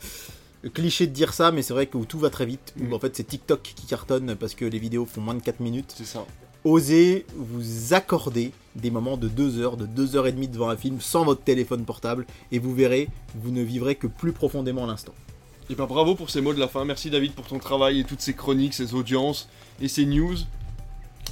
[0.71, 2.75] cliché de dire ça, mais c'est vrai que où tout va très vite.
[2.81, 2.95] Où Mm.
[2.95, 5.95] en fait c'est TikTok qui cartonne parce que les vidéos font moins de 4 minutes.
[5.97, 6.25] C'est ça.
[6.65, 10.77] Osez vous accorder des moments de 2 heures, de 2 heures et demie devant un
[10.77, 15.13] film sans votre téléphone portable et vous verrez, vous ne vivrez que plus profondément l'instant.
[15.71, 16.85] Et ben bravo pour ces mots de la fin.
[16.85, 19.49] Merci David pour ton travail et toutes ces chroniques, ces audiences
[19.81, 20.37] et ces news.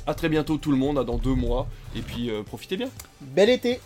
[0.07, 1.69] A très bientôt tout le monde, à dans deux mois.
[1.95, 2.89] Et puis euh, profitez bien.
[3.21, 3.81] Bel été